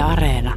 Yle 0.00 0.06
Areena. 0.06 0.54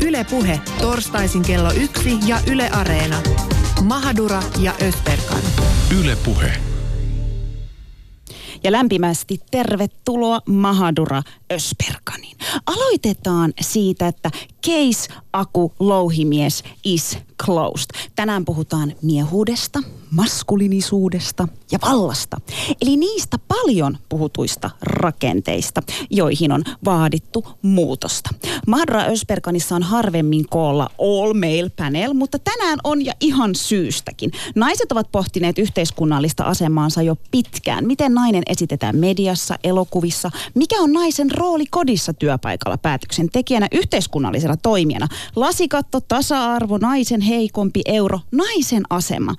Yle 0.00 0.24
Puhe, 0.30 0.60
torstaisin 0.80 1.42
kello 1.42 1.72
yksi 1.72 2.18
ja 2.26 2.38
Yle 2.50 2.70
Areena. 2.70 3.16
Mahadura 3.82 4.42
ja 4.60 4.72
Ösberkan. 4.82 5.42
Yle 6.00 6.16
Puhe. 6.24 6.52
Ja 8.64 8.72
lämpimästi 8.72 9.40
tervetuloa 9.50 10.40
Mahadura 10.46 11.22
Ösperkanin. 11.52 12.36
Aloitetaan 12.66 13.52
siitä, 13.60 14.08
että 14.08 14.30
case 14.66 15.14
Aku 15.32 15.72
Louhimies 15.80 16.64
is 16.84 17.18
closed. 17.44 18.10
Tänään 18.16 18.44
puhutaan 18.44 18.92
miehuudesta, 19.02 19.82
maskulinisuudesta 20.10 21.48
ja 21.72 21.78
vallasta. 21.82 22.36
Eli 22.82 22.96
niistä 22.96 23.36
paljon 23.48 23.98
puhutuista 24.08 24.70
rakenteista, 24.80 25.82
joihin 26.10 26.52
on 26.52 26.64
vaadittu 26.84 27.46
muutosta. 27.62 28.30
Madra 28.66 29.02
Ösperkanissa 29.02 29.76
on 29.76 29.82
harvemmin 29.82 30.48
koolla 30.48 30.90
all 30.98 31.34
male 31.34 31.70
panel, 31.76 32.14
mutta 32.14 32.38
tänään 32.38 32.78
on 32.84 33.04
ja 33.04 33.12
ihan 33.20 33.54
syystäkin. 33.54 34.30
Naiset 34.54 34.92
ovat 34.92 35.12
pohtineet 35.12 35.58
yhteiskunnallista 35.58 36.44
asemaansa 36.44 37.02
jo 37.02 37.16
pitkään. 37.30 37.86
Miten 37.86 38.14
nainen 38.14 38.42
esitetään 38.46 38.96
mediassa, 38.96 39.58
elokuvissa? 39.64 40.30
Mikä 40.54 40.80
on 40.80 40.92
naisen 40.92 41.30
rooli 41.38 41.64
kodissa 41.70 42.12
työpaikalla 42.12 42.78
päätöksentekijänä, 42.78 43.68
yhteiskunnallisena 43.72 44.56
toimijana? 44.56 45.08
Lasikatto, 45.36 46.00
tasa-arvo, 46.00 46.78
naisen 46.78 47.20
heikompi 47.20 47.80
euro, 47.84 48.20
naisen 48.32 48.82
asema. 48.90 49.34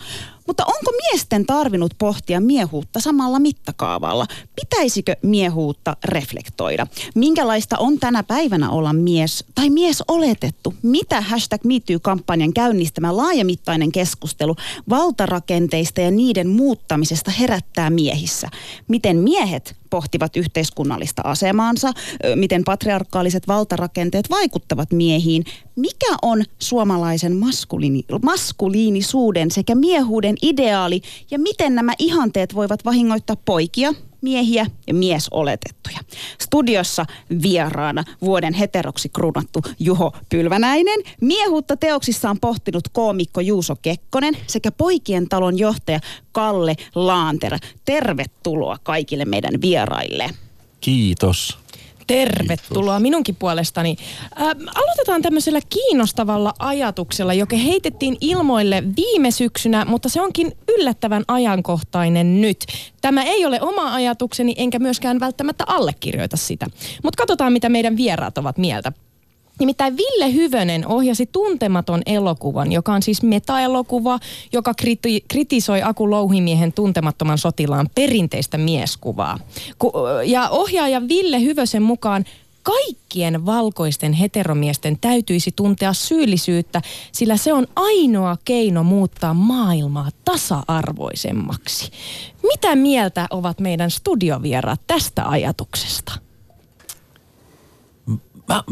Mutta 0.50 0.66
onko 0.66 0.92
miesten 0.92 1.46
tarvinnut 1.46 1.94
pohtia 1.98 2.42
miehuutta 2.42 3.00
samalla 3.00 3.40
mittakaavalla? 3.40 4.26
Pitäisikö 4.56 5.16
miehuutta 5.24 5.98
reflektoida? 6.04 6.88
Minkälaista 7.16 7.78
on 7.78 8.00
tänä 8.00 8.24
päivänä 8.24 8.70
olla 8.70 8.94
mies 8.94 9.46
tai 9.56 9.70
mies 9.70 10.04
oletettu? 10.08 10.74
Mitä 10.82 11.22
hashtag 11.22 11.64
MeToo-kampanjan 11.64 12.54
käynnistämä 12.54 13.18
laajamittainen 13.18 13.92
keskustelu 13.92 14.56
valtarakenteista 14.90 16.02
ja 16.02 16.12
niiden 16.12 16.50
muuttamisesta 16.50 17.32
herättää 17.32 17.90
miehissä? 17.90 18.50
Miten 18.88 19.18
miehet 19.18 19.76
pohtivat 19.90 20.36
yhteiskunnallista 20.36 21.22
asemaansa, 21.26 21.92
miten 22.36 22.64
patriarkaaliset 22.64 23.48
valtarakenteet 23.48 24.30
vaikuttavat 24.30 24.92
miehiin, 24.92 25.44
mikä 25.80 26.16
on 26.22 26.44
suomalaisen 26.60 27.36
maskuliini, 27.36 28.04
maskuliinisuuden 28.24 29.52
sekä 29.52 29.76
miehuuden 29.76 30.36
ideaali 30.42 31.02
ja 31.32 31.40
miten 31.40 31.76
nämä 31.76 31.94
ihanteet 32.00 32.56
voivat 32.56 32.86
vahingoittaa 32.86 33.36
poikia, 33.46 33.94
miehiä 34.22 34.66
ja 34.88 34.94
miesoletettuja. 34.94 36.00
Studiossa 36.42 37.06
vieraana 37.42 38.04
vuoden 38.22 38.54
heteroksi 38.54 39.10
kruunattu 39.10 39.62
Juho 39.80 40.12
Pylvänäinen, 40.30 41.00
miehuutta 41.22 41.78
teoksissaan 41.78 42.40
pohtinut 42.40 42.88
koomikko 42.92 43.42
Juuso 43.42 43.76
Kekkonen 43.82 44.38
sekä 44.48 44.72
poikien 44.72 45.30
talon 45.30 45.60
johtaja 45.60 46.00
Kalle 46.32 46.76
Laanter. 46.96 47.58
Tervetuloa 47.86 48.78
kaikille 48.84 49.26
meidän 49.26 49.62
vieraille. 49.62 50.30
Kiitos. 50.82 51.58
Tervetuloa 52.10 52.94
Kiitos. 52.94 53.02
minunkin 53.02 53.36
puolestani. 53.36 53.96
Äh, 54.42 54.48
aloitetaan 54.76 55.22
tämmöisellä 55.22 55.60
kiinnostavalla 55.70 56.54
ajatuksella, 56.60 57.34
joka 57.34 57.56
heitettiin 57.56 58.18
ilmoille 58.22 58.84
viime 58.96 59.32
syksynä, 59.32 59.86
mutta 59.86 60.10
se 60.10 60.22
onkin 60.22 60.58
yllättävän 60.68 61.24
ajankohtainen 61.28 62.42
nyt. 62.42 62.66
Tämä 63.02 63.24
ei 63.24 63.46
ole 63.46 63.62
oma 63.62 63.94
ajatukseni, 63.94 64.54
enkä 64.58 64.80
myöskään 64.80 65.20
välttämättä 65.20 65.64
allekirjoita 65.68 66.38
sitä. 66.38 66.66
Mutta 67.04 67.18
katsotaan, 67.18 67.54
mitä 67.54 67.70
meidän 67.70 67.98
vieraat 67.98 68.38
ovat 68.38 68.58
mieltä. 68.58 68.92
Nimittäin 69.60 69.98
Ville 69.98 70.34
Hyvönen 70.34 70.88
ohjasi 70.88 71.26
tuntematon 71.26 72.02
elokuvan, 72.06 72.72
joka 72.72 72.94
on 72.94 73.04
siis 73.04 73.24
metaelokuva, 73.24 74.20
joka 74.54 74.74
kriti- 74.82 75.24
kritisoi 75.28 75.82
Aku 75.82 76.10
Louhimiehen 76.10 76.74
tuntemattoman 76.74 77.38
sotilaan 77.38 77.90
perinteistä 77.96 78.58
mieskuvaa. 78.58 79.40
Ku- 79.80 79.94
ja 80.26 80.50
ohjaaja 80.50 81.08
Ville 81.08 81.42
Hyvösen 81.42 81.84
mukaan 81.84 82.26
kaikkien 82.64 83.46
valkoisten 83.46 84.14
heteromiesten 84.14 84.98
täytyisi 85.00 85.52
tuntea 85.56 85.94
syyllisyyttä, 85.94 86.82
sillä 87.12 87.38
se 87.38 87.54
on 87.54 87.68
ainoa 87.76 88.38
keino 88.46 88.84
muuttaa 88.84 89.34
maailmaa 89.34 90.10
tasa-arvoisemmaksi. 90.26 91.92
Mitä 92.44 92.76
mieltä 92.76 93.28
ovat 93.30 93.60
meidän 93.60 93.92
studiovieraat 93.92 94.82
tästä 94.88 95.30
ajatuksesta? 95.30 96.29
Mä, 98.50 98.64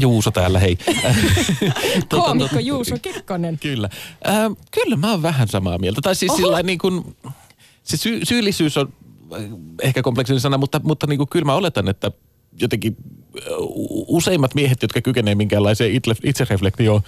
Juuso 0.00 0.30
täällä, 0.30 0.58
hei. 0.58 0.76
Tuota, 2.08 2.26
Koomikko 2.26 2.58
Juuso 2.58 2.96
Kekkonen. 3.02 3.58
Kyllä. 3.58 3.88
Äh, 4.28 4.34
kyllä 4.70 4.96
mä 4.96 5.10
oon 5.10 5.22
vähän 5.22 5.48
samaa 5.48 5.78
mieltä. 5.78 6.00
Tai 6.00 6.14
siis 6.14 6.36
sillä 6.36 6.62
niin 6.62 6.78
kuin, 6.78 7.16
se 7.82 7.96
sy- 7.96 8.20
syyllisyys 8.24 8.76
on 8.76 8.92
ehkä 9.82 10.02
kompleksinen 10.02 10.40
sana, 10.40 10.58
mutta, 10.58 10.80
mutta 10.84 11.06
niin 11.06 11.18
kuin, 11.18 11.28
kyllä 11.28 11.44
mä 11.44 11.54
oletan, 11.54 11.88
että 11.88 12.10
jotenkin 12.60 12.96
useimmat 14.06 14.54
miehet, 14.54 14.82
jotka 14.82 15.00
kykenevät 15.00 15.38
minkäänlaiseen 15.38 16.00
itsereflektioon, 16.24 17.00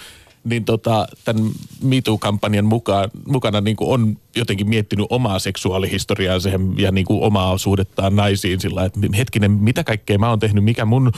niin 0.45 0.65
tota, 0.65 1.07
tämän 1.25 1.51
MeToo-kampanjan 1.83 2.65
mukaan, 2.65 3.11
mukana 3.27 3.61
niin 3.61 3.77
kuin 3.77 3.91
on 3.91 4.17
jotenkin 4.37 4.69
miettinyt 4.69 5.07
omaa 5.11 5.39
seksuaalihistoriaansa 5.39 6.51
ja 6.77 6.93
niin 6.93 7.07
kuin 7.07 7.23
omaa 7.23 7.59
suhdettaan 7.59 8.17
naisiin 8.17 8.61
sillä 8.61 8.85
että 8.85 9.01
hetkinen, 9.17 9.51
mitä 9.51 9.85
kaikkea 9.85 10.19
mä 10.19 10.29
oon 10.29 10.39
tehnyt, 10.39 10.65
mikä 10.65 10.85
mun 10.85 11.13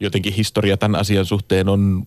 jotenkin 0.00 0.32
historia 0.32 0.76
tämän 0.76 1.00
asian 1.00 1.26
suhteen 1.26 1.68
on, 1.68 2.06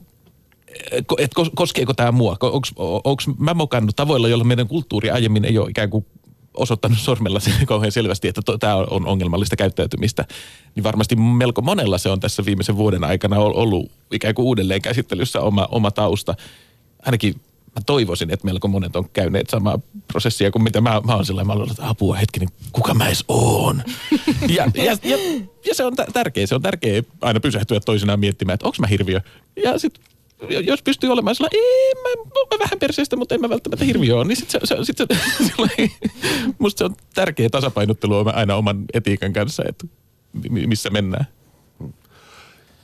että 1.18 1.42
koskeeko 1.56 1.94
tämä 1.94 2.12
mua? 2.12 2.38
Onko 2.80 3.24
mä 3.38 3.54
mokannut 3.54 3.96
tavoilla, 3.96 4.28
joilla 4.28 4.44
meidän 4.44 4.68
kulttuuri 4.68 5.10
aiemmin 5.10 5.46
ei 5.46 5.58
ole 5.58 5.70
ikään 5.70 5.90
kuin 5.90 6.06
osoittanut 6.54 6.98
sormella 7.00 7.40
kauhean 7.66 7.92
selvästi, 7.92 8.28
että 8.28 8.42
tämä 8.60 8.76
on 8.76 9.08
ongelmallista 9.08 9.56
käyttäytymistä, 9.56 10.26
niin 10.76 10.84
varmasti 10.84 11.16
melko 11.16 11.62
monella 11.62 11.98
se 11.98 12.10
on 12.10 12.20
tässä 12.20 12.46
viimeisen 12.46 12.78
vuoden 12.78 13.04
aikana 13.04 13.40
ollut 13.40 13.92
ikään 14.12 14.36
kuin 14.36 14.46
uudelleen 14.46 14.82
käsittelyssä 14.82 15.42
oma, 15.42 15.68
oma 15.72 15.92
tausta. 15.92 16.36
Ainakin 17.06 17.36
mä 17.76 17.82
toivoisin, 17.86 18.32
että 18.32 18.46
melko 18.46 18.68
monet 18.68 18.96
on 18.96 19.10
käyneet 19.10 19.50
samaa 19.50 19.80
prosessia 20.08 20.52
kuin 20.52 20.64
mitä 20.64 20.82
mä, 20.82 21.02
mä 21.06 21.16
oon 21.16 21.26
sellainen, 21.26 21.48
mä 21.48 21.54
olen, 21.54 21.72
että 21.72 21.90
apua 21.90 22.16
hetkinen, 22.16 22.50
kuka 22.72 22.94
mä 22.94 23.08
edes 23.08 23.26
oon? 23.28 23.84
ja, 24.48 24.72
ja, 24.74 24.98
ja, 25.04 25.18
ja, 25.66 25.76
se 25.76 25.86
on 25.86 25.94
tärkeä, 26.14 26.48
se 26.48 26.56
on 26.56 26.62
tärkeä 26.62 27.04
aina 27.22 27.40
pysähtyä 27.40 27.80
toisinaan 27.80 28.20
miettimään, 28.20 28.54
että 28.54 28.66
onko 28.66 28.78
mä 28.80 28.88
hirviö? 28.88 29.22
Ja 29.64 29.80
sitten 29.80 30.04
jos 30.50 30.82
pystyy 30.82 31.10
olemaan 31.10 31.36
sellainen, 31.36 31.60
ei, 31.60 31.94
mä, 31.96 32.24
mä 32.52 32.60
vähän 32.60 32.80
perseestä, 32.80 33.16
mutta 33.16 33.36
en 33.36 33.42
mä 33.42 33.50
välttämättä 33.50 33.86
hirviö 33.86 34.16
ole, 34.16 34.26
niin 34.26 34.36
sit 34.36 34.50
se, 34.50 34.60
se, 34.64 34.76
sit 34.84 34.98
se, 34.98 35.08
musta 36.60 36.78
se 36.78 36.86
on 36.86 36.96
tärkeä 37.14 37.50
tasapainottelu 37.50 38.26
aina 38.34 38.56
oman 38.56 38.86
etiikan 38.94 39.34
kanssa, 39.34 39.64
että 39.70 39.88
missä 40.50 40.90
mennään. 40.90 41.28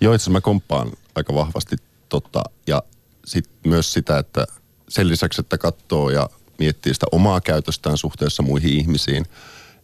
Joo, 0.01 0.13
itse 0.13 0.29
mä 0.29 0.41
komppaan 0.41 0.91
aika 1.15 1.35
vahvasti 1.35 1.75
tota, 2.09 2.43
ja 2.67 2.83
sit 3.25 3.49
myös 3.65 3.93
sitä, 3.93 4.17
että 4.17 4.47
sen 4.89 5.07
lisäksi, 5.07 5.41
että 5.41 5.57
katsoo 5.57 6.09
ja 6.09 6.29
miettii 6.59 6.93
sitä 6.93 7.05
omaa 7.11 7.41
käytöstään 7.41 7.97
suhteessa 7.97 8.43
muihin 8.43 8.73
ihmisiin, 8.73 9.25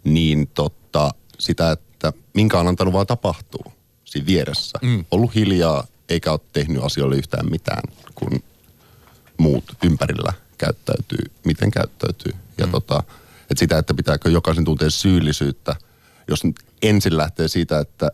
niin 0.03 0.47
totta, 0.47 1.11
sitä, 1.39 1.71
että 1.71 2.13
minkä 2.33 2.59
on 2.59 2.67
antanut 2.67 2.93
vaan 2.93 3.07
tapahtuu 3.07 3.73
siinä 4.05 4.25
vieressä. 4.25 4.79
Mm. 4.81 5.05
Ollut 5.11 5.35
hiljaa, 5.35 5.87
eikä 6.09 6.31
ole 6.31 6.39
tehnyt 6.53 6.83
asioille 6.83 7.15
yhtään 7.15 7.51
mitään, 7.51 7.81
kun 8.15 8.43
muut 9.37 9.63
ympärillä 9.83 10.33
käyttäytyy, 10.57 11.31
miten 11.45 11.71
käyttäytyy. 11.71 12.31
Ja 12.57 12.65
mm. 12.65 12.71
tota, 12.71 13.03
että 13.41 13.59
sitä, 13.59 13.77
että 13.77 13.93
pitääkö 13.93 14.29
jokaisen 14.29 14.65
tuntea 14.65 14.89
syyllisyyttä, 14.89 15.75
jos 16.27 16.41
ensin 16.81 17.17
lähtee 17.17 17.47
siitä, 17.47 17.79
että 17.79 18.11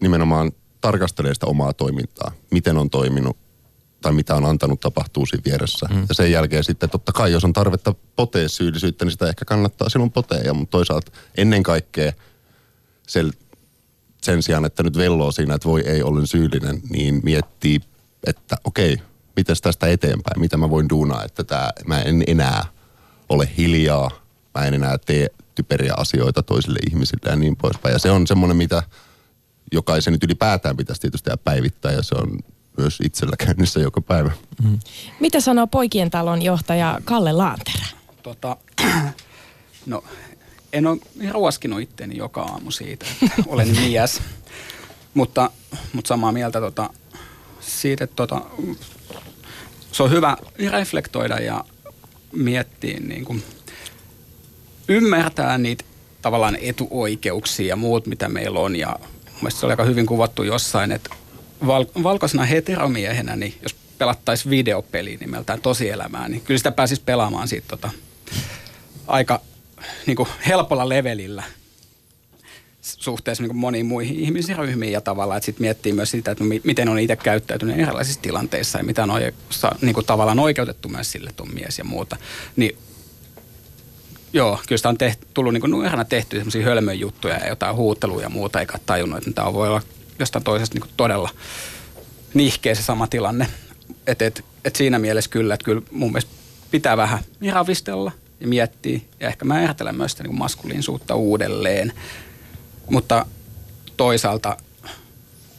nimenomaan 0.00 0.52
tarkastelee 0.80 1.34
sitä 1.34 1.46
omaa 1.46 1.72
toimintaa, 1.72 2.32
miten 2.50 2.78
on 2.78 2.90
toiminut, 2.90 3.36
tai 4.06 4.12
mitä 4.12 4.34
on 4.34 4.44
antanut 4.44 4.80
tapahtuu 4.80 5.26
siinä 5.26 5.42
vieressä. 5.44 5.86
Mm. 5.90 6.06
Ja 6.08 6.14
sen 6.14 6.32
jälkeen 6.32 6.64
sitten 6.64 6.90
totta 6.90 7.12
kai, 7.12 7.32
jos 7.32 7.44
on 7.44 7.52
tarvetta 7.52 7.94
potea 8.16 8.48
syyllisyyttä, 8.48 9.04
niin 9.04 9.12
sitä 9.12 9.28
ehkä 9.28 9.44
kannattaa 9.44 9.88
silloin 9.88 10.12
potea. 10.12 10.54
Mutta 10.54 10.70
toisaalta 10.70 11.12
ennen 11.36 11.62
kaikkea 11.62 12.12
sen, 13.06 13.32
sen 14.22 14.42
sijaan, 14.42 14.64
että 14.64 14.82
nyt 14.82 14.96
velloo 14.96 15.32
siinä, 15.32 15.54
että 15.54 15.68
voi 15.68 15.80
ei, 15.80 16.02
olen 16.02 16.26
syyllinen, 16.26 16.80
niin 16.90 17.20
miettii, 17.24 17.80
että 18.26 18.56
okei, 18.64 18.96
miten 19.36 19.56
tästä 19.62 19.86
eteenpäin, 19.86 20.40
mitä 20.40 20.56
mä 20.56 20.70
voin 20.70 20.88
duunaa, 20.88 21.24
että 21.24 21.44
tää, 21.44 21.70
mä 21.86 22.02
en 22.02 22.24
enää 22.26 22.64
ole 23.28 23.48
hiljaa, 23.58 24.10
mä 24.54 24.64
en 24.64 24.74
enää 24.74 24.98
tee 24.98 25.28
typeriä 25.54 25.94
asioita 25.96 26.42
toisille 26.42 26.78
ihmisille 26.90 27.30
ja 27.30 27.36
niin 27.36 27.56
poispäin. 27.56 27.92
Ja 27.92 27.98
se 27.98 28.10
on 28.10 28.26
semmoinen, 28.26 28.56
mitä 28.56 28.82
jokaisen 29.72 30.12
nyt 30.12 30.24
ylipäätään 30.24 30.76
pitäisi 30.76 31.00
tietysti 31.00 31.30
päivittää 31.44 31.92
ja 31.92 32.02
se 32.02 32.14
on 32.14 32.38
myös 32.78 32.98
itsellä 33.04 33.36
käynnissä 33.36 33.80
joka 33.80 34.00
päivä. 34.00 34.30
Mitä 35.20 35.40
sanoo 35.40 35.66
poikien 35.66 36.10
talon 36.10 36.42
johtaja 36.42 36.98
Kalle 37.04 37.32
Laanterä? 37.32 37.86
Tota, 38.22 38.56
no, 39.86 40.04
en 40.72 40.86
ole 40.86 40.98
ruoskinut 41.30 41.80
itteeni 41.80 42.16
joka 42.16 42.42
aamu 42.42 42.70
siitä, 42.70 43.06
että 43.22 43.42
olen 43.52 43.68
mies. 43.68 44.22
Mutta, 45.14 45.50
mutta 45.92 46.08
samaa 46.08 46.32
mieltä 46.32 46.60
tota, 46.60 46.90
siitä, 47.60 48.04
että 48.04 48.16
tota, 48.16 48.40
se 49.92 50.02
on 50.02 50.10
hyvä 50.10 50.36
reflektoida 50.58 51.38
ja 51.38 51.64
miettiä, 52.32 53.00
niin 53.00 53.24
kuin, 53.24 53.42
ymmärtää 54.88 55.58
niitä 55.58 55.84
tavallaan 56.22 56.56
etuoikeuksia 56.60 57.66
ja 57.66 57.76
muut, 57.76 58.06
mitä 58.06 58.28
meillä 58.28 58.60
on. 58.60 58.76
Ja 58.76 58.96
mielestäni 59.24 59.60
se 59.60 59.66
oli 59.66 59.72
aika 59.72 59.84
hyvin 59.84 60.06
kuvattu 60.06 60.42
jossain, 60.42 60.92
että 60.92 61.10
val- 61.66 62.02
valkoisena 62.02 62.44
heteromiehenä, 62.44 63.36
niin 63.36 63.54
jos 63.62 63.76
pelattaisiin 63.98 64.50
videopeli 64.50 65.16
nimeltään 65.16 65.60
tosielämää, 65.60 66.28
niin 66.28 66.40
kyllä 66.40 66.58
sitä 66.58 66.70
pääsisi 66.70 67.02
pelaamaan 67.04 67.48
siitä 67.48 67.66
tota, 67.68 67.90
aika 69.06 69.40
niin 70.06 70.16
kuin 70.16 70.28
helpolla 70.46 70.88
levelillä 70.88 71.42
suhteessa 72.82 73.42
niin 73.42 73.48
kuin 73.48 73.58
moniin 73.58 73.86
muihin 73.86 74.16
ihmisryhmiin 74.16 74.92
ja 74.92 75.00
tavallaan, 75.00 75.38
että 75.38 75.44
sitten 75.44 75.64
miettii 75.64 75.92
myös 75.92 76.10
sitä, 76.10 76.30
että 76.30 76.44
mi- 76.44 76.60
miten 76.64 76.88
on 76.88 76.98
itse 76.98 77.16
käyttäytynyt 77.16 77.78
erilaisissa 77.78 78.22
tilanteissa 78.22 78.78
ja 78.78 78.84
mitä 78.84 79.02
on 79.02 79.10
oike- 79.10 79.76
niin 79.80 79.94
kuin 79.94 80.06
tavallaan 80.06 80.38
oikeutettu 80.38 80.88
myös 80.88 81.12
sille, 81.12 81.30
että 81.30 81.42
on 81.42 81.54
mies 81.54 81.78
ja 81.78 81.84
muuta. 81.84 82.16
Niin 82.56 82.76
joo, 84.32 84.60
kyllä 84.68 84.76
sitä 84.76 84.88
on 84.88 84.98
tehty, 84.98 85.26
tullut 85.34 85.52
niin 85.52 85.70
nuorena 85.70 86.04
tehty 86.04 86.36
sellaisia 86.36 86.64
hölmöjä 86.64 86.94
juttuja 86.94 87.36
ja 87.36 87.48
jotain 87.48 87.76
huuttelua 87.76 88.22
ja 88.22 88.28
muuta, 88.28 88.60
eikä 88.60 88.78
tajunnut, 88.86 89.18
että 89.18 89.32
tämä 89.32 89.52
voi 89.52 89.68
olla 89.68 89.82
jostain 90.18 90.44
toisesta 90.44 90.74
niin 90.74 90.82
kuin 90.82 90.92
todella 90.96 91.30
nihkeä 92.34 92.74
se 92.74 92.82
sama 92.82 93.06
tilanne. 93.06 93.46
Et, 94.06 94.22
et, 94.22 94.44
et 94.64 94.76
siinä 94.76 94.98
mielessä 94.98 95.30
kyllä, 95.30 95.54
että 95.54 95.64
kyllä 95.64 95.82
mun 95.90 96.12
mielestä 96.12 96.30
pitää 96.70 96.96
vähän 96.96 97.18
ravistella 97.52 98.12
ja 98.40 98.48
miettiä 98.48 99.00
ja 99.20 99.28
ehkä 99.28 99.44
määritellä 99.44 99.92
myös 99.92 100.10
sitä 100.10 100.22
niin 100.22 100.30
kuin 100.30 100.38
maskuliinisuutta 100.38 101.14
uudelleen. 101.14 101.92
Mutta 102.90 103.26
toisaalta 103.96 104.56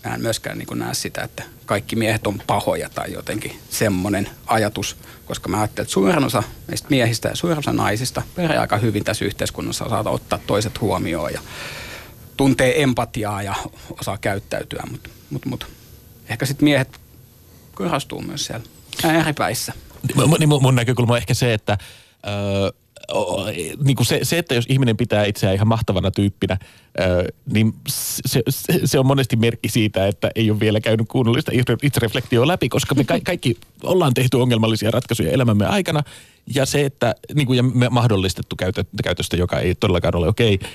mä 0.06 0.14
en 0.14 0.22
myöskään 0.22 0.58
niin 0.58 0.80
näe 0.80 0.94
sitä, 0.94 1.22
että 1.22 1.44
kaikki 1.66 1.96
miehet 1.96 2.28
on 2.28 2.42
pahoja 2.48 2.90
tai 2.90 3.14
jotenkin 3.14 3.60
semmoinen 3.70 4.30
ajatus, 4.48 4.98
koska 5.26 5.50
mä 5.50 5.58
ajattelen, 5.58 5.84
että 5.84 5.94
suurin 5.94 6.24
osa 6.24 6.44
meistä 6.68 6.88
miehistä 6.90 7.30
ja 7.30 7.36
suurin 7.36 7.60
osa 7.60 7.74
naisista 7.74 8.22
pärjää 8.36 8.62
aika 8.62 8.78
hyvin 8.78 9.04
tässä 9.04 9.26
yhteiskunnassa, 9.26 9.86
osaa 9.86 10.04
ottaa 10.06 10.40
toiset 10.48 10.82
huomioon 10.82 11.34
ja 11.34 11.42
tuntee 12.38 12.84
empatiaa 12.84 13.44
ja 13.44 13.56
osaa 14.00 14.18
käyttäytyä, 14.18 14.84
mutta 14.92 15.10
mut, 15.30 15.46
mut, 15.46 15.68
ehkä 16.30 16.46
sitten 16.46 16.64
miehet 16.64 17.00
korostuu 17.76 18.22
myös 18.22 18.46
siellä 18.46 18.66
ääripäissä. 19.04 19.74
Niin 20.40 20.50
mun, 20.50 20.62
mun 20.62 20.76
näkökulma 20.76 21.14
on 21.14 21.18
ehkä 21.18 21.34
se, 21.34 21.54
että 21.54 21.78
öö, 22.28 22.72
o, 23.14 23.46
niin 23.84 23.96
kuin 23.96 24.08
se, 24.08 24.20
se, 24.24 24.38
että 24.38 24.56
jos 24.56 24.66
ihminen 24.70 24.98
pitää 24.98 25.26
itseään 25.26 25.56
ihan 25.56 25.68
mahtavana 25.68 26.12
tyyppinä, 26.12 26.58
öö, 27.00 27.24
niin 27.54 27.74
se, 27.88 28.42
se, 28.50 28.80
se 28.86 29.00
on 29.00 29.06
monesti 29.06 29.36
merkki 29.36 29.70
siitä, 29.70 30.08
että 30.08 30.32
ei 30.36 30.52
ole 30.52 30.60
vielä 30.60 30.80
käynyt 30.80 31.08
kunnollista 31.08 31.52
itsereflektioa 31.84 32.48
läpi, 32.48 32.70
koska 32.70 32.96
me 32.96 33.04
ka- 33.04 33.20
kaikki 33.24 33.58
ollaan 33.84 34.14
tehty 34.14 34.38
ongelmallisia 34.38 34.92
ratkaisuja 34.92 35.32
elämämme 35.32 35.66
aikana. 35.66 36.04
Ja 36.56 36.66
se, 36.66 36.86
että 36.86 37.16
niin 37.36 37.48
kuin, 37.48 37.58
ja 37.58 37.90
mahdollistettu 37.90 38.56
käytö, 38.56 38.84
käytöstä, 39.04 39.38
joka 39.38 39.60
ei 39.60 39.76
todellakaan 39.76 40.16
ole 40.16 40.28
okei. 40.28 40.54
Okay. 40.54 40.70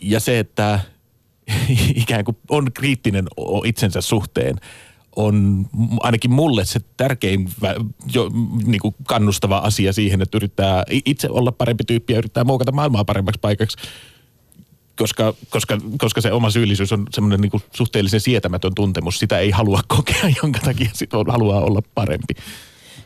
Ja 0.00 0.20
se, 0.20 0.38
että 0.38 0.80
ikään 1.94 2.24
kuin 2.24 2.36
on 2.48 2.72
kriittinen 2.72 3.24
itsensä 3.64 4.00
suhteen, 4.00 4.56
on 5.16 5.66
ainakin 6.00 6.32
mulle 6.32 6.64
se 6.64 6.80
tärkein 6.96 7.48
jo, 8.12 8.30
niin 8.66 8.80
kuin 8.80 8.94
kannustava 9.08 9.58
asia 9.58 9.92
siihen, 9.92 10.22
että 10.22 10.38
yrittää 10.38 10.84
itse 10.90 11.28
olla 11.30 11.52
parempi 11.52 11.84
tyyppi 11.84 12.12
ja 12.12 12.18
yrittää 12.18 12.44
muokata 12.44 12.72
maailmaa 12.72 13.04
paremmaksi 13.04 13.40
paikaksi. 13.40 13.76
Koska, 14.96 15.34
koska, 15.50 15.78
koska 15.98 16.20
se 16.20 16.32
oma 16.32 16.50
syyllisyys 16.50 16.92
on 16.92 17.06
semmoinen 17.10 17.40
niin 17.40 17.62
suhteellisen 17.74 18.20
sietämätön 18.20 18.74
tuntemus. 18.74 19.18
Sitä 19.18 19.38
ei 19.38 19.50
halua 19.50 19.80
kokea, 19.96 20.30
jonka 20.42 20.60
takia 20.64 20.90
sit 20.92 21.10
haluaa 21.12 21.60
olla 21.60 21.82
parempi. 21.94 22.34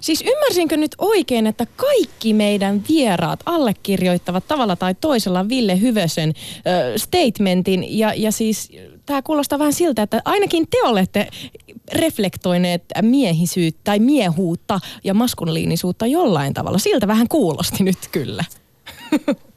Siis 0.01 0.25
ymmärsinkö 0.27 0.77
nyt 0.77 0.95
oikein, 0.99 1.47
että 1.47 1.67
kaikki 1.77 2.35
meidän 2.35 2.83
vieraat 2.89 3.41
allekirjoittavat 3.47 4.49
tavalla 4.49 4.77
tai 4.77 4.95
toisella 4.95 5.49
Ville 5.49 5.81
Hyvösen 5.81 6.33
ö, 6.67 6.99
statementin 6.99 7.99
ja, 7.99 8.13
ja 8.17 8.33
siis 8.33 8.73
tämä 9.07 9.23
kuulostaa 9.23 9.59
vähän 9.59 9.73
siltä, 9.73 10.03
että 10.03 10.23
ainakin 10.25 10.67
te 10.71 10.79
olette 10.85 11.29
reflektoineet 11.93 12.85
miehisyyttä 13.03 13.81
tai 13.85 13.99
miehuutta 13.99 14.81
ja 15.05 15.15
maskuliinisuutta 15.15 16.07
jollain 16.07 16.55
tavalla. 16.55 16.79
Siltä 16.79 17.07
vähän 17.07 17.29
kuulosti 17.29 17.85
nyt 17.85 17.99
kyllä. 18.13 18.45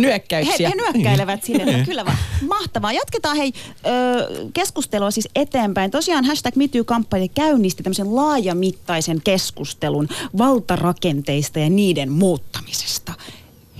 nyökkäyksiä. 0.00 0.68
He, 0.68 0.74
he 0.76 0.92
nyökkäilevät 0.92 1.44
sille, 1.44 1.62
että 1.62 1.84
kyllä 1.84 2.04
vaan. 2.04 2.16
Mahtavaa. 2.48 2.92
Jatketaan 2.92 3.36
hei 3.36 3.52
ö, 3.86 4.50
keskustelua 4.52 5.10
siis 5.10 5.28
eteenpäin. 5.34 5.90
Tosiaan 5.90 6.24
hashtag 6.24 6.56
MeToo-kampanja 6.56 7.28
käynnisti 7.34 7.82
tämmöisen 7.82 8.16
laajamittaisen 8.16 9.20
keskustelun 9.24 10.08
valtarakenteista 10.38 11.58
ja 11.58 11.70
niiden 11.70 12.12
muuttamisesta. 12.12 13.12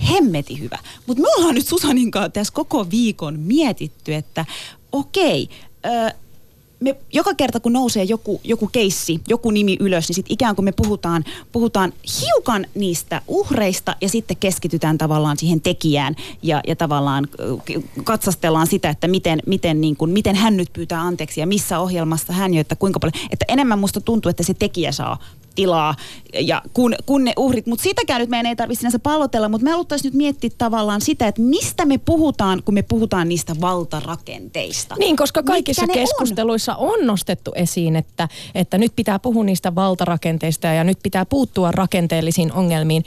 Hemmeti 0.09 0.59
hyvä. 0.59 0.77
Mutta 1.07 1.21
me 1.23 1.27
ollaan 1.37 1.55
nyt 1.55 1.67
Susanin 1.67 2.11
kanssa 2.11 2.29
tässä 2.29 2.53
koko 2.53 2.89
viikon 2.89 3.39
mietitty, 3.39 4.13
että 4.13 4.45
okei, 4.91 5.49
ö, 5.85 6.13
me 6.81 6.95
joka 7.13 7.33
kerta 7.33 7.59
kun 7.59 7.73
nousee 7.73 8.03
joku, 8.03 8.41
joku 8.43 8.69
keissi, 8.71 9.21
joku 9.27 9.51
nimi 9.51 9.77
ylös, 9.79 10.07
niin 10.09 10.15
sitten 10.15 10.33
ikään 10.33 10.55
kuin 10.55 10.65
me 10.65 10.71
puhutaan, 10.71 11.23
puhutaan 11.51 11.93
hiukan 12.21 12.65
niistä 12.75 13.21
uhreista 13.27 13.95
ja 14.01 14.09
sitten 14.09 14.37
keskitytään 14.37 14.97
tavallaan 14.97 15.37
siihen 15.37 15.61
tekijään 15.61 16.15
ja, 16.43 16.61
ja 16.67 16.75
tavallaan 16.75 17.27
katsastellaan 18.03 18.67
sitä, 18.67 18.89
että 18.89 19.07
miten, 19.07 19.39
miten, 19.45 19.81
niin 19.81 19.95
kuin, 19.95 20.11
miten 20.11 20.35
hän 20.35 20.57
nyt 20.57 20.73
pyytää 20.73 21.01
anteeksi 21.01 21.39
ja 21.39 21.47
missä 21.47 21.79
ohjelmassa 21.79 22.33
hän 22.33 22.53
jo, 22.53 22.61
että 22.61 22.75
kuinka 22.75 22.99
paljon. 22.99 23.23
Että 23.31 23.45
enemmän 23.47 23.79
musta 23.79 24.01
tuntuu, 24.01 24.29
että 24.29 24.43
se 24.43 24.53
tekijä 24.53 24.91
saa 24.91 25.17
tilaa 25.55 25.95
ja 26.39 26.61
kun, 26.73 26.95
kun 27.05 27.23
ne 27.23 27.33
uhrit, 27.37 27.65
mutta 27.65 27.83
sitäkään 27.83 28.21
nyt 28.21 28.29
meidän 28.29 28.45
ei 28.45 28.55
tarvitse 28.55 28.79
sinänsä 28.79 28.99
pallotella, 28.99 29.49
mutta 29.49 29.65
me 29.65 29.71
haluttaisiin 29.71 30.09
nyt 30.09 30.17
miettiä 30.17 30.49
tavallaan 30.57 31.01
sitä, 31.01 31.27
että 31.27 31.41
mistä 31.41 31.85
me 31.85 31.97
puhutaan, 31.97 32.63
kun 32.65 32.73
me 32.73 32.81
puhutaan 32.81 33.29
niistä 33.29 33.55
valtarakenteista. 33.61 34.95
Niin, 34.99 35.17
koska 35.17 35.43
kaikissa 35.43 35.87
keskusteluissa 35.87 36.75
on? 36.75 36.91
on 36.91 37.07
nostettu 37.07 37.51
esiin, 37.55 37.95
että, 37.95 38.27
että 38.55 38.77
nyt 38.77 38.91
pitää 38.95 39.19
puhua 39.19 39.43
niistä 39.43 39.75
valtarakenteista 39.75 40.67
ja 40.67 40.83
nyt 40.83 40.99
pitää 41.03 41.25
puuttua 41.25 41.71
rakenteellisiin 41.71 42.53
ongelmiin. 42.53 43.03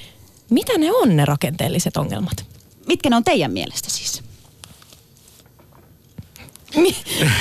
Mitä 0.51 0.79
ne 0.79 0.93
on 0.93 1.17
ne 1.17 1.25
rakenteelliset 1.25 1.97
ongelmat? 1.97 2.45
Mitkä 2.87 3.11
ne 3.11 3.17
on 3.17 3.25
teidän 3.25 3.53
mielestä 3.53 3.91
siis? 3.91 4.24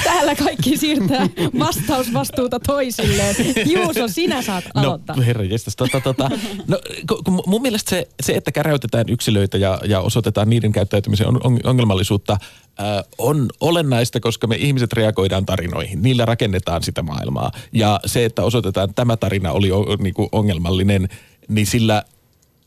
Täällä 0.03 0.35
kaikki 0.35 0.77
siirtää 0.77 1.27
vastausvastuuta 1.59 2.59
toisilleen. 2.59 3.35
Juuso, 3.65 4.07
sinä 4.07 4.41
saat 4.41 4.63
no, 4.75 4.81
aloittaa. 4.81 5.15
No 5.15 5.23
herra 5.25 5.43
jestas, 5.43 5.75
tota, 5.75 6.01
tota. 6.01 6.29
No, 6.67 6.79
kun 7.23 7.43
mun 7.47 7.61
mielestä 7.61 7.89
se, 7.89 8.07
se, 8.23 8.33
että 8.33 8.51
käräytetään 8.51 9.05
yksilöitä 9.09 9.57
ja, 9.57 9.79
ja 9.85 9.99
osoitetaan 9.99 10.49
niiden 10.49 10.71
käyttäytymisen 10.71 11.27
on, 11.27 11.59
ongelmallisuutta, 11.63 12.33
äh, 12.33 13.03
on 13.17 13.49
olennaista, 13.59 14.19
koska 14.19 14.47
me 14.47 14.55
ihmiset 14.55 14.93
reagoidaan 14.93 15.45
tarinoihin. 15.45 16.01
Niillä 16.01 16.25
rakennetaan 16.25 16.83
sitä 16.83 17.01
maailmaa. 17.01 17.51
Ja 17.71 17.99
se, 18.05 18.25
että 18.25 18.43
osoitetaan 18.43 18.93
tämä 18.93 19.17
tarina 19.17 19.51
oli 19.51 19.71
o, 19.71 19.85
niinku 19.99 20.29
ongelmallinen, 20.31 21.09
niin 21.47 21.67
sillä 21.67 22.03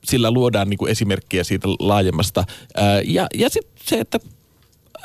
sillä 0.04 0.30
luodaan 0.30 0.70
niinku 0.70 0.87
esimerkkiä 0.87 1.44
siitä 1.44 1.68
laajemmasta. 1.68 2.44
Ää, 2.75 3.00
ja 3.04 3.26
ja 3.35 3.50
sitten 3.50 3.73
se, 3.85 4.00
että 4.00 4.18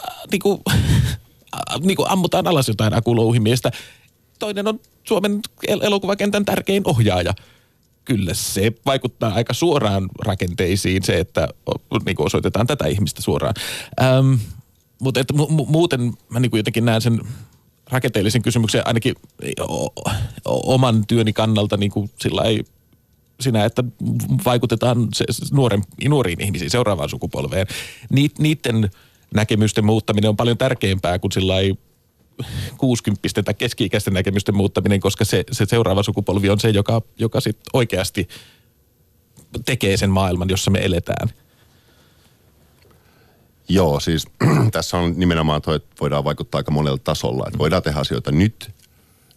ää, 0.03 0.23
niinku, 0.31 0.61
niin 1.83 1.95
kuin 1.95 2.09
ammutaan 2.09 2.47
alas 2.47 2.67
jotain 2.67 2.93
akulouhimiestä. 2.93 3.71
Toinen 4.39 4.67
on 4.67 4.79
Suomen 5.03 5.39
elokuvakentän 5.67 6.45
tärkein 6.45 6.83
ohjaaja. 6.85 7.33
Kyllä 8.05 8.33
se 8.33 8.71
vaikuttaa 8.85 9.33
aika 9.33 9.53
suoraan 9.53 10.09
rakenteisiin 10.25 11.03
se, 11.03 11.19
että 11.19 11.47
niin 12.05 12.15
kuin 12.15 12.25
osoitetaan 12.25 12.67
tätä 12.67 12.87
ihmistä 12.87 13.21
suoraan. 13.21 13.53
Ähm, 14.01 14.33
mutta 14.99 15.19
että 15.19 15.33
mu- 15.33 15.65
muuten 15.67 16.13
mä 16.29 16.39
niin 16.39 16.49
kuin 16.49 16.59
jotenkin 16.59 16.85
näen 16.85 17.01
sen 17.01 17.21
rakenteellisen 17.89 18.41
kysymyksen 18.41 18.87
ainakin 18.87 19.15
oman 20.45 21.07
työni 21.07 21.33
kannalta 21.33 21.77
niin 21.77 21.91
kuin 21.91 22.11
sillä 22.21 22.41
ei 22.41 22.63
sinä, 23.39 23.65
että 23.65 23.83
vaikutetaan 24.45 25.07
se, 25.13 25.25
nuoren, 25.51 25.83
nuoriin 26.07 26.41
ihmisiin, 26.41 26.71
seuraavaan 26.71 27.09
sukupolveen. 27.09 27.67
Niit, 28.09 28.39
niiden 28.39 28.91
näkemysten 29.35 29.85
muuttaminen 29.85 30.29
on 30.29 30.37
paljon 30.37 30.57
tärkeämpää 30.57 31.19
kuin 31.19 31.31
sillä 31.31 31.59
ei 31.59 31.75
60 32.77 33.43
tai 33.43 33.53
keski-ikäisten 33.53 34.13
näkemysten 34.13 34.55
muuttaminen, 34.55 34.99
koska 34.99 35.25
se, 35.25 35.43
se 35.51 35.65
seuraava 35.65 36.03
sukupolvi 36.03 36.49
on 36.49 36.59
se, 36.59 36.69
joka, 36.69 37.01
joka 37.19 37.39
sit 37.41 37.57
oikeasti 37.73 38.27
tekee 39.65 39.97
sen 39.97 40.09
maailman, 40.09 40.49
jossa 40.49 40.71
me 40.71 40.79
eletään. 40.79 41.29
Joo, 43.69 43.99
siis 43.99 44.27
tässä 44.71 44.97
on 44.97 45.13
nimenomaan 45.17 45.61
toi, 45.61 45.75
että 45.75 45.95
voidaan 46.01 46.23
vaikuttaa 46.23 46.59
aika 46.59 46.71
monella 46.71 46.97
tasolla. 47.03 47.43
Että 47.47 47.59
voidaan 47.59 47.83
tehdä 47.83 47.99
asioita 47.99 48.31
nyt 48.31 48.71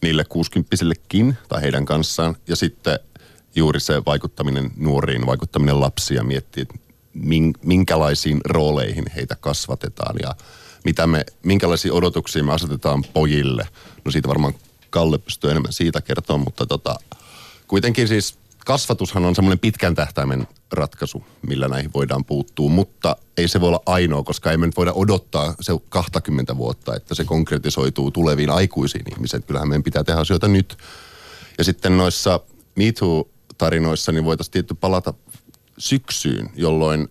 niille 0.03 0.25
kuusikymppисillekin 0.25 1.37
tai 1.49 1.63
heidän 1.63 1.85
kanssaan. 1.85 2.37
Ja 2.49 2.57
sitten 2.57 2.99
juuri 3.57 3.81
se 3.81 4.03
vaikuttaminen 4.07 4.71
nuoriin, 4.77 5.27
vaikuttaminen 5.27 5.81
lapsia, 5.81 6.25
miettii, 6.25 6.63
että 6.63 6.75
minkälaisiin 7.65 8.41
rooleihin 8.45 9.05
heitä 9.17 9.37
kasvatetaan 9.37 10.17
ja 10.23 10.35
mitä 10.85 11.07
me, 11.07 11.25
minkälaisia 11.43 11.93
odotuksia 11.93 12.45
me 12.45 12.53
asetetaan 12.53 13.05
pojille. 13.13 13.69
No 14.05 14.11
siitä 14.11 14.29
varmaan 14.29 14.55
Kalle 14.91 15.19
pystyy 15.19 15.51
enemmän 15.51 15.73
siitä 15.73 16.01
kertoa, 16.01 16.39
mutta 16.39 16.67
tota, 16.67 16.97
kuitenkin 17.69 18.09
siis 18.09 18.39
kasvatushan 18.65 19.25
on 19.25 19.35
semmoinen 19.35 19.59
pitkän 19.59 19.95
tähtäimen 19.95 20.49
ratkaisu, 20.73 21.25
millä 21.47 21.69
näihin 21.69 21.91
voidaan 21.95 22.25
puuttua, 22.25 22.71
mutta 22.71 23.17
ei 23.37 23.49
se 23.49 23.61
voi 23.61 23.69
olla 23.69 23.83
ainoa, 23.87 24.23
koska 24.23 24.51
ei 24.51 24.57
me 24.57 24.67
nyt 24.67 24.77
voida 24.77 24.93
odottaa 24.93 25.55
se 25.61 25.73
20 25.89 26.57
vuotta, 26.57 26.97
että 26.97 27.15
se 27.15 27.25
konkretisoituu 27.25 28.11
tuleviin 28.11 28.51
aikuisiin 28.51 29.05
ihmisiin. 29.13 29.43
Kyllähän 29.43 29.69
meidän 29.69 29.83
pitää 29.83 30.05
tehdä 30.05 30.21
asioita 30.21 30.49
nyt. 30.49 30.79
Ja 31.59 31.65
sitten 31.65 31.97
noissa 31.97 32.41
MeToo-tarinoissa 32.77 34.13
niin 34.13 34.25
voitaisiin 34.25 34.53
tietty 34.53 34.75
palata 34.75 35.15
syksyyn, 35.79 36.51
jolloin 36.55 37.09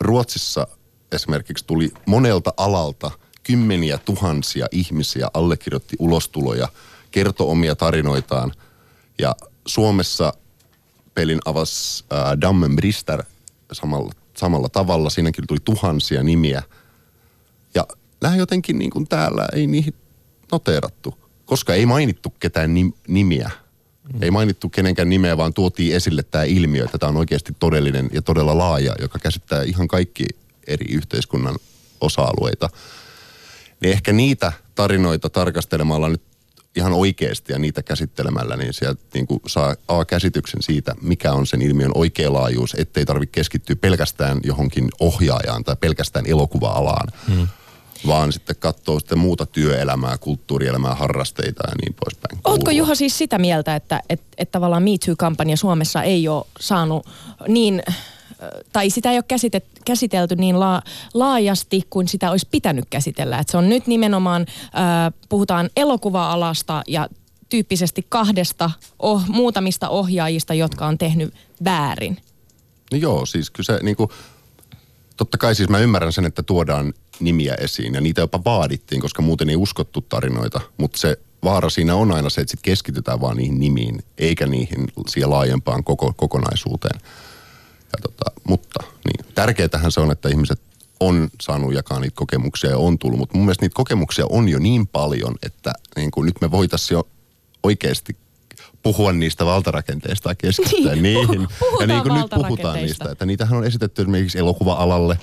Ruotsissa 0.00 0.66
esimerkiksi 1.12 1.64
tuli 1.66 1.90
monelta 2.06 2.52
alalta 2.56 3.10
kymmeniä 3.42 3.98
tuhansia 3.98 4.66
ihmisiä 4.72 5.28
allekirjoitti 5.34 5.96
ulostuloja, 5.98 6.68
kertoi 7.10 7.46
omia 7.46 7.76
tarinoitaan. 7.76 8.52
Ja 9.18 9.36
Suomessa 9.66 10.32
pelin 11.14 11.40
avasi 11.44 12.04
äh, 12.12 12.40
Dammen 12.40 12.76
Brister 12.76 13.22
samalla, 13.72 14.12
samalla 14.36 14.68
tavalla. 14.68 15.10
Siinäkin 15.10 15.46
tuli 15.46 15.58
tuhansia 15.64 16.22
nimiä. 16.22 16.62
Ja 17.74 17.86
nämä 18.20 18.36
jotenkin 18.36 18.78
niin 18.78 18.90
kuin 18.90 19.08
täällä 19.08 19.48
ei 19.52 19.66
niihin 19.66 19.94
noteerattu, 20.52 21.18
koska 21.44 21.74
ei 21.74 21.86
mainittu 21.86 22.30
ketään 22.30 22.74
nim, 22.74 22.92
nimiä. 23.08 23.50
Mm. 24.12 24.22
Ei 24.22 24.30
mainittu 24.30 24.68
kenenkään 24.68 25.08
nimeä, 25.08 25.36
vaan 25.36 25.54
tuotiin 25.54 25.96
esille 25.96 26.22
tämä 26.22 26.44
ilmiö, 26.44 26.84
että 26.84 26.98
tämä 26.98 27.10
on 27.10 27.16
oikeasti 27.16 27.52
todellinen 27.58 28.10
ja 28.12 28.22
todella 28.22 28.58
laaja, 28.58 28.94
joka 29.00 29.18
käsittää 29.18 29.62
ihan 29.62 29.88
kaikki 29.88 30.26
eri 30.66 30.94
yhteiskunnan 30.94 31.56
osa-alueita. 32.00 32.68
Niin 33.80 33.92
ehkä 33.92 34.12
niitä 34.12 34.52
tarinoita 34.74 35.30
tarkastelemalla 35.30 36.08
nyt 36.08 36.22
ihan 36.76 36.92
oikeasti 36.92 37.52
ja 37.52 37.58
niitä 37.58 37.82
käsittelemällä, 37.82 38.56
niin 38.56 38.72
sieltä 38.72 39.00
niin 39.14 39.26
kuin 39.26 39.40
saa 39.46 39.76
A 39.88 40.04
käsityksen 40.04 40.62
siitä, 40.62 40.94
mikä 41.02 41.32
on 41.32 41.46
sen 41.46 41.62
ilmiön 41.62 41.90
oikea 41.94 42.32
laajuus, 42.32 42.74
ettei 42.78 43.04
tarvitse 43.04 43.32
keskittyä 43.32 43.76
pelkästään 43.76 44.40
johonkin 44.44 44.88
ohjaajaan 45.00 45.64
tai 45.64 45.76
pelkästään 45.80 46.26
elokuva-alaan. 46.26 47.08
Hmm 47.28 47.48
vaan 48.06 48.32
sitten 48.32 48.56
katsoo 48.58 49.00
sitten 49.00 49.18
muuta 49.18 49.46
työelämää, 49.46 50.18
kulttuurielämää, 50.18 50.94
harrasteita 50.94 51.68
ja 51.68 51.74
niin 51.82 51.94
poispäin. 51.94 52.40
Oletko 52.44 52.70
Juha 52.70 52.94
siis 52.94 53.18
sitä 53.18 53.38
mieltä, 53.38 53.76
että, 53.76 54.02
että, 54.08 54.26
että 54.38 54.52
tavallaan 54.52 54.82
Me 54.82 54.90
Too-kampanja 55.06 55.56
Suomessa 55.56 56.02
ei 56.02 56.28
ole 56.28 56.46
saanut 56.60 57.06
niin 57.48 57.82
tai 58.72 58.90
sitä 58.90 59.10
ei 59.10 59.16
ole 59.16 59.24
käsitet, 59.28 59.64
käsitelty 59.84 60.36
niin 60.36 60.60
la, 60.60 60.82
laajasti 61.14 61.82
kuin 61.90 62.08
sitä 62.08 62.30
olisi 62.30 62.48
pitänyt 62.50 62.84
käsitellä. 62.90 63.38
Et 63.38 63.48
se 63.48 63.56
on 63.56 63.68
nyt 63.68 63.86
nimenomaan, 63.86 64.46
äh, 64.62 65.12
puhutaan 65.28 65.70
elokuva-alasta 65.76 66.82
ja 66.86 67.08
tyyppisesti 67.48 68.06
kahdesta 68.08 68.70
oh, 68.98 69.22
muutamista 69.28 69.88
ohjaajista, 69.88 70.54
jotka 70.54 70.86
on 70.86 70.98
tehnyt 70.98 71.34
väärin. 71.64 72.16
No 72.92 72.98
joo, 72.98 73.26
siis 73.26 73.50
kyse 73.50 73.78
niin 73.82 73.96
kuin, 73.96 74.10
totta 75.16 75.38
kai 75.38 75.54
siis 75.54 75.68
mä 75.68 75.78
ymmärrän 75.78 76.12
sen, 76.12 76.24
että 76.24 76.42
tuodaan 76.42 76.94
nimiä 77.20 77.54
esiin 77.54 77.94
ja 77.94 78.00
niitä 78.00 78.20
jopa 78.20 78.44
vaadittiin, 78.44 79.00
koska 79.00 79.22
muuten 79.22 79.50
ei 79.50 79.56
uskottu 79.56 80.00
tarinoita, 80.00 80.60
mutta 80.78 80.98
se 80.98 81.18
vaara 81.44 81.70
siinä 81.70 81.94
on 81.94 82.12
aina 82.12 82.30
se, 82.30 82.40
että 82.40 82.50
sit 82.50 82.62
keskitytään 82.62 83.20
vaan 83.20 83.36
niihin 83.36 83.60
nimiin, 83.60 84.02
eikä 84.18 84.46
niihin 84.46 84.88
siihen 85.08 85.30
laajempaan 85.30 85.84
koko, 85.84 86.12
kokonaisuuteen. 86.16 87.00
Ja 87.92 87.98
tota, 88.02 88.40
mutta 88.48 88.80
niin, 88.82 89.34
tärkeätähän 89.34 89.92
se 89.92 90.00
on, 90.00 90.10
että 90.10 90.28
ihmiset 90.28 90.60
on 91.00 91.28
saanut 91.40 91.74
jakaa 91.74 92.00
niitä 92.00 92.16
kokemuksia 92.16 92.70
ja 92.70 92.78
on 92.78 92.98
tullut, 92.98 93.18
mutta 93.18 93.36
mun 93.36 93.44
mielestä 93.44 93.64
niitä 93.64 93.74
kokemuksia 93.74 94.26
on 94.30 94.48
jo 94.48 94.58
niin 94.58 94.86
paljon, 94.86 95.34
että 95.42 95.72
niin 95.96 96.10
kuin 96.10 96.26
nyt 96.26 96.40
me 96.40 96.50
voitaisiin 96.50 96.96
jo 96.96 97.08
oikeasti 97.62 98.16
puhua 98.82 99.12
niistä 99.12 99.44
valtarakenteista 99.44 100.30
ja 100.30 100.34
keskittyä 100.34 100.92
niin, 100.92 101.02
niihin. 101.02 101.48
ja 101.80 101.86
niin 101.86 102.02
kuin 102.02 102.14
nyt 102.14 102.30
puhutaan 102.30 102.76
niistä, 102.76 103.10
että 103.10 103.26
niitähän 103.26 103.58
on 103.58 103.64
esitetty 103.64 104.02
esimerkiksi 104.02 104.38
elokuva-alalle 104.38 105.18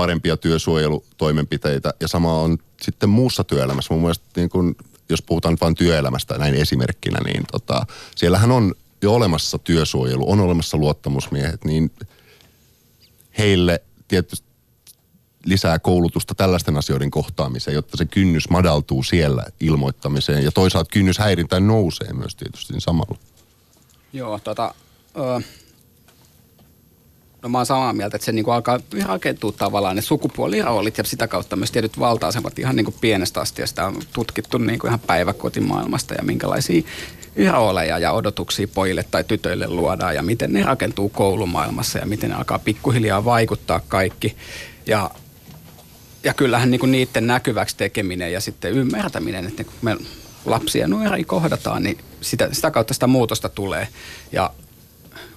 parempia 0.00 0.36
työsuojelutoimenpiteitä 0.36 1.94
ja 2.00 2.08
sama 2.08 2.40
on 2.40 2.58
sitten 2.82 3.08
muussa 3.08 3.44
työelämässä. 3.44 3.94
Mun 3.94 4.02
mielestä 4.02 4.24
niin 4.36 4.48
kuin, 4.48 4.76
jos 5.08 5.22
puhutaan 5.22 5.58
vain 5.60 5.74
työelämästä 5.74 6.38
näin 6.38 6.54
esimerkkinä, 6.54 7.18
niin 7.24 7.44
tota, 7.52 7.86
siellähän 8.16 8.50
on 8.50 8.74
jo 9.02 9.14
olemassa 9.14 9.58
työsuojelu, 9.58 10.30
on 10.30 10.40
olemassa 10.40 10.76
luottamusmiehet, 10.76 11.64
niin 11.64 11.90
heille 13.38 13.82
tietysti 14.08 14.48
lisää 15.44 15.78
koulutusta 15.78 16.34
tällaisten 16.34 16.76
asioiden 16.76 17.10
kohtaamiseen, 17.10 17.74
jotta 17.74 17.96
se 17.96 18.04
kynnys 18.06 18.50
madaltuu 18.50 19.02
siellä 19.02 19.44
ilmoittamiseen 19.60 20.44
ja 20.44 20.52
toisaalta 20.52 20.90
kynnys 20.92 21.18
häirintään 21.18 21.66
nousee 21.66 22.12
myös 22.12 22.34
tietysti 22.36 22.74
samalla. 22.78 23.18
Joo, 24.12 24.38
tota, 24.38 24.74
No 27.42 27.48
mä 27.48 27.58
oon 27.58 27.66
samaa 27.66 27.92
mieltä, 27.92 28.16
että 28.16 28.24
se 28.24 28.32
niinku 28.32 28.50
alkaa 28.50 28.80
rakentua 29.06 29.52
tavallaan 29.52 29.96
ne 29.96 30.02
sukupuoliroolit 30.02 30.98
ja 30.98 31.04
sitä 31.04 31.28
kautta 31.28 31.56
myös 31.56 31.70
tietyt 31.70 31.98
valta-asemat 31.98 32.58
ihan 32.58 32.76
niinku 32.76 32.94
pienestä 33.00 33.40
asti. 33.40 33.62
Ja 33.62 33.66
sitä 33.66 33.86
on 33.86 33.96
tutkittu 34.12 34.58
niinku 34.58 34.86
ihan 34.86 35.00
päiväkotimaailmasta 35.00 36.14
ja 36.14 36.22
minkälaisia 36.22 36.82
rooleja 37.52 37.98
ja 37.98 38.12
odotuksia 38.12 38.68
pojille 38.68 39.04
tai 39.10 39.24
tytöille 39.24 39.68
luodaan 39.68 40.14
ja 40.14 40.22
miten 40.22 40.52
ne 40.52 40.62
rakentuu 40.62 41.08
koulumaailmassa 41.08 41.98
ja 41.98 42.06
miten 42.06 42.30
ne 42.30 42.36
alkaa 42.36 42.58
pikkuhiljaa 42.58 43.24
vaikuttaa 43.24 43.80
kaikki. 43.88 44.36
Ja, 44.86 45.10
ja 46.24 46.34
kyllähän 46.34 46.70
niinku 46.70 46.86
niiden 46.86 47.26
näkyväksi 47.26 47.76
tekeminen 47.76 48.32
ja 48.32 48.40
sitten 48.40 48.72
ymmärtäminen, 48.72 49.46
että 49.46 49.64
kun 49.64 49.74
me 49.82 49.96
lapsia 50.44 50.88
nuoria 50.88 51.24
kohdataan, 51.24 51.82
niin 51.82 51.98
sitä, 52.20 52.48
sitä 52.52 52.70
kautta 52.70 52.94
sitä 52.94 53.06
muutosta 53.06 53.48
tulee. 53.48 53.88
Ja 54.32 54.50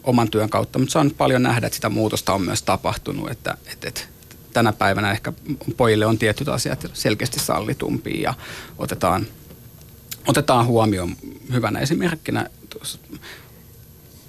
oman 0.03 0.29
työn 0.29 0.49
kautta, 0.49 0.79
mutta 0.79 0.93
saan 0.93 1.11
paljon 1.17 1.43
nähdä, 1.43 1.67
että 1.67 1.75
sitä 1.75 1.89
muutosta 1.89 2.33
on 2.33 2.41
myös 2.41 2.61
tapahtunut, 2.61 3.31
että, 3.31 3.57
että, 3.71 3.87
että 3.87 4.01
tänä 4.53 4.73
päivänä 4.73 5.11
ehkä 5.11 5.33
pojille 5.77 6.05
on 6.05 6.17
tietyt 6.17 6.49
asiat 6.49 6.87
selkeästi 6.93 7.39
sallitumpia 7.39 8.21
ja 8.21 8.33
otetaan, 8.77 9.27
otetaan 10.27 10.65
huomioon 10.65 11.15
hyvänä 11.51 11.79
esimerkkinä 11.79 12.49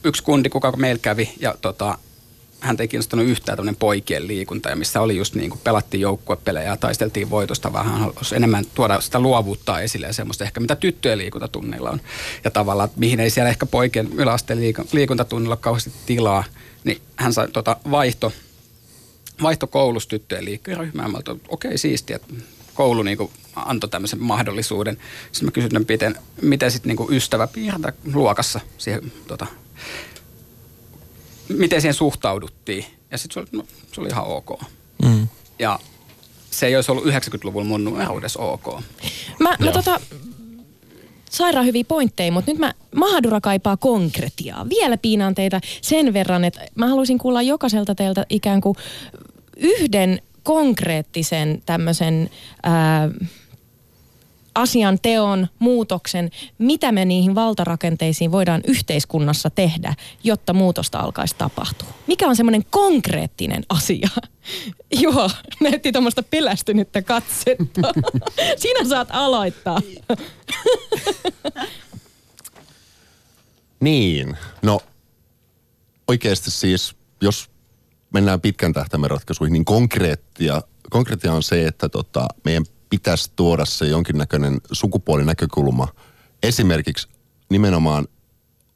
yksi 0.05 0.23
kundi, 0.23 0.49
kuka 0.49 0.73
meillä 0.77 0.99
kävi 0.99 1.35
ja 1.41 1.55
tota, 1.61 1.99
hän 2.65 2.77
ei 2.79 2.89
kiinnostanut 2.89 3.27
yhtään 3.27 3.57
tämmöinen 3.57 3.77
poikien 3.77 4.29
liikunta, 4.29 4.69
ja 4.69 4.77
missä 4.77 5.01
oli 5.01 5.17
just 5.17 5.35
niin 5.35 5.51
kuin 5.51 5.61
pelattiin 5.65 6.01
joukkuepelejä 6.01 6.71
ja 6.71 6.77
taisteltiin 6.77 7.31
voitosta 7.31 7.73
vähän, 7.73 8.01
halusi 8.01 8.37
enemmän 8.37 8.65
tuoda 8.75 9.01
sitä 9.01 9.21
luovuuttaa 9.21 9.81
esille 9.81 10.07
ja 10.07 10.13
semmoista 10.13 10.45
ehkä 10.45 10.61
mitä 10.61 10.77
tyttöjen 10.77 11.19
liikuntatunnilla 11.19 11.91
on. 11.91 12.01
Ja 12.45 12.51
tavallaan, 12.51 12.89
mihin 12.97 13.21
ei 13.21 13.31
siellä 13.31 13.51
ehkä 13.51 13.67
poikien 13.67 14.13
yläasteen 14.13 14.59
liikuntatunnilla 14.93 15.55
ole 15.55 15.61
kauheasti 15.61 15.93
tilaa, 16.07 16.45
niin 16.85 17.03
hän 17.17 17.33
sai 17.33 17.49
tota 17.49 17.77
vaihto, 17.91 18.33
vaihto 19.43 19.67
koulussa 19.67 20.09
tyttöjen 20.09 20.45
liikkeryhmään. 20.45 21.11
Mä 21.11 21.19
okei, 21.19 21.39
okay, 21.49 21.79
siistiä, 21.79 22.17
että 22.17 22.35
koulu 22.75 23.03
niin 23.03 23.19
kuin 23.19 23.31
antoi 23.57 23.91
tämmöisen 23.91 24.23
mahdollisuuden. 24.23 24.99
Sitten 25.33 25.47
mä 25.47 25.51
kysyin, 25.51 25.87
miten, 25.89 26.19
miten 26.43 26.71
sitten 26.71 26.97
niin 26.97 27.13
ystävä 27.13 27.47
piirtää 27.47 27.93
luokassa 28.15 28.61
siihen 28.79 29.13
tota, 29.27 29.47
miten 31.49 31.81
siihen 31.81 31.95
suhtauduttiin. 31.95 32.85
Ja 33.11 33.19
sitten 33.19 33.35
se, 33.35 33.41
oli, 33.41 33.63
no, 33.63 33.67
se 33.93 34.01
oli 34.01 34.09
ihan 34.09 34.27
ok. 34.27 34.61
Mm. 35.05 35.29
Ja 35.59 35.79
se 36.51 36.67
ei 36.67 36.77
olisi 36.77 36.93
ollut 36.93 37.05
90-luvun 37.05 37.67
mun 37.67 37.85
nuoruudessa 37.85 38.41
ok. 38.41 38.81
Mä, 39.39 39.57
mä 39.59 39.73
tota, 39.73 40.01
sairaan 41.31 41.67
hyviä 41.67 41.85
pointteja, 41.89 42.33
mutta 42.33 42.51
nyt 42.51 42.61
mä, 42.61 42.73
Mahadura 42.95 43.41
kaipaa 43.41 43.77
konkretiaa. 43.77 44.69
Vielä 44.69 44.97
piinaan 44.97 45.35
teitä 45.35 45.61
sen 45.83 46.13
verran, 46.13 46.45
että 46.45 46.67
mä 46.75 46.89
haluaisin 46.89 47.19
kuulla 47.19 47.43
jokaiselta 47.43 47.95
teiltä 47.95 48.27
ikään 48.31 48.61
kuin 48.61 48.77
yhden 49.57 50.23
konkreettisen 50.43 51.63
tämmöisen... 51.67 52.31
Ää, 52.63 53.11
asian 54.55 54.99
teon, 55.03 55.49
muutoksen, 55.59 56.31
mitä 56.59 56.93
me 56.93 57.05
niihin 57.05 57.35
valtarakenteisiin 57.35 58.33
voidaan 58.33 58.61
yhteiskunnassa 58.67 59.51
tehdä, 59.51 59.95
jotta 60.25 60.53
muutosta 60.53 60.99
alkaisi 60.99 61.35
tapahtua. 61.39 61.89
Mikä 62.07 62.29
on 62.29 62.37
semmoinen 62.37 62.65
konkreettinen 62.71 63.63
asia? 63.69 64.09
Joo, 65.03 65.31
näytti 65.61 65.93
tuommoista 65.93 66.23
pelästynyttä 66.23 67.03
katsetta. 67.03 67.81
Sinä 68.57 68.89
saat 68.89 69.09
aloittaa. 69.11 69.81
niin, 73.81 74.37
no 74.63 74.81
oikeasti 76.09 76.51
siis, 76.51 76.97
jos 77.21 77.51
mennään 78.13 78.41
pitkän 78.41 78.73
tähtäimen 78.73 79.11
ratkaisuihin, 79.11 79.53
niin 79.53 79.65
konkreettia, 79.65 80.63
konkreettia 80.91 81.33
on 81.33 81.43
se, 81.43 81.67
että 81.67 81.89
tota, 81.89 82.29
meidän 82.45 82.65
pitäisi 82.95 83.33
tuoda 83.37 83.65
se 83.65 83.87
jonkinnäköinen 83.87 84.61
sukupuolinäkökulma 84.73 85.89
esimerkiksi 86.43 87.09
nimenomaan 87.51 88.07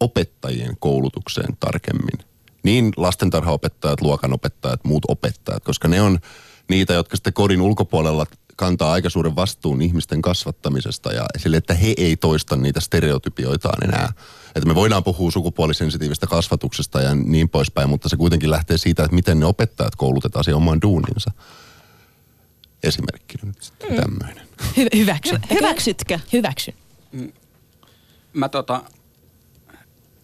opettajien 0.01 0.77
koulutukseen 0.79 1.57
tarkemmin. 1.61 2.27
Niin 2.63 2.93
lastentarhaopettajat, 2.97 4.01
luokanopettajat, 4.01 4.85
muut 4.85 5.03
opettajat, 5.09 5.65
koska 5.65 5.89
ne 5.89 6.03
on 6.03 6.19
niitä, 6.69 6.93
jotka 6.93 7.17
sitten 7.17 7.33
kodin 7.33 7.61
ulkopuolella 7.61 8.27
kantaa 8.57 8.93
aika 8.93 9.11
suuren 9.11 9.37
vastuun 9.37 9.83
ihmisten 9.83 10.23
kasvattamisesta 10.23 11.13
ja 11.13 11.27
sille, 11.37 11.57
että 11.57 11.75
he 11.75 11.95
ei 11.97 12.17
toista 12.17 12.57
niitä 12.57 12.81
stereotypioitaan 12.81 13.85
enää. 13.85 14.13
Että 14.55 14.69
me 14.69 14.75
voidaan 14.75 15.05
puhua 15.05 15.31
sukupuolisensitiivistä 15.31 16.27
kasvatuksesta 16.27 17.01
ja 17.01 17.15
niin 17.15 17.49
poispäin, 17.49 17.89
mutta 17.89 18.09
se 18.09 18.17
kuitenkin 18.17 18.51
lähtee 18.51 18.79
siitä, 18.79 19.05
että 19.05 19.15
miten 19.15 19.41
ne 19.41 19.47
opettajat 19.47 19.97
koulutetaan 19.97 20.45
siihen 20.45 20.57
omaan 20.57 20.83
duuninsa. 20.83 21.31
Esimerkkinä 22.83 23.43
nyt 23.47 23.63
sitten 23.63 23.91
mm. 23.91 23.97
tämmöinen. 23.97 24.49
Hy- 24.63 24.97
hyväksy. 24.97 25.39
Hyväksytkö? 25.51 26.19
Hyväksyn. 26.33 26.75
Mä 28.33 28.49
tota, 28.49 28.83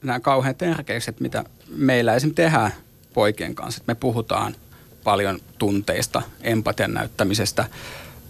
näen 0.03 0.23
kauhean 0.23 0.55
tärkeäksi, 0.55 1.11
että 1.11 1.23
mitä 1.23 1.45
meillä 1.69 2.15
esim. 2.15 2.35
tehdään 2.35 2.73
poikien 3.15 3.55
kanssa. 3.55 3.81
Että 3.81 3.91
me 3.91 3.95
puhutaan 3.95 4.57
paljon 5.05 5.41
tunteista, 5.59 6.23
empatian 6.41 6.95
näyttämisestä, 6.95 7.65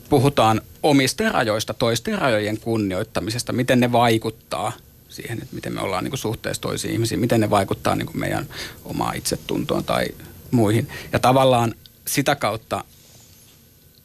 puhutaan 0.09 0.61
omista 0.83 1.29
rajoista, 1.29 1.75
toisten 1.75 2.19
rajojen 2.19 2.61
kunnioittamisesta, 2.61 3.53
miten 3.53 3.81
ne 3.81 3.93
vaikuttaa 3.93 4.73
siihen, 5.09 5.43
että 5.43 5.55
miten 5.55 5.75
me 5.75 5.81
ollaan 5.81 6.05
niin 6.05 6.11
kuin 6.11 6.19
suhteessa 6.19 6.63
toisiin 6.63 6.93
ihmisiin, 6.93 7.21
miten 7.21 7.41
ne 7.41 7.51
vaikuttaa 7.51 7.97
niin 7.97 8.07
kuin 8.07 8.21
meidän 8.21 8.47
omaa 8.85 9.13
itsetuntoon 9.13 9.85
tai 9.85 10.07
muihin. 10.51 10.89
Ja 11.13 11.19
tavallaan 11.19 11.75
sitä 12.07 12.37
kautta 12.37 12.85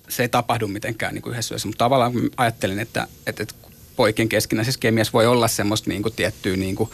se 0.10 0.24
ei 0.24 0.30
tapahdu 0.30 0.68
mitenkään 0.68 1.14
niin 1.14 1.22
kuin 1.22 1.32
yhdessä 1.32 1.56
yössä, 1.56 1.68
mutta 1.68 1.86
tavallaan 1.86 2.14
ajattelin, 2.38 2.80
että, 2.80 3.08
että, 3.28 3.44
että 3.44 3.56
poikien 3.96 4.30
keskinäisessä 4.30 4.80
kemiassa 4.80 5.14
voi 5.14 5.28
olla 5.28 5.48
semmoista 5.48 5.90
niin 5.90 6.04
kuin 6.04 6.16
tiettyä 6.16 6.56
niin 6.56 6.76
kuin 6.76 6.90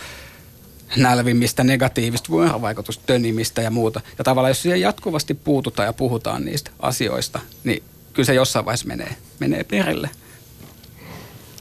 nälvimistä, 0.96 1.64
negatiivista 1.64 2.30
vuorovaikutusta, 2.30 3.04
tönimistä 3.06 3.62
ja 3.62 3.72
muuta. 3.72 4.02
Ja 4.18 4.24
tavallaan 4.24 4.50
jos 4.50 4.62
siihen 4.62 4.82
jatkuvasti 4.82 5.34
puututaan 5.34 5.86
ja 5.86 5.94
puhutaan 5.94 6.46
niistä 6.46 6.72
asioista, 6.80 7.40
niin 7.64 7.84
kyllä 8.14 8.26
se 8.26 8.34
jossain 8.34 8.66
vaiheessa 8.66 8.88
menee, 8.88 9.16
menee 9.40 9.64
perille. 9.64 10.10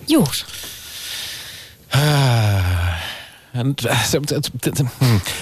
Juus. 0.08 0.46
Se, 3.80 3.88
se, 4.04 4.20
se, 4.26 4.70
se, 4.76 4.84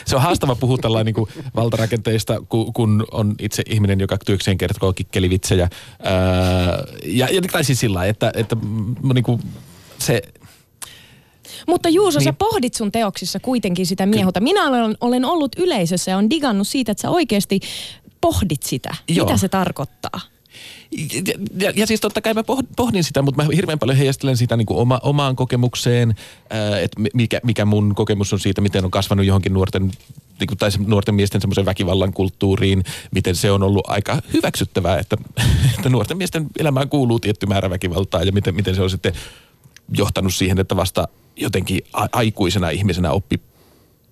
se 0.06 0.16
on 0.16 0.22
haastava 0.22 0.54
puhua 0.54 0.78
tällainen 0.78 1.14
niin 1.14 1.28
valtarakenteista, 1.54 2.42
kun, 2.48 2.72
kun 2.72 3.06
on 3.12 3.34
itse 3.38 3.62
ihminen, 3.70 4.00
joka 4.00 4.18
työkseen 4.26 4.58
kertoo 4.58 4.92
kikkelivitsejä. 4.92 5.68
Ää, 6.02 6.12
ja, 7.04 7.28
ja 7.30 7.42
tai 7.52 7.64
siis 7.64 7.80
sillä 7.80 8.04
että, 8.04 8.32
että 8.34 8.56
niin 9.14 9.24
kuin 9.24 9.42
se, 9.98 10.22
Mutta 11.68 11.88
Juuso, 11.88 12.18
niin. 12.18 12.24
sä 12.24 12.30
Niin. 12.30 12.36
pohdit 12.36 12.74
sun 12.74 12.92
teoksissa 12.92 13.40
kuitenkin 13.40 13.86
sitä 13.86 14.06
miehuta. 14.06 14.40
Minä 14.40 14.68
olen, 14.68 14.96
olen 15.00 15.24
ollut 15.24 15.58
yleisössä 15.58 16.10
ja 16.10 16.16
on 16.16 16.30
digannut 16.30 16.68
siitä, 16.68 16.92
että 16.92 17.02
sä 17.02 17.10
oikeasti 17.10 17.60
pohdit 18.20 18.62
sitä. 18.62 18.94
Joo. 19.08 19.26
Mitä 19.26 19.38
se 19.38 19.48
tarkoittaa? 19.48 20.20
Ja, 21.58 21.72
ja, 21.76 21.86
siis 21.86 22.00
totta 22.00 22.20
kai 22.20 22.34
mä 22.34 22.40
poh- 22.40 22.66
pohdin 22.76 23.04
sitä, 23.04 23.22
mutta 23.22 23.42
mä 23.42 23.48
hirveän 23.54 23.78
paljon 23.78 23.98
heijastelen 23.98 24.36
sitä 24.36 24.56
niin 24.56 24.66
kuin 24.66 24.78
oma, 24.78 25.00
omaan 25.02 25.36
kokemukseen, 25.36 26.14
ää, 26.50 26.78
että 26.78 27.00
mi- 27.00 27.10
mikä, 27.14 27.40
mikä 27.42 27.64
mun 27.64 27.94
kokemus 27.94 28.32
on 28.32 28.40
siitä, 28.40 28.60
miten 28.60 28.84
on 28.84 28.90
kasvanut 28.90 29.26
johonkin 29.26 29.52
nuorten 29.54 29.92
niin 30.40 30.48
kuin, 30.48 30.58
tai 30.58 30.70
nuorten 30.86 31.14
miesten 31.14 31.40
semmoisen 31.40 31.64
väkivallan 31.64 32.12
kulttuuriin, 32.12 32.84
miten 33.14 33.36
se 33.36 33.50
on 33.50 33.62
ollut 33.62 33.90
aika 33.90 34.22
hyväksyttävää, 34.32 34.98
että, 34.98 35.16
että 35.76 35.88
nuorten 35.88 36.16
miesten 36.16 36.46
elämään 36.58 36.88
kuuluu 36.88 37.20
tietty 37.20 37.46
määrä 37.46 37.70
väkivaltaa 37.70 38.22
ja 38.22 38.32
miten, 38.32 38.54
miten 38.54 38.74
se 38.74 38.82
on 38.82 38.90
sitten 38.90 39.12
johtanut 39.96 40.34
siihen, 40.34 40.58
että 40.58 40.76
vasta 40.76 41.08
jotenkin 41.36 41.80
aikuisena 42.12 42.70
ihmisenä 42.70 43.10
oppi 43.10 43.40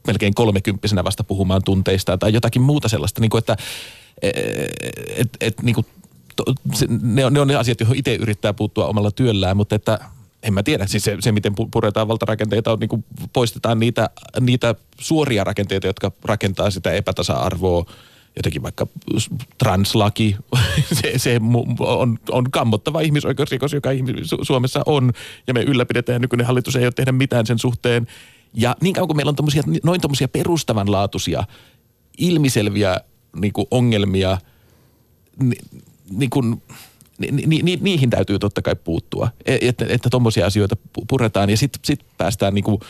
melkein 0.06 0.34
kolmekymppisenä 0.34 1.04
vasta 1.04 1.24
puhumaan 1.24 1.62
tunteista 1.64 2.18
tai 2.18 2.32
jotakin 2.32 2.62
muuta 2.62 2.88
sellaista, 2.88 3.20
niin 3.20 3.30
kuin 3.30 3.38
että 3.38 3.56
et, 5.16 5.28
et, 5.40 5.62
niin 5.62 5.74
kuin, 5.74 5.86
to, 6.44 6.54
se, 6.74 6.86
ne, 7.02 7.24
on, 7.24 7.32
ne 7.32 7.40
on 7.40 7.48
ne 7.48 7.56
asiat, 7.56 7.80
joihin 7.80 7.98
itse 7.98 8.14
yrittää 8.14 8.52
puuttua 8.52 8.86
omalla 8.86 9.10
työllään, 9.10 9.56
mutta 9.56 9.74
että 9.74 9.98
en 10.42 10.54
mä 10.54 10.62
tiedä, 10.62 10.86
siis 10.86 11.04
se, 11.04 11.16
se 11.20 11.32
miten 11.32 11.52
pu- 11.60 11.68
puretaan 11.70 12.08
valtarakenteita 12.08 12.72
on 12.72 12.78
niin 12.78 12.88
kuin 12.88 13.04
poistetaan 13.32 13.80
niitä, 13.80 14.10
niitä 14.40 14.74
suoria 15.00 15.44
rakenteita, 15.44 15.86
jotka 15.86 16.12
rakentaa 16.24 16.70
sitä 16.70 16.92
epätasa-arvoa, 16.92 17.84
jotenkin 18.36 18.62
vaikka 18.62 18.86
translaki, 19.58 20.36
se, 21.02 21.12
se 21.16 21.40
on, 21.78 22.18
on 22.30 22.50
kammottava 22.50 23.00
ihmisoikeusrikos, 23.00 23.72
joka 23.72 23.90
Suomessa 24.42 24.82
on, 24.86 25.12
ja 25.46 25.54
me 25.54 25.62
ylläpidetään, 25.62 26.20
nykyinen 26.20 26.46
hallitus 26.46 26.76
ei 26.76 26.84
ole 26.84 26.92
tehdä 26.92 27.12
mitään 27.12 27.46
sen 27.46 27.58
suhteen. 27.58 28.06
Ja 28.54 28.76
niin 28.80 28.94
kauan 28.94 29.08
kuin 29.08 29.16
meillä 29.16 29.30
on 29.30 29.36
tommosia, 29.36 29.62
noin 29.84 30.00
tuommoisia 30.00 30.28
perustavanlaatuisia, 30.28 31.44
ilmiselviä 32.18 32.96
niin 33.36 33.52
kuin 33.52 33.66
ongelmia, 33.70 34.38
ni, 35.42 35.56
niin 36.10 36.30
kuin, 36.30 36.62
ni, 37.18 37.46
ni, 37.46 37.62
ni, 37.62 37.78
niihin 37.80 38.10
täytyy 38.10 38.38
totta 38.38 38.62
kai 38.62 38.76
puuttua, 38.76 39.28
E- 39.46 39.68
että, 39.68 39.86
että 39.88 40.10
tuommoisia 40.10 40.46
asioita 40.46 40.76
pu- 40.98 41.04
puretaan 41.08 41.50
ja 41.50 41.56
sitten 41.56 41.80
sit 41.84 42.00
päästään 42.18 42.54
niin 42.54 42.64
kuin 42.64 42.80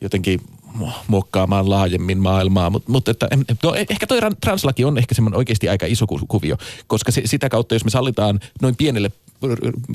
jotenkin 0.00 0.40
mu- 0.80 0.92
muokkaamaan 1.08 1.70
laajemmin 1.70 2.18
maailmaa, 2.18 2.70
mutta 2.70 2.92
mut 2.92 3.08
että, 3.08 3.28
no, 3.62 3.74
e- 3.74 3.86
ehkä 3.90 4.06
toi 4.06 4.20
ran- 4.20 4.36
translaki 4.40 4.84
on 4.84 4.98
ehkä 4.98 5.14
semmoinen 5.14 5.38
oikeasti 5.38 5.68
aika 5.68 5.86
iso 5.86 6.06
ku- 6.06 6.26
kuvio, 6.28 6.56
koska 6.86 7.12
se, 7.12 7.22
sitä 7.24 7.48
kautta, 7.48 7.74
jos 7.74 7.84
me 7.84 7.90
sallitaan 7.90 8.40
noin 8.62 8.76
pienelle 8.76 9.10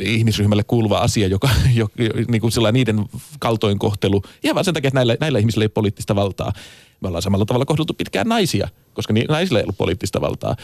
ihmisryhmälle 0.01 0.63
kuuluva 0.63 0.97
asia, 0.97 1.27
joka, 1.27 1.49
jo, 1.75 1.87
jo, 1.97 2.09
niin 2.27 2.41
kuin 2.41 2.51
niiden 2.71 3.05
kaltoinkohtelu, 3.39 4.21
ihan 4.43 4.55
vaan 4.55 4.65
sen 4.65 4.73
takia, 4.73 4.87
että 4.87 4.97
näillä, 4.97 5.17
näillä 5.19 5.39
ihmisillä 5.39 5.63
ei 5.63 5.65
ole 5.65 5.71
poliittista 5.73 6.15
valtaa. 6.15 6.53
Me 7.01 7.07
ollaan 7.07 7.21
samalla 7.21 7.45
tavalla 7.45 7.65
kohdeltu 7.65 7.93
pitkään 7.93 8.27
naisia, 8.27 8.67
koska 8.93 9.13
ni, 9.13 9.25
naisilla 9.29 9.59
ei 9.59 9.63
ollut 9.63 9.77
poliittista 9.77 10.21
valtaa. 10.21 10.55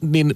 Niin 0.00 0.34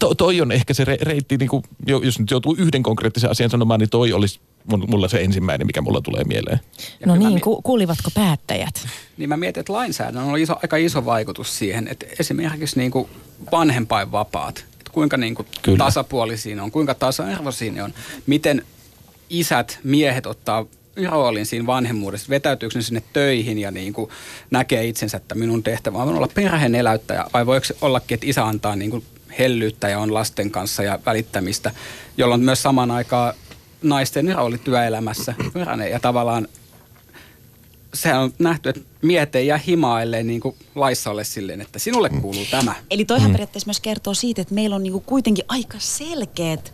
to, 0.00 0.14
toi 0.14 0.40
on 0.40 0.52
ehkä 0.52 0.74
se 0.74 0.84
re, 0.84 0.96
reitti, 1.00 1.36
niin 1.36 1.48
kuin, 1.48 1.62
jo- 1.86 2.00
jos 2.02 2.18
nyt 2.18 2.30
joutuu 2.30 2.54
yhden 2.58 2.82
konkreettisen 2.82 3.30
asian 3.30 3.50
sanomaan, 3.50 3.80
niin 3.80 3.90
toi 3.90 4.12
olisi 4.12 4.40
mun- 4.72 4.90
mulla 4.90 5.08
se 5.08 5.20
ensimmäinen, 5.20 5.66
mikä 5.66 5.80
mulla 5.82 6.00
tulee 6.00 6.24
mieleen. 6.24 6.60
Ja 7.00 7.06
no 7.06 7.16
niin, 7.16 7.32
mi- 7.32 7.40
ku, 7.40 7.62
kuulivatko 7.62 8.10
päättäjät? 8.14 8.86
Niin 9.16 9.28
mä 9.28 9.36
mietin, 9.36 9.60
että 9.60 9.72
lainsäädännön 9.72 10.24
on 10.24 10.38
iso, 10.38 10.56
aika 10.62 10.76
iso 10.76 11.04
vaikutus 11.04 11.58
siihen, 11.58 11.88
että 11.88 12.06
esimerkiksi 12.18 12.78
niin 12.78 12.90
kuin 12.90 13.08
vanhempainvapaat, 13.52 14.58
että 14.58 14.90
kuinka 14.92 15.16
niin 15.16 15.34
kuin 15.34 15.46
Kyllä. 15.62 15.90
ne 16.54 16.62
on, 16.62 16.70
kuinka 16.70 16.94
tasa-arvoisia 16.94 17.72
ne 17.72 17.82
on, 17.82 17.94
miten 18.26 18.62
isät, 19.30 19.78
miehet 19.84 20.26
ottaa 20.26 20.66
roolin 21.10 21.46
siinä 21.46 21.66
vanhemmuudessa, 21.66 22.28
vetäytyykö 22.30 22.78
ne 22.78 22.82
sinne 22.82 23.02
töihin 23.12 23.58
ja 23.58 23.70
niin 23.70 23.92
kuin 23.92 24.10
näkee 24.50 24.86
itsensä, 24.86 25.16
että 25.16 25.34
minun 25.34 25.62
tehtävä 25.62 25.98
on 25.98 26.08
olla 26.16 26.28
perheen 26.34 26.74
eläyttäjä, 26.74 27.24
vai 27.32 27.46
voiko 27.46 27.64
se 27.64 27.76
ollakin, 27.80 28.14
että 28.14 28.26
isä 28.26 28.46
antaa 28.46 28.76
niin 28.76 28.90
kuin 28.90 29.04
hellyyttä 29.38 29.88
ja 29.88 29.98
on 29.98 30.14
lasten 30.14 30.50
kanssa 30.50 30.82
ja 30.82 30.98
välittämistä, 31.06 31.70
jolloin 32.16 32.40
myös 32.40 32.62
samaan 32.62 32.90
aikaan 32.90 33.34
naisten 33.82 34.34
rooli 34.34 34.58
työelämässä 34.58 35.34
paranee 35.52 35.88
ja 35.88 36.00
tavallaan 36.00 36.48
sehän 37.94 38.20
on 38.20 38.32
nähty, 38.38 38.68
että 38.68 38.80
miehet 39.02 39.34
ei 39.34 39.46
jää 39.46 39.58
himailleen 39.58 40.26
niin 40.26 40.40
kuin 40.40 40.56
laissa 40.74 41.10
ole 41.10 41.24
silleen, 41.24 41.60
että 41.60 41.78
sinulle 41.78 42.08
kuuluu 42.08 42.44
tämä. 42.50 42.74
Eli 42.90 43.04
toihan 43.04 43.30
mm. 43.30 43.32
periaatteessa 43.32 43.68
myös 43.68 43.80
kertoo 43.80 44.14
siitä, 44.14 44.42
että 44.42 44.54
meillä 44.54 44.76
on 44.76 44.82
niinku 44.82 45.00
kuitenkin 45.00 45.44
aika 45.48 45.78
selkeät 45.78 46.72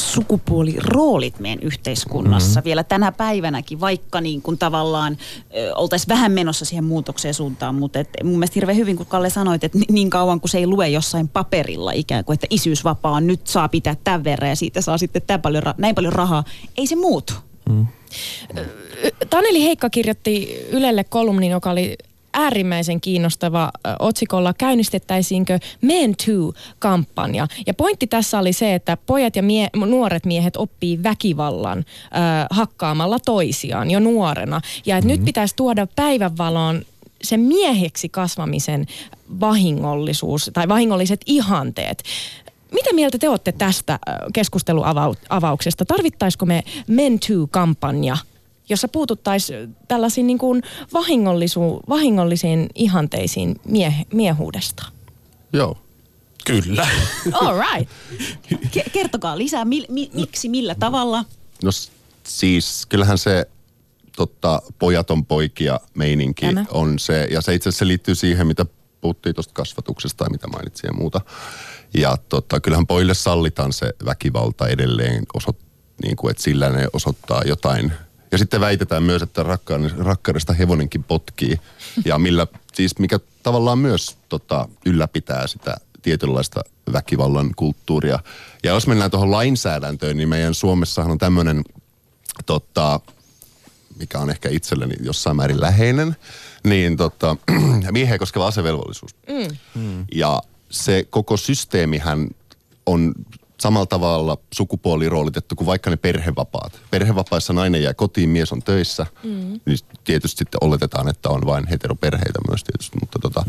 sukupuoliroolit 0.00 1.40
meidän 1.40 1.58
yhteiskunnassa 1.62 2.60
mm. 2.60 2.64
vielä 2.64 2.84
tänä 2.84 3.12
päivänäkin, 3.12 3.80
vaikka 3.80 4.20
niin 4.20 4.42
kuin 4.42 4.58
tavallaan 4.58 5.16
oltaisiin 5.74 6.08
vähän 6.08 6.32
menossa 6.32 6.64
siihen 6.64 6.84
muutokseen 6.84 7.34
suuntaan, 7.34 7.74
mutta 7.74 7.98
et 7.98 8.08
mun 8.24 8.32
mielestä 8.32 8.54
hirveän 8.54 8.78
hyvin, 8.78 8.96
kun 8.96 9.06
Kalle 9.06 9.30
sanoit, 9.30 9.64
että 9.64 9.78
ni- 9.78 9.86
niin 9.90 10.10
kauan 10.10 10.40
kuin 10.40 10.50
se 10.50 10.58
ei 10.58 10.66
lue 10.66 10.88
jossain 10.88 11.28
paperilla 11.28 11.92
ikään 11.92 12.24
kuin, 12.24 12.34
että 12.34 12.46
isyysvapaa 12.50 13.12
on 13.12 13.26
nyt 13.26 13.46
saa 13.46 13.68
pitää 13.68 13.96
tämän 14.04 14.24
verran 14.24 14.50
ja 14.50 14.56
siitä 14.56 14.80
saa 14.80 14.98
sitten 14.98 15.22
tämän 15.22 15.42
paljon, 15.42 15.62
ra- 15.62 15.74
näin 15.78 15.94
paljon 15.94 16.12
rahaa, 16.12 16.44
ei 16.76 16.86
se 16.86 16.96
muutu. 16.96 17.32
Taneli 19.30 19.62
Heikka 19.62 19.90
kirjoitti 19.90 20.66
Ylelle 20.70 21.04
kolumnin, 21.04 21.50
joka 21.50 21.70
oli 21.70 21.98
äärimmäisen 22.38 23.00
kiinnostava 23.00 23.70
otsikolla 23.98 24.54
käynnistettäisiinkö 24.54 25.58
Men 25.80 26.14
Too-kampanja. 26.26 27.46
Ja 27.66 27.74
pointti 27.74 28.06
tässä 28.06 28.38
oli 28.38 28.52
se, 28.52 28.74
että 28.74 28.96
pojat 29.06 29.36
ja 29.36 29.42
mie- 29.42 29.70
nuoret 29.86 30.26
miehet 30.26 30.56
oppii 30.56 31.02
väkivallan 31.02 31.78
ö, 31.78 31.84
hakkaamalla 32.50 33.18
toisiaan 33.18 33.90
jo 33.90 34.00
nuorena. 34.00 34.60
Ja 34.86 34.96
että 34.96 35.08
mm-hmm. 35.08 35.18
nyt 35.18 35.24
pitäisi 35.24 35.56
tuoda 35.56 35.86
päivänvaloon 35.96 36.82
sen 37.22 37.40
mieheksi 37.40 38.08
kasvamisen 38.08 38.86
vahingollisuus 39.40 40.50
tai 40.52 40.68
vahingolliset 40.68 41.20
ihanteet. 41.26 42.02
Mitä 42.72 42.92
mieltä 42.92 43.18
te 43.18 43.28
olette 43.28 43.52
tästä 43.52 43.98
keskusteluavauksesta? 44.32 45.84
Tarvittaisiko 45.84 46.46
me 46.46 46.62
Men 46.86 47.18
Too-kampanja, 47.18 48.16
jossa 48.68 48.88
puututtaisiin 48.88 49.76
tällaisiin 49.88 50.26
niin 50.26 50.38
kuin 50.38 50.62
vahingollisu, 50.92 51.80
vahingollisiin 51.88 52.68
ihanteisiin 52.74 53.56
mie, 53.64 53.94
miehuudesta? 54.12 54.84
Joo. 55.52 55.78
Kyllä. 56.46 56.88
All 57.32 57.60
right. 57.60 57.90
Ke- 58.76 58.90
kertokaa 58.92 59.38
lisää, 59.38 59.64
mi- 59.64 59.86
mi- 59.88 60.10
miksi, 60.14 60.48
millä 60.48 60.74
tavalla? 60.74 61.24
No 61.62 61.70
Siis 62.24 62.86
kyllähän 62.86 63.18
se 63.18 63.46
totta, 64.16 64.62
pojaton 64.78 65.26
poikia 65.26 65.80
meininki 65.94 66.46
Tämä. 66.46 66.64
on 66.70 66.98
se, 66.98 67.28
ja 67.30 67.40
se 67.40 67.54
itse 67.54 67.68
asiassa 67.68 67.86
liittyy 67.86 68.14
siihen, 68.14 68.46
mitä 68.46 68.66
puhuttiin 69.00 69.34
tuosta 69.34 69.54
kasvatuksesta 69.54 70.16
tai 70.24 70.30
mitä 70.30 70.46
mainitsin 70.46 70.88
ja 70.88 70.92
muuta. 70.92 71.20
Ja 71.94 72.16
tota, 72.28 72.60
kyllähän 72.60 72.86
pojille 72.86 73.14
sallitaan 73.14 73.72
se 73.72 73.92
väkivalta 74.04 74.68
edelleen, 74.68 75.22
osoit, 75.34 75.56
niin 76.02 76.16
kuin, 76.16 76.30
että 76.30 76.42
sillä 76.42 76.68
ne 76.68 76.88
osoittaa 76.92 77.42
jotain. 77.46 77.92
Ja 78.32 78.38
sitten 78.38 78.60
väitetään 78.60 79.02
myös, 79.02 79.22
että 79.22 79.44
rakkaudesta 79.98 80.52
hevonenkin 80.52 81.04
potkii, 81.04 81.60
ja 82.04 82.18
millä, 82.18 82.46
siis 82.74 82.98
mikä 82.98 83.20
tavallaan 83.42 83.78
myös 83.78 84.16
tota, 84.28 84.68
ylläpitää 84.86 85.46
sitä 85.46 85.76
tietynlaista 86.02 86.60
väkivallan 86.92 87.50
kulttuuria. 87.56 88.18
Ja 88.62 88.70
jos 88.70 88.86
mennään 88.86 89.10
tuohon 89.10 89.30
lainsäädäntöön, 89.30 90.16
niin 90.16 90.28
meidän 90.28 90.54
Suomessahan 90.54 91.10
on 91.10 91.18
tämmöinen 91.18 91.64
tota, 92.46 93.00
mikä 93.98 94.18
on 94.18 94.30
ehkä 94.30 94.48
itselleni 94.48 94.94
jossain 95.00 95.36
määrin 95.36 95.60
läheinen, 95.60 96.16
niin 96.64 96.96
tota, 96.96 97.36
miehen 97.90 98.18
koskeva 98.18 98.46
asevelvollisuus. 98.46 99.16
Mm. 99.74 100.06
Ja 100.14 100.42
se 100.70 101.06
koko 101.10 101.36
systeemihän 101.36 102.28
on 102.86 103.14
samalla 103.60 103.86
tavalla 103.86 104.38
sukupuoliroolitettu 104.54 105.56
kuin 105.56 105.66
vaikka 105.66 105.90
ne 105.90 105.96
perhevapaat. 105.96 106.80
Perhevapaissa 106.90 107.52
nainen 107.52 107.82
jää 107.82 107.94
kotiin, 107.94 108.28
mies 108.28 108.52
on 108.52 108.62
töissä, 108.62 109.06
mm. 109.22 109.60
niin 109.66 109.78
tietysti 110.04 110.38
sitten 110.38 110.58
oletetaan, 110.60 111.08
että 111.08 111.28
on 111.28 111.46
vain 111.46 111.66
heteroperheitä 111.66 112.38
myös 112.48 112.64
tietysti, 112.64 112.98
mutta 113.00 113.18
tota, 113.18 113.44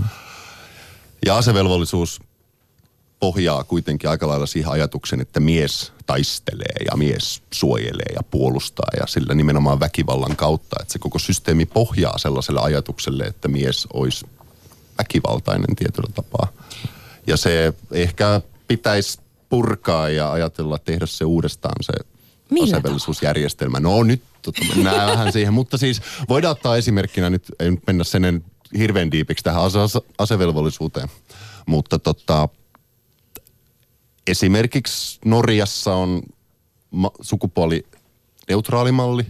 ja 1.25 1.37
asevelvollisuus 1.37 2.21
pohjaa 3.19 3.63
kuitenkin 3.63 4.09
aika 4.09 4.27
lailla 4.27 4.45
siihen 4.45 4.71
ajatukseen, 4.71 5.21
että 5.21 5.39
mies 5.39 5.93
taistelee 6.05 6.75
ja 6.91 6.97
mies 6.97 7.41
suojelee 7.53 8.13
ja 8.15 8.23
puolustaa 8.31 8.87
ja 8.99 9.07
sillä 9.07 9.33
nimenomaan 9.33 9.79
väkivallan 9.79 10.35
kautta. 10.35 10.75
Että 10.81 10.93
se 10.93 10.99
koko 10.99 11.19
systeemi 11.19 11.65
pohjaa 11.65 12.17
sellaiselle 12.17 12.59
ajatukselle, 12.61 13.23
että 13.23 13.47
mies 13.47 13.87
olisi 13.93 14.25
väkivaltainen 14.97 15.75
tietyllä 15.75 16.09
tapaa. 16.15 16.47
Ja 17.27 17.37
se 17.37 17.73
ehkä 17.91 18.41
pitäisi 18.67 19.19
purkaa 19.49 20.09
ja 20.09 20.31
ajatella 20.31 20.77
tehdä 20.77 21.05
se 21.05 21.25
uudestaan 21.25 21.75
se 21.81 21.93
Millä 22.49 22.77
asevelvollisuusjärjestelmä. 22.77 23.79
No 23.79 24.03
nyt 24.03 24.21
tota, 24.41 24.65
mennään 24.75 25.11
vähän 25.11 25.33
siihen, 25.33 25.53
mutta 25.53 25.77
siis 25.77 26.01
voidaan 26.29 26.51
ottaa 26.51 26.77
esimerkkinä 26.77 27.29
nyt, 27.29 27.43
ei 27.59 27.71
nyt 27.71 27.87
mennä 27.87 28.03
sen 28.03 28.43
hirveän 28.77 29.11
diipiksi 29.11 29.43
tähän 29.43 29.63
ase- 29.63 29.79
ase- 29.79 30.13
asevelvollisuuteen, 30.17 31.09
mutta 31.65 31.99
tota, 31.99 32.49
esimerkiksi 34.27 35.19
Norjassa 35.25 35.93
on 35.93 36.21
ma- 36.91 37.11
sukupuolineutraali 37.21 38.91
malli, 38.91 39.25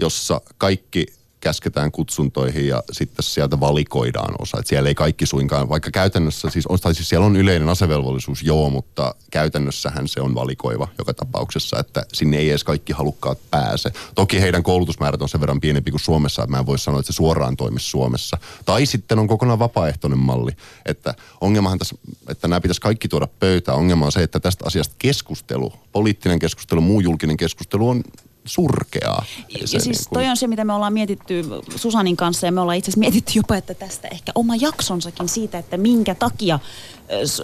jossa 0.00 0.40
kaikki 0.58 1.06
käsketään 1.46 1.92
kutsuntoihin 1.92 2.68
ja 2.68 2.82
sitten 2.92 3.22
sieltä 3.22 3.60
valikoidaan 3.60 4.34
osa. 4.38 4.58
Et 4.60 4.66
siellä 4.66 4.88
ei 4.88 4.94
kaikki 4.94 5.26
suinkaan, 5.26 5.68
vaikka 5.68 5.90
käytännössä 5.90 6.50
siis, 6.50 6.66
on, 6.66 6.78
tai 6.80 6.94
siis 6.94 7.08
siellä 7.08 7.26
on 7.26 7.36
yleinen 7.36 7.68
asevelvollisuus, 7.68 8.42
joo, 8.42 8.70
mutta 8.70 9.14
käytännössähän 9.30 10.08
se 10.08 10.20
on 10.20 10.34
valikoiva 10.34 10.88
joka 10.98 11.14
tapauksessa, 11.14 11.78
että 11.78 12.02
sinne 12.12 12.36
ei 12.36 12.50
edes 12.50 12.64
kaikki 12.64 12.92
halukkaat 12.92 13.38
pääse. 13.50 13.90
Toki 14.14 14.40
heidän 14.40 14.62
koulutusmäärät 14.62 15.22
on 15.22 15.28
sen 15.28 15.40
verran 15.40 15.60
pienempi 15.60 15.90
kuin 15.90 16.00
Suomessa, 16.00 16.42
että 16.42 16.50
mä 16.50 16.58
en 16.58 16.66
voi 16.66 16.78
sanoa, 16.78 17.00
että 17.00 17.12
se 17.12 17.16
suoraan 17.16 17.56
toimisi 17.56 17.86
Suomessa. 17.86 18.38
Tai 18.64 18.86
sitten 18.86 19.18
on 19.18 19.28
kokonaan 19.28 19.58
vapaaehtoinen 19.58 20.18
malli, 20.18 20.52
että 20.86 21.14
ongelmahan 21.40 21.78
tässä, 21.78 21.96
että 22.28 22.48
nämä 22.48 22.60
pitäisi 22.60 22.80
kaikki 22.80 23.08
tuoda 23.08 23.28
pöytään. 23.40 23.78
Ongelma 23.78 24.06
on 24.06 24.12
se, 24.12 24.22
että 24.22 24.40
tästä 24.40 24.64
asiasta 24.66 24.94
keskustelu, 24.98 25.72
poliittinen 25.92 26.38
keskustelu, 26.38 26.80
muu 26.80 27.00
julkinen 27.00 27.36
keskustelu 27.36 27.88
on 27.88 28.02
surkeaa. 28.46 29.24
Ja 29.48 29.58
se 29.58 29.66
siis 29.66 29.84
niin 29.84 29.96
kuin- 29.96 30.14
toi 30.14 30.26
on 30.26 30.36
se, 30.36 30.46
mitä 30.46 30.64
me 30.64 30.72
ollaan 30.72 30.92
mietitty 30.92 31.44
Susanin 31.76 32.16
kanssa 32.16 32.46
ja 32.46 32.52
me 32.52 32.60
ollaan 32.60 32.78
itse 32.78 32.90
asiassa 32.90 33.00
mietitty 33.00 33.32
jopa, 33.34 33.56
että 33.56 33.74
tästä 33.74 34.08
ehkä 34.08 34.32
oma 34.34 34.56
jaksonsakin 34.56 35.28
siitä, 35.28 35.58
että 35.58 35.76
minkä 35.76 36.14
takia 36.14 36.58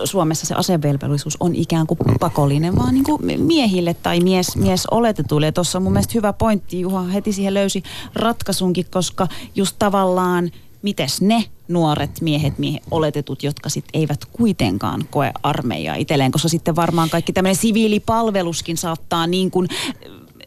Suomessa 0.05 0.47
se 0.47 0.55
asevelvollisuus 0.55 1.37
on 1.41 1.55
ikään 1.55 1.87
kuin 1.87 1.99
pakollinen, 2.21 2.77
vaan 2.77 2.95
niin 2.95 3.05
kuin 3.05 3.41
miehille 3.41 3.95
tai 3.95 4.21
mies, 4.21 4.57
mies 4.57 4.87
oletetuille. 4.87 5.47
Ja 5.47 5.53
tuossa 5.53 5.79
on 5.79 5.83
mun 5.83 5.93
mielestä 5.93 6.13
hyvä 6.15 6.33
pointti, 6.33 6.81
Juha 6.81 7.03
heti 7.03 7.33
siihen 7.33 7.55
löysi 7.55 7.83
ratkaisunkin, 8.15 8.87
koska 8.91 9.29
just 9.55 9.77
tavallaan 9.79 10.51
mites 10.83 11.21
ne 11.21 11.45
nuoret 11.69 12.21
miehet, 12.21 12.59
miehet 12.59 12.83
oletetut, 12.91 13.43
jotka 13.43 13.69
sit 13.69 13.85
eivät 13.95 14.25
kuitenkaan 14.25 15.05
koe 15.11 15.33
armeijaa 15.43 15.95
itselleen, 15.95 16.33
koska 16.33 16.49
sitten 16.49 16.77
varmaan 16.77 17.11
kaikki 17.11 17.33
tämmöinen 17.33 17.57
siviilipalveluskin 17.57 18.77
saattaa 18.77 19.27
niin 19.27 19.51
kuin 19.51 19.69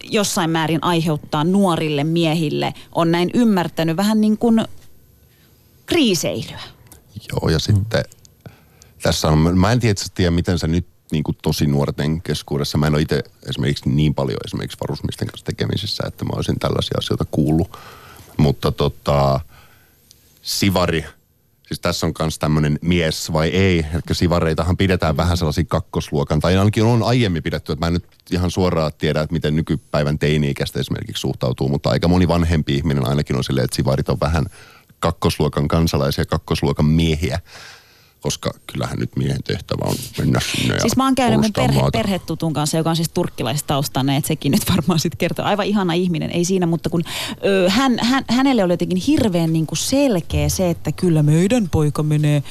jossain 0.10 0.50
määrin 0.50 0.84
aiheuttaa 0.84 1.44
nuorille 1.44 2.04
miehille, 2.04 2.74
on 2.92 3.12
näin 3.12 3.30
ymmärtänyt, 3.34 3.98
vähän 3.98 4.22
niin 4.22 4.38
kuin 4.38 4.66
kriiseilyä. 5.86 6.62
Joo, 7.32 7.50
ja 7.50 7.60
sitten 7.60 8.04
tässä 9.02 9.28
on, 9.28 9.58
mä 9.60 9.72
en 9.72 9.80
tiedä, 9.80 10.02
tiedä 10.16 10.32
miten 10.32 10.60
se 10.60 10.68
nyt 10.68 10.88
niin 11.12 11.24
kuin 11.24 11.38
tosi 11.42 11.68
nuorten 11.68 12.22
keskuudessa, 12.22 12.78
mä 12.78 12.88
en 12.88 12.94
ole 12.94 13.02
itse 13.02 13.24
esimerkiksi 13.50 13.90
niin 13.90 14.14
paljon 14.14 14.40
esimerkiksi 14.46 14.78
varusmiesten 14.82 15.28
kanssa 15.28 15.46
tekemisissä, 15.46 16.04
että 16.08 16.26
mä 16.26 16.32
olisin 16.36 16.60
tällaisia 16.60 16.98
asioita 16.98 17.26
kuullut. 17.32 17.78
Mutta 18.38 18.72
tota, 18.72 19.40
sivari, 20.42 21.06
siis 21.68 21.80
tässä 21.80 22.06
on 22.08 22.14
myös 22.20 22.40
tämmöinen 22.40 22.80
mies 22.82 23.34
vai 23.34 23.48
ei, 23.48 23.86
eli 23.94 24.02
sivareitahan 24.12 24.78
pidetään 24.78 25.18
vähän 25.18 25.38
sellaisia 25.38 25.64
kakkosluokan, 25.68 26.40
tai 26.40 26.58
ainakin 26.58 26.84
on 26.84 27.04
aiemmin 27.04 27.44
pidetty, 27.44 27.72
että 27.72 27.86
mä 27.86 27.88
en 27.88 27.94
nyt 27.94 28.06
ihan 28.32 28.52
suoraan 28.52 28.92
tiedä, 28.98 29.22
että 29.22 29.34
miten 29.34 29.56
nykypäivän 29.56 30.20
teini-ikäistä 30.20 30.80
esimerkiksi 30.80 31.22
suhtautuu, 31.22 31.70
mutta 31.70 31.90
aika 31.90 32.08
moni 32.08 32.28
vanhempi 32.28 32.76
ihminen 32.76 33.08
ainakin 33.08 33.36
on 33.36 33.44
silleen, 33.44 33.66
että 33.66 33.76
sivarit 33.76 34.10
on 34.10 34.18
vähän 34.22 34.46
kakkosluokan 35.00 35.68
kansalaisia, 35.68 36.26
kakkosluokan 36.26 36.86
miehiä, 36.86 37.40
koska 38.26 38.52
kyllähän 38.68 39.00
nyt 39.00 39.16
miehen 39.16 39.44
tehtävä 39.44 39.86
on 39.86 39.96
mennä 40.18 40.40
sinne 40.40 40.80
Siis 40.80 40.98
mä 40.98 41.04
oon 41.04 41.16
käynyt 41.16 41.42
mun 41.42 41.54
perhe, 41.54 41.80
maata. 41.80 41.98
perhetutun 41.98 42.54
kanssa, 42.54 42.78
joka 42.78 42.90
on 42.90 42.96
siis 42.96 43.10
turkkilaistaustainen, 43.10 44.16
että 44.16 44.28
sekin 44.28 44.52
nyt 44.52 44.70
varmaan 44.70 45.00
sitten 45.00 45.18
kertoo. 45.18 45.46
Aivan 45.46 45.66
ihana 45.66 45.94
ihminen, 45.94 46.32
ei 46.32 46.46
siinä, 46.46 46.66
mutta 46.66 46.90
kun 46.90 47.04
ö, 47.46 47.70
hän, 47.70 47.98
hän, 48.02 48.26
hänelle 48.30 48.64
oli 48.64 48.74
jotenkin 48.74 48.98
hirveän 48.98 49.54
niin 49.54 49.66
kuin 49.66 49.78
selkeä 49.78 50.50
se, 50.50 50.70
että 50.70 50.92
kyllä 50.92 51.24
meidän 51.24 51.70
poika 51.70 52.04
menee 52.04 52.44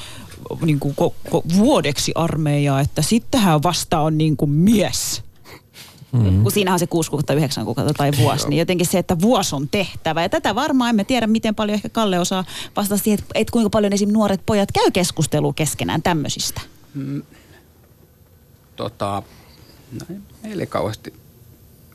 niin 0.64 0.80
kuin 0.80 0.94
ko, 0.94 1.14
ko, 1.30 1.42
vuodeksi 1.56 2.12
armeijaa, 2.14 2.80
että 2.80 3.02
sittenhän 3.02 3.62
vasta 3.62 4.00
on 4.00 4.18
niin 4.18 4.36
kuin 4.36 4.50
mies. 4.50 5.22
Mm. 6.14 6.42
Kun 6.42 6.52
siinähän 6.52 6.74
on 6.74 6.78
se 6.78 6.86
kuusi 6.86 7.10
kuukautta, 7.10 7.32
yhdeksän 7.32 7.64
kuukautta 7.64 7.94
tai 7.94 8.10
vuosi, 8.18 8.48
niin 8.48 8.58
jotenkin 8.58 8.86
se, 8.86 8.98
että 8.98 9.20
vuosi 9.20 9.54
on 9.54 9.68
tehtävä. 9.68 10.22
Ja 10.22 10.28
tätä 10.28 10.54
varmaan 10.54 10.90
emme 10.90 11.04
tiedä, 11.04 11.26
miten 11.26 11.54
paljon 11.54 11.74
ehkä 11.74 11.88
Kalle 11.88 12.18
osaa 12.18 12.44
vastata 12.76 13.02
siihen, 13.02 13.18
että, 13.18 13.30
että 13.34 13.52
kuinka 13.52 13.70
paljon 13.70 13.92
esim. 13.92 14.08
nuoret 14.12 14.40
pojat 14.46 14.72
käy 14.72 14.90
keskustelua 14.90 15.52
keskenään 15.52 16.02
tämmöisistä. 16.02 16.60
tota, 18.76 19.22
no 19.92 20.16
ei 20.44 20.60
ei 20.60 20.66
kauheasti 20.66 21.24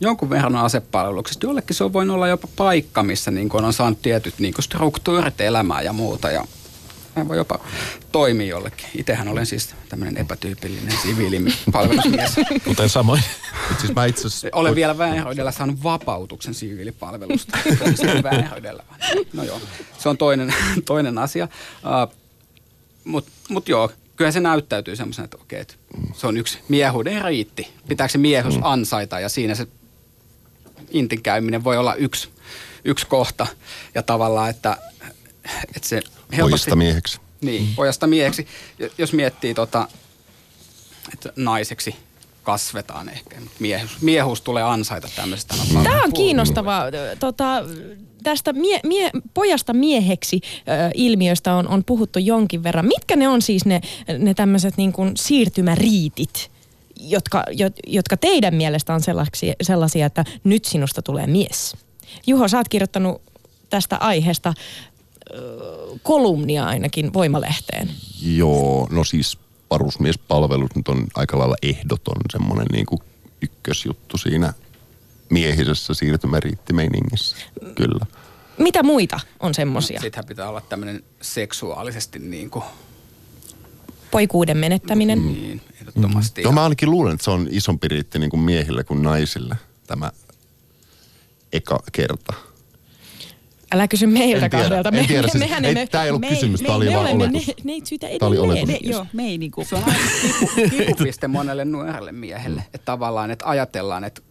jonkun 0.02 0.30
verran 0.30 0.56
on 0.56 0.66
asepalveluksesta. 0.66 1.46
Jollekin 1.46 1.76
se 1.76 1.84
on 1.84 1.94
voinut 1.94 2.14
olla 2.14 2.28
jopa 2.28 2.48
paikka, 2.56 3.04
missä 3.04 3.32
niin 3.32 3.50
on 3.54 3.74
saanut 3.74 4.02
tietyt 4.02 4.34
niin 4.40 4.54
struktuurit 4.60 5.42
elämää 5.42 5.82
ja 5.82 5.94
muuta. 5.94 6.32
Ja 6.32 6.46
mä 7.20 7.28
voi 7.28 7.38
jopa 7.38 7.60
toimia 8.12 8.48
jollekin. 8.48 8.86
Itsehän 8.96 9.28
olen 9.28 9.46
siis 9.46 9.76
tämmöinen 9.90 10.18
epätyypillinen 10.18 10.98
siviilipalvelusmies. 11.02 12.36
Kuten 12.68 12.90
samoin. 12.90 13.22
Siis 13.80 13.96
mä 13.96 14.06
itse 14.06 14.28
Olen 14.52 14.76
vielä 14.76 14.98
väenhoidella 14.98 15.52
saanut 15.52 15.84
vapautuksen 15.84 16.54
siviilipalvelusta. 16.54 17.58
Väenhoidella. 18.24 18.84
No 19.34 19.44
joo, 19.44 19.62
se 19.98 20.10
on 20.10 20.18
toinen, 20.18 20.54
toinen 20.86 21.18
asia. 21.18 21.48
Uh, 22.08 22.16
Mutta 23.04 23.32
mut 23.50 23.70
joo, 23.70 23.92
kyllä 24.16 24.32
se 24.32 24.40
näyttäytyy 24.40 24.96
semmoisena, 24.96 25.26
että 25.26 25.38
okei, 25.42 25.62
että 25.62 25.74
se 26.14 26.28
on 26.28 26.38
yksi 26.38 26.60
miehuuden 26.68 27.26
riitti. 27.26 27.68
Pitääkö 27.88 28.12
se 28.12 28.18
miehus 28.18 28.60
ansaita 28.62 29.20
ja 29.20 29.30
siinä 29.30 29.56
se 29.56 29.68
intin 30.92 31.22
käyminen 31.22 31.64
voi 31.64 31.78
olla 31.78 31.96
yksi, 31.96 32.30
yksi 32.86 33.08
kohta. 33.08 33.48
Ja 33.96 34.04
tavallaan, 34.04 34.50
että, 34.50 34.78
että 35.76 35.90
se 35.90 36.02
Pojista 36.40 36.76
mieheksi. 36.76 37.20
niin, 37.42 37.70
pojasta 37.76 38.08
mieheksi. 38.08 38.48
Jo- 38.80 38.90
Jos 38.98 39.14
miettii, 39.14 39.54
tota, 39.54 39.88
että 41.14 41.34
naiseksi 41.36 41.96
kasvetaan 42.44 43.10
ehkä, 43.10 43.40
mutta 43.40 43.56
miehuus, 43.60 44.02
miehuus 44.02 44.42
tulee 44.42 44.64
ansaita 44.64 45.10
tämmöisestä. 45.16 45.56
Tämä 45.84 46.04
on 46.04 46.14
kiinnostavaa. 46.14 46.84
Tota, 47.20 47.64
tästä 48.24 48.54
mie, 48.54 48.80
mie, 48.84 49.12
pojasta 49.34 49.74
mieheksi 49.74 50.42
ö, 50.58 50.62
ilmiöstä 50.94 51.54
on, 51.56 51.68
on 51.68 51.84
puhuttu 51.84 52.20
jonkin 52.20 52.64
verran. 52.64 52.86
Mitkä 52.86 53.16
ne 53.16 53.28
on 53.28 53.42
siis 53.42 53.66
ne, 53.66 53.82
ne 54.18 54.34
tämmöiset 54.34 54.78
niin 54.78 54.94
kuin 54.94 55.12
siirtymäriitit, 55.18 56.52
jotka, 57.00 57.44
jo, 57.52 57.70
jotka 57.88 58.18
teidän 58.18 58.56
mielestä 58.56 58.94
on 58.94 59.02
sellaisia, 59.02 59.54
sellaisia, 59.62 60.06
että 60.06 60.26
nyt 60.44 60.66
sinusta 60.66 61.02
tulee 61.02 61.28
mies? 61.28 61.76
Juho, 62.28 62.48
sä 62.48 62.58
oot 62.58 62.70
kirjoittanut 62.70 63.22
tästä 63.70 63.98
aiheesta 63.98 64.54
kolumnia 66.04 66.66
ainakin 66.66 67.14
Voimalehteen. 67.14 67.92
Joo, 68.22 68.88
no 68.92 69.04
siis 69.04 69.38
varusmiespalvelus 69.70 70.76
nyt 70.76 70.88
on 70.88 71.08
aika 71.16 71.40
lailla 71.40 71.56
ehdoton 71.62 72.16
semmoinen 72.32 72.68
niin 72.72 72.86
kuin 72.86 73.00
ykkösjuttu 73.42 74.18
siinä 74.18 74.54
miehisessä 75.30 75.94
siirtymäriittimeiningissä. 75.94 77.36
Kyllä. 77.76 78.06
Mitä 78.58 78.84
muita 78.84 79.20
on 79.40 79.54
semmosia? 79.54 80.02
Sittenhän 80.02 80.28
pitää 80.28 80.50
olla 80.50 80.62
tämmöinen 80.62 81.04
seksuaalisesti 81.22 82.20
niin 82.20 82.50
kuin, 82.50 82.64
Poikuuden 84.12 84.58
menettäminen. 84.58 85.28
niin, 85.28 85.62
ehdottomasti. 85.82 86.42
Joo, 86.42 86.52
mä 86.52 86.64
ainakin 86.64 86.92
luulen, 86.92 87.14
että 87.14 87.24
se 87.24 87.32
on 87.32 87.48
isompi 87.52 87.88
riitti 87.88 88.20
niin 88.20 88.30
kuin 88.30 88.40
miehille 88.40 88.84
kuin 88.84 89.02
naisille 89.02 89.56
tämä 89.88 90.12
eka 91.54 91.80
kerta. 91.92 92.34
Älä 93.72 93.88
kysy 93.88 94.08
meiltä 94.08 94.46
En 94.46 94.50
tiedä, 94.52 94.64
kahdelta. 94.64 94.90
en 94.90 95.08
tiedä, 95.08 95.28
siis- 95.28 95.40
mehän 95.44 95.66
ei, 95.66 95.72
emme, 95.72 95.88
tää 95.88 96.04
ei 96.04 96.10
ollut 96.10 96.30
kysymys, 96.30 96.62
tää 96.62 96.76
oli 96.76 96.86
me 96.86 96.94
vaan 96.96 97.06
oletus. 97.16 97.48
ne, 97.48 97.54
neitsyitä 97.64 98.08
Tää 98.20 98.28
oli 98.28 98.38
edelleen. 98.38 98.64
oletus. 98.64 98.82
Me, 98.82 98.92
joo, 98.92 99.06
me 99.14 99.24
ei 99.24 99.38
niinku... 99.38 99.66
Se 99.70 99.76
on 99.76 99.84
kipupiste 100.78 101.28
monelle 101.28 101.66
nuorelle 101.66 102.12
miehelle. 102.12 102.62
Että 102.74 102.86
tavallaan, 102.86 103.32
että 103.32 103.46
ajatellaan, 103.50 104.04
että 104.04 104.22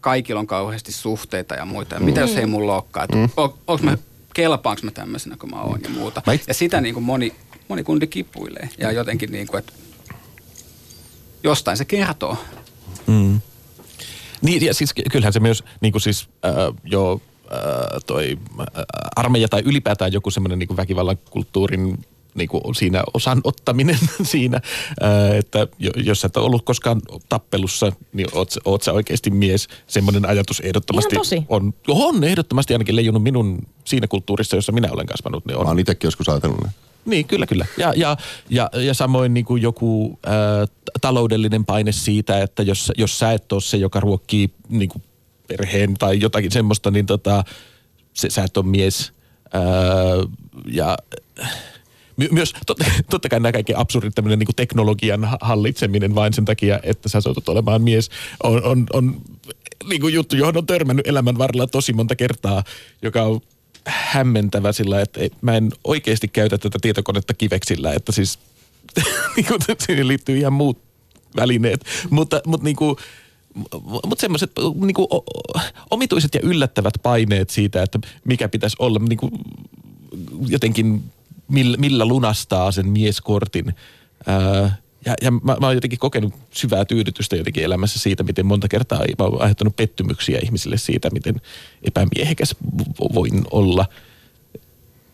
kaikilla 0.00 0.40
on 0.40 0.46
kauheasti 0.46 0.92
suhteita 0.92 1.54
ja 1.54 1.64
muita. 1.64 1.94
Ja 1.94 2.00
mitä 2.00 2.20
jos 2.20 2.36
ei 2.36 2.46
mulla 2.46 2.74
olekaan? 2.74 3.04
Että 3.04 3.40
on, 3.40 3.54
onks 3.66 3.82
mä, 3.82 3.98
kelpaanko 4.34 4.80
mä 4.84 4.90
tämmöisenä 4.90 5.36
kuin 5.36 5.50
mä 5.50 5.60
oon 5.62 5.80
ja 5.82 5.88
muuta. 5.90 6.22
Mä 6.26 6.32
it- 6.32 6.44
Ja 6.48 6.54
sitä 6.54 6.80
niin 6.80 6.94
kuin 6.94 7.04
moni, 7.04 7.32
moni 7.68 7.82
kundi 7.82 8.06
kipuilee. 8.06 8.68
Ja 8.78 8.92
jotenkin 8.92 9.32
niin 9.32 9.46
kuin, 9.46 9.58
että 9.58 9.72
jostain 11.44 11.76
se 11.76 11.84
kertoo. 11.84 12.36
Mm. 13.06 13.40
Niin, 14.42 14.66
ja 14.66 14.74
siis 14.74 14.94
ky- 14.94 15.02
kyllähän 15.12 15.32
se 15.32 15.40
myös 15.40 15.64
niin 15.80 15.92
kuin 15.92 16.02
siis 16.02 16.28
äh, 16.44 16.52
jo 16.84 17.20
toi 18.06 18.38
äh, 18.60 18.66
armeija 19.16 19.48
tai 19.48 19.62
ylipäätään 19.64 20.12
joku 20.12 20.30
semmoinen 20.30 20.58
niin 20.58 20.76
väkivallan 20.76 21.18
kulttuurin 21.30 21.98
niin 22.34 22.48
kuin 22.48 22.74
siinä 22.74 23.02
osan 23.14 23.40
ottaminen 23.44 23.98
siinä, 24.22 24.60
äh, 25.02 25.36
että 25.36 25.66
jo- 25.78 25.90
jos 25.96 26.20
sä 26.20 26.26
et 26.26 26.36
ole 26.36 26.46
ollut 26.46 26.64
koskaan 26.64 27.02
tappelussa, 27.28 27.92
niin 28.12 28.26
oot, 28.32 28.50
sä- 28.50 28.60
oot 28.64 28.82
sä 28.82 28.92
oikeasti 28.92 29.30
mies. 29.30 29.68
Semmoinen 29.86 30.26
ajatus 30.26 30.60
ehdottomasti 30.60 31.14
Ihan 31.14 31.20
tosi. 31.20 31.42
on, 31.48 31.74
on 31.88 32.24
ehdottomasti 32.24 32.74
ainakin 32.74 32.96
leijunut 32.96 33.22
minun 33.22 33.58
siinä 33.84 34.06
kulttuurissa, 34.06 34.56
jossa 34.56 34.72
minä 34.72 34.88
olen 34.92 35.06
kasvanut, 35.06 35.46
niin 35.46 35.56
on. 35.56 35.62
Mä 35.64 35.68
oon 35.70 35.78
itsekin 35.78 36.06
joskus 36.06 36.28
ajatellut 36.28 36.60
näin. 36.60 36.74
Niin, 37.04 37.26
kyllä, 37.26 37.46
kyllä. 37.46 37.66
Ja, 37.78 37.92
ja, 37.96 38.16
ja, 38.50 38.70
ja 38.72 38.94
samoin 38.94 39.34
niin 39.34 39.44
kuin 39.44 39.62
joku 39.62 40.18
ää, 40.26 40.66
t- 40.66 40.70
taloudellinen 41.00 41.64
paine 41.64 41.92
siitä, 41.92 42.42
että 42.42 42.62
jos, 42.62 42.92
jos 42.98 43.18
sä 43.18 43.32
et 43.32 43.52
ole 43.52 43.60
se, 43.60 43.76
joka 43.76 44.00
ruokkii 44.00 44.50
niin 44.68 44.88
kuin 44.88 45.02
perheen 45.48 45.94
tai 45.94 46.20
jotakin 46.20 46.50
semmoista, 46.50 46.90
niin 46.90 47.06
tota, 47.06 47.44
se, 48.12 48.30
sä 48.30 48.44
et 48.44 48.56
ole 48.56 48.66
mies. 48.66 49.12
Ää, 49.52 49.62
ja 50.66 50.96
my, 52.16 52.28
myös 52.32 52.54
totta, 52.66 52.84
totta 53.10 53.28
kai 53.28 53.40
nämä 53.40 53.52
kaikki 53.52 53.72
absurdit 53.76 54.14
tämmöinen 54.14 54.38
niin 54.38 54.48
teknologian 54.56 55.24
ha- 55.24 55.38
hallitseminen 55.40 56.14
vain 56.14 56.32
sen 56.32 56.44
takia, 56.44 56.80
että 56.82 57.08
sä 57.08 57.20
satut 57.20 57.48
olemaan 57.48 57.82
mies, 57.82 58.10
on, 58.42 58.64
on, 58.64 58.86
on 58.92 59.20
niin 59.88 60.00
kuin 60.00 60.14
juttu, 60.14 60.36
johon 60.36 60.56
on 60.56 60.66
törmännyt 60.66 61.06
elämän 61.06 61.38
varrella 61.38 61.66
tosi 61.66 61.92
monta 61.92 62.16
kertaa, 62.16 62.64
joka 63.02 63.22
on 63.22 63.40
hämmentävä 63.86 64.72
sillä, 64.72 65.00
että 65.00 65.20
mä 65.40 65.56
en 65.56 65.72
oikeasti 65.84 66.28
käytä 66.28 66.58
tätä 66.58 66.78
tietokonetta 66.82 67.34
kiveksillä, 67.34 67.92
että 67.92 68.12
siis 68.12 68.38
niin 69.36 69.46
kuin, 69.46 69.60
siihen 69.78 70.08
liittyy 70.08 70.38
ihan 70.38 70.52
muut 70.52 70.78
välineet, 71.36 71.84
mutta, 72.10 72.40
mutta 72.46 72.64
niin 72.64 72.76
kuin, 72.76 72.96
mutta 73.82 74.20
semmoiset 74.20 74.52
niin 74.80 74.94
kuin, 74.94 75.06
omituiset 75.90 76.34
ja 76.34 76.40
yllättävät 76.42 76.94
paineet 77.02 77.50
siitä, 77.50 77.82
että 77.82 77.98
mikä 78.24 78.48
pitäisi 78.48 78.76
olla 78.78 78.98
niin 79.08 79.16
kuin, 79.16 79.32
jotenkin, 80.48 81.04
millä, 81.48 81.76
millä 81.76 82.04
lunastaa 82.04 82.72
sen 82.72 82.88
mieskortin. 82.88 83.74
Ää, 84.26 84.76
ja, 85.06 85.14
ja 85.22 85.30
mä, 85.30 85.56
mä 85.60 85.66
oon 85.66 85.74
jotenkin 85.74 85.98
kokenut 85.98 86.34
syvää 86.50 86.84
tyydytystä 86.84 87.36
jotenkin 87.36 87.64
elämässä 87.64 87.98
siitä, 87.98 88.22
miten 88.22 88.46
monta 88.46 88.68
kertaa 88.68 88.98
mä 88.98 89.24
oon 89.24 89.42
aiheuttanut 89.42 89.76
pettymyksiä 89.76 90.40
ihmisille 90.42 90.76
siitä, 90.76 91.10
miten 91.10 91.40
epämiehekäs 91.82 92.56
vo- 92.76 93.14
voin 93.14 93.44
olla. 93.50 93.86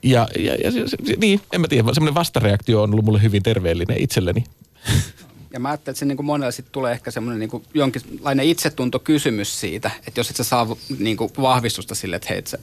Ja, 0.02 0.28
ja, 0.38 0.54
ja 0.54 0.70
niin, 1.16 1.40
en 1.52 1.60
mä 1.60 1.68
tiedä, 1.68 1.94
semmoinen 1.94 2.14
vastareaktio 2.14 2.82
on 2.82 2.92
ollut 2.92 3.04
mulle 3.04 3.22
hyvin 3.22 3.42
terveellinen 3.42 4.00
itselleni. 4.00 4.44
Ja 5.52 5.60
mä 5.60 5.68
ajattelin, 5.68 5.92
että 5.92 5.98
se 5.98 6.04
niin 6.04 6.16
kuin 6.16 6.26
monella 6.26 6.50
sit 6.50 6.72
tulee 6.72 6.92
ehkä 6.92 7.10
semmoinen 7.10 7.40
niin 7.40 7.62
jonkinlainen 7.74 8.46
itsetuntokysymys 8.46 9.60
siitä, 9.60 9.90
että 10.06 10.20
jos 10.20 10.30
et 10.30 10.36
sä 10.36 10.44
saa 10.44 10.76
niin 10.98 11.16
kuin 11.16 11.32
vahvistusta 11.40 11.94
sille, 11.94 12.16
että 12.16 12.28
hei, 12.30 12.42
sä 12.46 12.58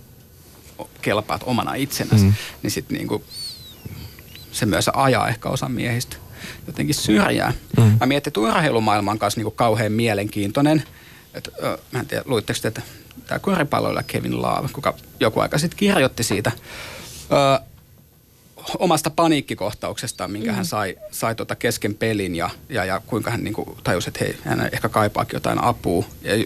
kelpaat 1.01 1.41
omana 1.45 1.73
itsenäsi, 1.73 2.25
mm. 2.25 2.33
niin 2.63 2.71
sitten 2.71 2.97
niin 2.97 3.23
se 4.51 4.65
myös 4.65 4.89
ajaa 4.93 5.27
ehkä 5.27 5.49
osa 5.49 5.69
miehistä 5.69 6.17
jotenkin 6.67 6.95
syrjää. 6.95 7.53
Mm. 7.77 7.97
Mä 7.99 8.05
mietin, 8.05 8.29
että 8.29 8.39
urheilumaailma 8.39 9.11
on 9.11 9.19
kanssa 9.19 9.41
niin 9.41 9.51
kauhean 9.51 9.91
mielenkiintoinen. 9.91 10.83
Et, 11.33 11.49
ö, 11.63 11.77
mä 11.91 11.99
en 11.99 12.05
tiedä, 12.07 12.23
luitteko 12.25 12.59
te, 12.61 12.67
että 12.67 12.81
tämä 13.27 13.39
koripalloilla 13.39 14.03
Kevin 14.03 14.41
Love, 14.41 14.69
kuka 14.73 14.93
joku 15.19 15.39
aika 15.39 15.57
sitten 15.57 15.77
kirjoitti 15.77 16.23
siitä, 16.23 16.51
ö, 17.31 17.63
omasta 18.79 19.09
paniikkikohtauksestaan, 19.09 20.31
minkä 20.31 20.51
mm. 20.51 20.55
hän 20.55 20.65
sai, 20.65 20.97
sai 21.11 21.35
tota 21.35 21.55
kesken 21.55 21.95
pelin 21.95 22.35
ja, 22.35 22.49
ja, 22.69 22.85
ja 22.85 23.01
kuinka 23.07 23.31
hän 23.31 23.43
niinku 23.43 23.77
tajusi, 23.83 24.09
että 24.09 24.25
hei, 24.25 24.37
hän 24.43 24.69
ehkä 24.71 24.89
kaipaakin 24.89 25.35
jotain 25.35 25.63
apua. 25.63 26.05
Ja 26.21 26.45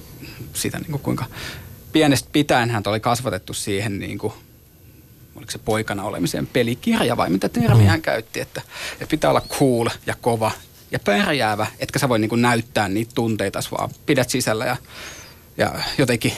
sitä 0.54 0.80
niinku 0.80 0.98
kuinka 0.98 1.26
pienestä 1.92 2.30
pitäen 2.32 2.70
hän 2.70 2.84
oli 2.86 3.00
kasvatettu 3.00 3.54
siihen 3.54 4.00
niinku, 4.00 4.34
oliko 5.36 5.52
se 5.52 5.58
poikana 5.58 6.04
olemisen 6.04 6.48
pelikirja 6.48 7.18
vai 7.18 7.30
mitä 7.30 7.50
termiä 7.50 7.90
hän 7.90 8.02
käytti, 8.02 8.40
että, 8.40 8.62
että 8.94 9.12
pitää 9.12 9.30
olla 9.30 9.42
cool 9.50 9.90
ja 10.06 10.16
kova 10.22 10.52
ja 10.92 11.00
pärjäävä, 11.00 11.68
etkä 11.80 12.00
sä 12.00 12.10
voi 12.10 12.20
niinku 12.20 12.36
näyttää 12.36 12.88
niitä 12.88 13.12
tunteita, 13.16 13.60
vaan 13.72 13.90
pidät 14.06 14.30
sisällä 14.30 14.66
ja, 14.66 14.78
ja 15.58 15.74
jotenkin 15.98 16.34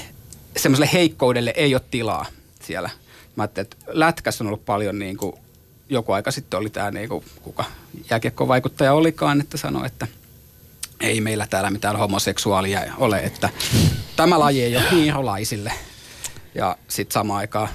semmoiselle 0.58 0.90
heikkoudelle 0.94 1.54
ei 1.56 1.76
ole 1.76 1.82
tilaa 1.92 2.26
siellä. 2.62 2.90
Mä 3.36 3.44
ajattelin, 3.44 3.66
että 3.72 3.78
lätkässä 3.88 4.44
on 4.44 4.48
ollut 4.48 4.66
paljon 4.66 5.00
niin 5.00 5.18
kuin, 5.18 5.36
joku 5.90 6.12
aika 6.12 6.32
sitten 6.32 6.60
oli 6.60 6.70
tämä 6.70 6.92
niin 6.92 7.10
kuin, 7.10 7.26
kuka 7.42 7.66
jääkiekkovaikuttaja 8.10 8.94
olikaan, 8.94 9.42
että 9.42 9.58
sanoi, 9.58 9.86
että 9.86 10.08
ei 11.00 11.22
meillä 11.22 11.48
täällä 11.48 11.70
mitään 11.70 11.98
homoseksuaalia 11.98 12.82
ole, 12.98 13.20
että 13.20 13.50
tämä 14.16 14.40
laji 14.40 14.64
ei 14.64 14.78
ole 14.78 14.92
hiirolaisille. 14.92 15.74
Ja 16.56 16.78
sitten 16.88 17.14
samaan 17.14 17.40
aikaan, 17.40 17.70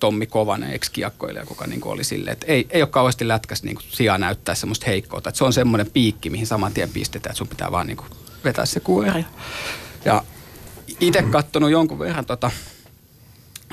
Tommi 0.00 0.26
Kovanen, 0.26 0.72
ex-kiekkoilija, 0.72 1.46
kuka 1.46 1.66
niin 1.66 1.84
oli 1.84 2.04
silleen, 2.04 2.32
että 2.32 2.46
ei, 2.46 2.66
ei 2.70 2.82
ole 2.82 2.88
kauheasti 2.90 3.28
lätkässä 3.28 3.66
niin 3.66 3.78
sijaa 3.88 4.18
näyttää 4.18 4.54
semmoista 4.54 4.86
heikkoutta. 4.86 5.28
Että 5.28 5.38
se 5.38 5.44
on 5.44 5.52
semmoinen 5.52 5.90
piikki, 5.90 6.30
mihin 6.30 6.46
saman 6.46 6.72
tien 6.72 6.90
pistetään, 6.90 7.30
että 7.30 7.38
sun 7.38 7.48
pitää 7.48 7.72
vaan 7.72 7.86
niin 7.86 7.96
kuin 7.96 8.08
vetää 8.44 8.66
se 8.66 8.80
kuori. 8.80 9.24
Ja 10.04 10.24
itse 11.00 11.22
katsonut 11.22 11.70
jonkun 11.70 11.98
verran 11.98 12.26
tota, 12.26 12.50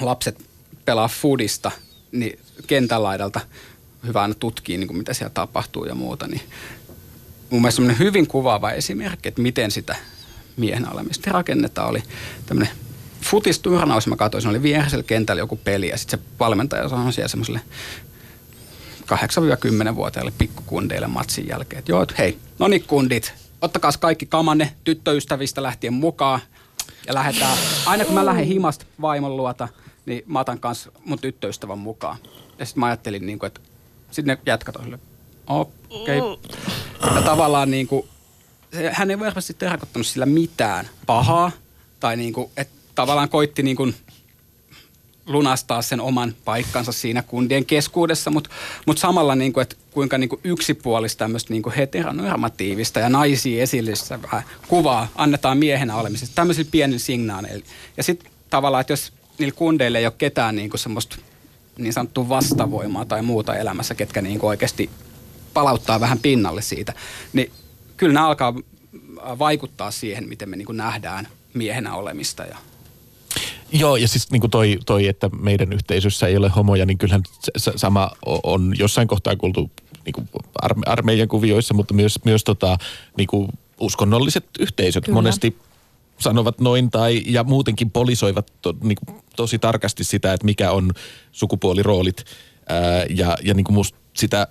lapset 0.01 0.45
pelaa 0.85 1.07
foodista, 1.07 1.71
niin 2.11 2.39
kentän 2.67 3.03
laidalta 3.03 3.39
hyvä 4.07 4.21
aina 4.21 4.33
tutkia, 4.33 4.77
niin 4.77 4.87
kuin 4.87 4.97
mitä 4.97 5.13
siellä 5.13 5.31
tapahtuu 5.33 5.85
ja 5.85 5.95
muuta, 5.95 6.27
niin 6.27 6.41
mun 7.49 7.61
mielestä 7.61 7.81
hyvin 7.99 8.27
kuvaava 8.27 8.71
esimerkki, 8.71 9.27
että 9.27 9.41
miten 9.41 9.71
sitä 9.71 9.95
miehen 10.57 10.93
olemista 10.93 11.31
rakennetaan, 11.31 11.89
oli 11.89 12.03
tämmöinen 12.45 12.73
futisturnaus, 13.21 14.07
mä 14.07 14.15
katsoin, 14.15 14.41
se 14.41 14.47
oli 14.47 14.63
vierasella 14.63 15.03
kentällä 15.03 15.39
joku 15.39 15.55
peli 15.55 15.89
ja 15.89 15.97
sitten 15.97 16.19
se 16.19 16.25
valmentaja 16.39 16.89
sanoi 16.89 17.13
siellä 17.13 17.27
semmoiselle 17.27 17.61
8-10-vuotiaille 19.05 20.33
pikkukundeille 20.37 21.07
matsin 21.07 21.47
jälkeen, 21.47 21.79
että 21.79 21.91
joo, 21.91 22.01
että 22.01 22.15
hei, 22.17 22.37
no 22.59 22.67
niin 22.67 22.83
kundit, 22.83 23.33
ottakaa 23.61 23.91
kaikki 23.99 24.25
kamanne 24.25 24.71
tyttöystävistä 24.83 25.63
lähtien 25.63 25.93
mukaan 25.93 26.39
ja 27.07 27.13
lähdetään, 27.13 27.57
aina 27.85 28.05
kun 28.05 28.13
mä 28.13 28.25
lähden 28.25 28.45
himasta 28.45 28.85
vaimon 29.01 29.37
luota, 29.37 29.67
niin 30.05 30.23
mä 30.27 30.39
otan 30.39 30.59
kanssa 30.59 30.91
mun 31.05 31.19
tyttöystävän 31.19 31.79
mukaan. 31.79 32.17
Ja 32.59 32.65
sitten 32.65 32.79
mä 32.79 32.85
ajattelin, 32.85 33.25
niin 33.25 33.39
kuin, 33.39 33.47
että 33.47 33.61
sitten 34.11 34.37
ne 34.37 34.43
jätkät 34.45 34.75
okei. 35.47 36.19
Okay. 36.19 36.37
Ja 37.15 37.21
tavallaan 37.21 37.71
niin 37.71 37.87
kuin, 37.87 38.07
hän 38.91 39.11
ei 39.11 39.19
varmasti 39.19 39.53
tarkoittanut 39.53 40.07
sillä 40.07 40.25
mitään 40.25 40.89
pahaa, 41.05 41.51
tai 41.99 42.17
niin 42.17 42.33
kuin, 42.33 42.49
että 42.57 42.75
tavallaan 42.95 43.29
koitti 43.29 43.63
niin 43.63 43.75
kuin 43.75 43.95
lunastaa 45.25 45.81
sen 45.81 46.01
oman 46.01 46.35
paikkansa 46.45 46.91
siinä 46.91 47.21
kundien 47.21 47.65
keskuudessa, 47.65 48.31
mutta 48.31 48.49
mut 48.85 48.97
samalla 48.97 49.35
niin 49.35 49.53
kuin, 49.53 49.61
että 49.61 49.75
kuinka 49.91 50.17
niin 50.17 50.29
kuin 50.29 50.41
yksipuolista 50.43 51.19
tämmöistä 51.19 51.53
niin 51.53 51.71
heteronormatiivista 51.77 52.99
ja 52.99 53.09
naisia 53.09 53.63
esillessä 53.63 54.21
vähän 54.21 54.43
kuvaa 54.67 55.07
annetaan 55.15 55.57
miehenä 55.57 55.95
olemisesta 55.95 56.35
tämmöisillä 56.35 56.69
pienillä 56.71 56.99
signaaleilla. 56.99 57.65
Ja 57.97 58.03
sitten 58.03 58.31
tavallaan, 58.49 58.81
että 58.81 58.93
jos 58.93 59.13
niillä 59.37 59.55
kundeilla 59.55 59.97
ei 59.97 60.05
ole 60.05 60.13
ketään 60.17 60.55
niin 60.55 60.69
kuin 60.69 60.79
semmoista 60.79 61.17
niin 61.77 61.93
sanottua 61.93 62.29
vastavoimaa 62.29 63.05
tai 63.05 63.21
muuta 63.21 63.55
elämässä, 63.55 63.95
ketkä 63.95 64.21
niin 64.21 64.39
kuin 64.39 64.49
oikeasti 64.49 64.89
palauttaa 65.53 65.99
vähän 65.99 66.19
pinnalle 66.19 66.61
siitä, 66.61 66.93
niin 67.33 67.51
kyllä 67.97 68.13
nämä 68.13 68.27
alkaa 68.27 68.53
vaikuttaa 69.39 69.91
siihen, 69.91 70.29
miten 70.29 70.49
me 70.49 70.55
niin 70.55 70.65
kuin 70.65 70.77
nähdään 70.77 71.27
miehenä 71.53 71.95
olemista 71.95 72.43
ja 72.43 72.57
Joo, 73.71 73.95
ja 73.95 74.07
siis 74.07 74.31
niin 74.31 74.39
kuin 74.39 74.51
toi, 74.51 74.77
toi, 74.85 75.07
että 75.07 75.29
meidän 75.29 75.73
yhteisössä 75.73 76.27
ei 76.27 76.37
ole 76.37 76.49
homoja, 76.49 76.85
niin 76.85 76.97
kyllähän 76.97 77.23
sama 77.75 78.11
on 78.43 78.73
jossain 78.79 79.07
kohtaa 79.07 79.35
kuultu 79.35 79.71
niin 80.05 80.13
kuin 80.13 80.27
arme, 80.61 80.83
armeijan 80.85 81.27
kuvioissa, 81.27 81.73
mutta 81.73 81.93
myös, 81.93 82.19
myös 82.25 82.43
tota, 82.43 82.77
niin 83.17 83.27
kuin 83.27 83.47
uskonnolliset 83.79 84.45
yhteisöt. 84.59 85.05
Kyllä. 85.05 85.15
Monesti 85.15 85.57
sanovat 86.19 86.59
noin 86.59 86.91
tai 86.91 87.21
ja 87.25 87.43
muutenkin 87.43 87.91
polisoivat 87.91 88.51
to, 88.61 88.73
niin 88.83 88.97
tosi 89.35 89.59
tarkasti 89.59 90.03
sitä, 90.03 90.33
että 90.33 90.45
mikä 90.45 90.71
on 90.71 90.91
sukupuoliroolit 91.31 92.23
ää, 92.69 93.05
ja, 93.09 93.37
ja 93.43 93.53
niin 93.53 93.63
kuin 93.63 93.75
musta 93.75 93.97
sitä 94.13 94.47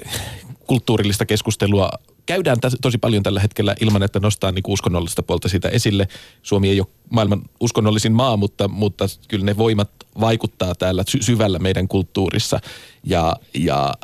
kulttuurillista 0.67 1.27
keskustelua 1.27 1.91
käydään 2.27 2.61
täs, 2.61 2.77
tosi 2.83 2.99
paljon 2.99 3.23
tällä 3.23 3.41
hetkellä 3.41 3.75
ilman, 3.81 4.03
että 4.03 4.21
nostaa 4.21 4.53
niin 4.53 4.63
uskonnollista 4.69 5.23
puolta 5.23 5.49
sitä 5.49 5.69
esille. 5.69 6.09
Suomi 6.43 6.69
ei 6.69 6.81
ole 6.81 6.87
maailman 7.11 7.43
uskonnollisin 7.61 8.13
maa, 8.13 8.37
mutta, 8.37 8.69
mutta 8.69 9.05
kyllä 9.29 9.45
ne 9.45 9.57
voimat 9.57 9.91
vaikuttaa 10.21 10.75
täällä 10.75 11.05
sy- 11.09 11.23
syvällä 11.23 11.59
meidän 11.59 11.89
kulttuurissa 11.89 12.61
ja, 13.05 13.37
ja 13.55 13.95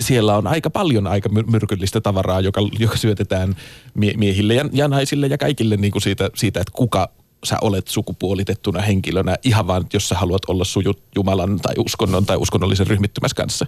siellä 0.00 0.36
on 0.36 0.46
aika 0.46 0.70
paljon 0.70 1.06
aika 1.06 1.28
myrkyllistä 1.28 2.00
tavaraa, 2.00 2.40
joka, 2.40 2.60
joka 2.78 2.96
syötetään 2.96 3.56
mie- 3.94 4.16
miehille 4.16 4.54
ja, 4.54 4.64
ja 4.72 4.88
naisille 4.88 5.26
ja 5.26 5.38
kaikille 5.38 5.76
niin 5.76 5.92
kuin 5.92 6.02
siitä, 6.02 6.30
siitä, 6.34 6.60
että 6.60 6.72
kuka 6.74 7.08
sä 7.44 7.56
olet 7.60 7.88
sukupuolitettuna 7.88 8.80
henkilönä 8.80 9.36
ihan 9.44 9.66
vaan, 9.66 9.86
jos 9.92 10.08
sä 10.08 10.14
haluat 10.14 10.42
olla 10.48 10.64
sujut 10.64 11.02
Jumalan 11.16 11.60
tai 11.60 11.74
uskonnon 11.78 12.26
tai 12.26 12.36
uskonnollisen 12.36 12.86
ryhmittymässä 12.86 13.34
kanssa. 13.34 13.66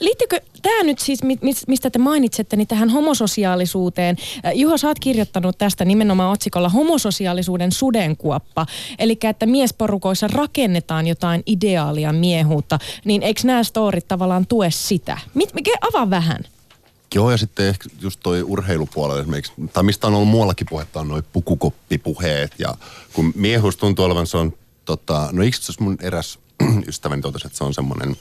Liittyykö 0.00 0.40
tämä 0.62 0.82
nyt 0.82 0.98
siis, 0.98 1.20
mistä 1.66 1.90
te 1.90 1.98
mainitsette, 1.98 2.56
niin 2.56 2.66
tähän 2.66 2.90
homososiaalisuuteen? 2.90 4.16
Äh, 4.46 4.52
Juho, 4.54 4.78
sä 4.78 4.88
oot 4.88 4.98
kirjoittanut 4.98 5.58
tästä 5.58 5.84
nimenomaan 5.84 6.32
otsikolla 6.32 6.68
homososiaalisuuden 6.68 7.72
sudenkuoppa. 7.72 8.66
Eli 8.98 9.18
että 9.22 9.46
miesporukoissa 9.46 10.28
rakennetaan 10.28 11.06
jotain 11.06 11.42
ideaalia 11.46 12.12
miehuutta. 12.12 12.78
Niin 13.04 13.22
eikö 13.22 13.40
nämä 13.44 13.64
storit 13.64 14.08
tavallaan 14.08 14.46
tue 14.46 14.70
sitä? 14.70 15.18
Mikä, 15.34 15.72
avaa 15.80 16.10
vähän. 16.10 16.44
Joo, 17.14 17.30
ja 17.30 17.36
sitten 17.36 17.66
ehkä 17.66 17.88
just 18.00 18.20
toi 18.22 18.42
urheilupuolella 18.42 19.20
esimerkiksi, 19.20 19.52
tai 19.72 19.82
mistä 19.82 20.06
on 20.06 20.14
ollut 20.14 20.28
muuallakin 20.28 20.66
puhetta, 20.70 21.00
on 21.00 21.08
noin 21.08 21.24
pukukoppipuheet. 21.32 22.52
Ja 22.58 22.74
kun 23.12 23.32
miehuus 23.36 23.76
tuntuu 23.76 24.04
olevan, 24.04 24.26
se 24.26 24.36
on, 24.36 24.52
tota, 24.84 25.28
no 25.32 25.42
itse 25.42 25.72
mun 25.80 25.96
eräs 26.00 26.38
ystäväni 26.88 27.22
totesi, 27.22 27.46
että 27.46 27.58
se 27.58 27.64
on 27.64 27.74
semmoinen 27.74 28.16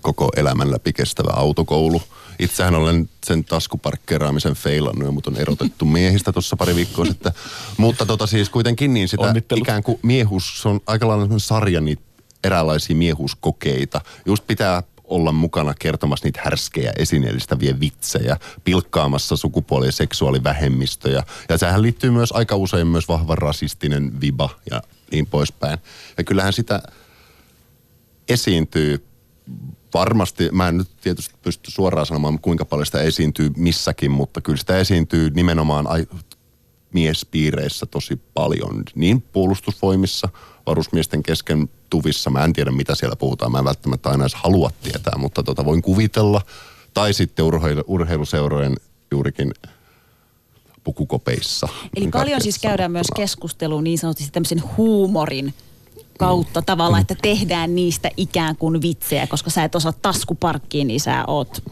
koko 0.00 0.30
elämän 0.36 0.70
läpi 0.70 0.92
kestävä 0.92 1.30
autokoulu. 1.30 2.02
Itsehän 2.38 2.74
olen 2.74 3.08
sen 3.26 3.44
taskuparkkeeraamisen 3.44 4.54
feilannut, 4.54 5.14
mutta 5.14 5.30
on 5.30 5.36
erotettu 5.36 5.84
miehistä 5.96 6.32
tuossa 6.32 6.56
pari 6.56 6.74
viikkoa 6.74 7.04
sitten. 7.04 7.32
Mutta 7.76 8.06
tota 8.06 8.26
siis 8.26 8.48
kuitenkin 8.48 8.94
niin 8.94 9.08
sitä 9.08 9.34
ikään 9.54 9.82
kuin 9.82 9.98
miehuus, 10.02 10.62
se 10.62 10.68
on 10.68 10.80
aika 10.86 11.08
lailla 11.08 11.38
sarja 11.38 11.80
niitä 11.80 12.02
eräänlaisia 12.44 12.96
miehuuskokeita. 12.96 14.00
Just 14.26 14.46
pitää 14.46 14.82
olla 15.04 15.32
mukana 15.32 15.74
kertomassa 15.78 16.26
niitä 16.26 16.40
härskejä 16.44 16.92
esineellistäviä 16.98 17.80
vitsejä, 17.80 18.36
pilkkaamassa 18.64 19.36
sukupuoli- 19.36 19.86
ja 19.86 19.92
seksuaalivähemmistöjä. 19.92 21.22
Ja 21.48 21.58
sehän 21.58 21.82
liittyy 21.82 22.10
myös 22.10 22.32
aika 22.32 22.56
usein 22.56 22.86
myös 22.86 23.08
vahva 23.08 23.34
rasistinen 23.34 24.20
viba 24.20 24.50
ja 24.70 24.82
niin 25.10 25.26
poispäin. 25.26 25.78
Ja 26.18 26.24
kyllähän 26.24 26.52
sitä 26.52 26.82
esiintyy 28.28 29.04
varmasti, 29.94 30.48
mä 30.52 30.68
en 30.68 30.76
nyt 30.76 30.88
tietysti 31.00 31.34
pysty 31.42 31.70
suoraan 31.70 32.06
sanomaan, 32.06 32.38
kuinka 32.38 32.64
paljon 32.64 32.86
sitä 32.86 33.00
esiintyy 33.00 33.50
missäkin, 33.56 34.10
mutta 34.10 34.40
kyllä 34.40 34.58
sitä 34.58 34.78
esiintyy 34.78 35.30
nimenomaan 35.30 35.86
ai- 35.86 36.06
miespiireissä 36.92 37.86
tosi 37.86 38.20
paljon. 38.34 38.82
Niin 38.94 39.22
puolustusvoimissa, 39.22 40.28
varusmiesten 40.66 41.22
kesken 41.22 41.70
tuvissa, 41.90 42.30
mä 42.30 42.44
en 42.44 42.52
tiedä 42.52 42.70
mitä 42.70 42.94
siellä 42.94 43.16
puhutaan, 43.16 43.52
mä 43.52 43.58
en 43.58 43.64
välttämättä 43.64 44.10
aina 44.10 44.24
edes 44.24 44.34
halua 44.34 44.70
tietää, 44.82 45.18
mutta 45.18 45.42
tota 45.42 45.64
voin 45.64 45.82
kuvitella. 45.82 46.40
Tai 46.94 47.12
sitten 47.12 47.44
urheilu, 47.44 47.84
urheiluseurojen 47.86 48.76
juurikin 49.10 49.54
pukukopeissa. 50.84 51.68
Eli 51.96 52.08
paljon 52.08 52.40
siis 52.40 52.58
käydään 52.58 52.92
myös 52.92 53.06
keskustelua 53.16 53.82
niin 53.82 53.98
sanotusti 53.98 54.32
tämmöisen 54.32 54.62
huumorin 54.76 55.54
kautta 56.18 56.60
mm. 56.60 56.64
tavalla, 56.64 56.98
että 56.98 57.14
tehdään 57.22 57.74
niistä 57.74 58.10
ikään 58.16 58.56
kuin 58.56 58.82
vitsejä, 58.82 59.26
koska 59.26 59.50
sä 59.50 59.64
et 59.64 59.74
osaa 59.74 59.92
taskuparkkiin, 59.92 60.86
niin 60.86 61.00
sä 61.00 61.24
oot... 61.26 61.62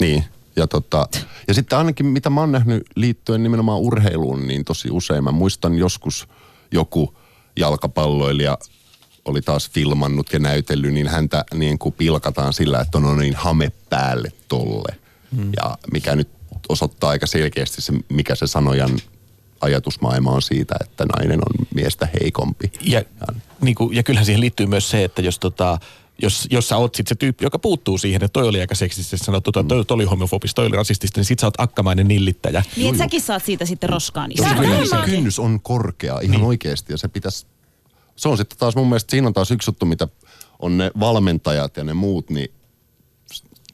Niin, 0.00 0.24
ja, 0.56 0.66
tota, 0.66 1.08
ja 1.48 1.54
sitten 1.54 1.78
ainakin 1.78 2.06
mitä 2.06 2.30
mä 2.30 2.40
oon 2.40 2.52
nähnyt 2.52 2.82
liittyen 2.96 3.42
nimenomaan 3.42 3.80
urheiluun, 3.80 4.46
niin 4.46 4.64
tosi 4.64 4.90
usein 4.90 5.24
mä 5.24 5.32
muistan 5.32 5.78
joskus 5.78 6.28
joku 6.72 7.14
jalkapalloilija 7.56 8.58
oli 9.24 9.42
taas 9.42 9.70
filmannut 9.70 10.32
ja 10.32 10.38
näytellyt, 10.38 10.94
niin 10.94 11.08
häntä 11.08 11.44
niin 11.54 11.78
kuin 11.78 11.94
pilkataan 11.94 12.52
sillä, 12.52 12.80
että 12.80 12.98
on 12.98 13.18
niin 13.18 13.34
hame 13.34 13.72
päälle 13.90 14.32
tolle. 14.48 14.96
Hmm. 15.36 15.52
Ja 15.56 15.78
mikä 15.92 16.16
nyt 16.16 16.28
osoittaa 16.68 17.10
aika 17.10 17.26
selkeästi 17.26 17.82
se, 17.82 17.92
mikä 18.08 18.34
se 18.34 18.46
sanojan 18.46 18.90
ajatusmaailma 19.60 20.30
on 20.30 20.42
siitä, 20.42 20.74
että 20.80 21.04
nainen 21.16 21.38
on 21.38 21.66
miestä 21.74 22.08
heikompi. 22.20 22.72
Ja, 22.80 22.98
ja, 22.98 23.26
niin 23.60 23.74
kuin, 23.74 23.96
ja 23.96 24.02
kyllähän 24.02 24.26
siihen 24.26 24.40
liittyy 24.40 24.66
myös 24.66 24.90
se, 24.90 25.04
että 25.04 25.22
jos 25.22 25.38
tota, 25.38 25.78
jos, 26.22 26.48
jos 26.50 26.68
sä 26.68 26.76
oot 26.76 26.94
sit 26.94 27.06
se 27.06 27.14
tyyppi, 27.14 27.44
joka 27.44 27.58
puuttuu 27.58 27.98
siihen, 27.98 28.24
että 28.24 28.32
toi 28.32 28.48
oli 28.48 28.60
aika 28.60 28.74
seksististä, 28.74 29.26
sanottu, 29.26 29.50
että 29.50 29.62
toi, 29.68 29.84
toi 29.84 29.94
oli 29.94 30.04
homofobista, 30.04 30.54
toi 30.54 30.66
oli 30.66 30.76
rasistista, 30.76 31.20
niin 31.20 31.24
sit 31.24 31.38
sä 31.38 31.46
oot 31.46 31.60
akkamainen 31.60 32.08
nillittäjä. 32.08 32.62
Niin, 32.76 32.88
että 32.88 33.04
säkin 33.04 33.20
saat 33.20 33.44
siitä 33.44 33.64
sitten 33.64 33.90
roskaa. 33.90 34.28
Niin 34.28 34.48
se, 34.48 34.54
kynnys, 34.54 34.90
se 34.90 34.96
kynnys 35.04 35.38
on 35.38 35.60
korkea 35.62 36.20
ihan 36.20 36.36
niin. 36.36 36.46
oikeasti 36.46 36.92
ja 36.92 36.98
se 36.98 37.08
pitäisi, 37.08 37.46
se 38.16 38.28
on 38.28 38.36
sitten 38.36 38.58
taas 38.58 38.76
mun 38.76 38.88
mielestä, 38.88 39.10
siinä 39.10 39.26
on 39.26 39.32
taas 39.32 39.50
yksi 39.50 39.70
juttu, 39.70 39.86
mitä 39.86 40.08
on 40.58 40.78
ne 40.78 40.90
valmentajat 41.00 41.76
ja 41.76 41.84
ne 41.84 41.94
muut, 41.94 42.30
niin 42.30 42.50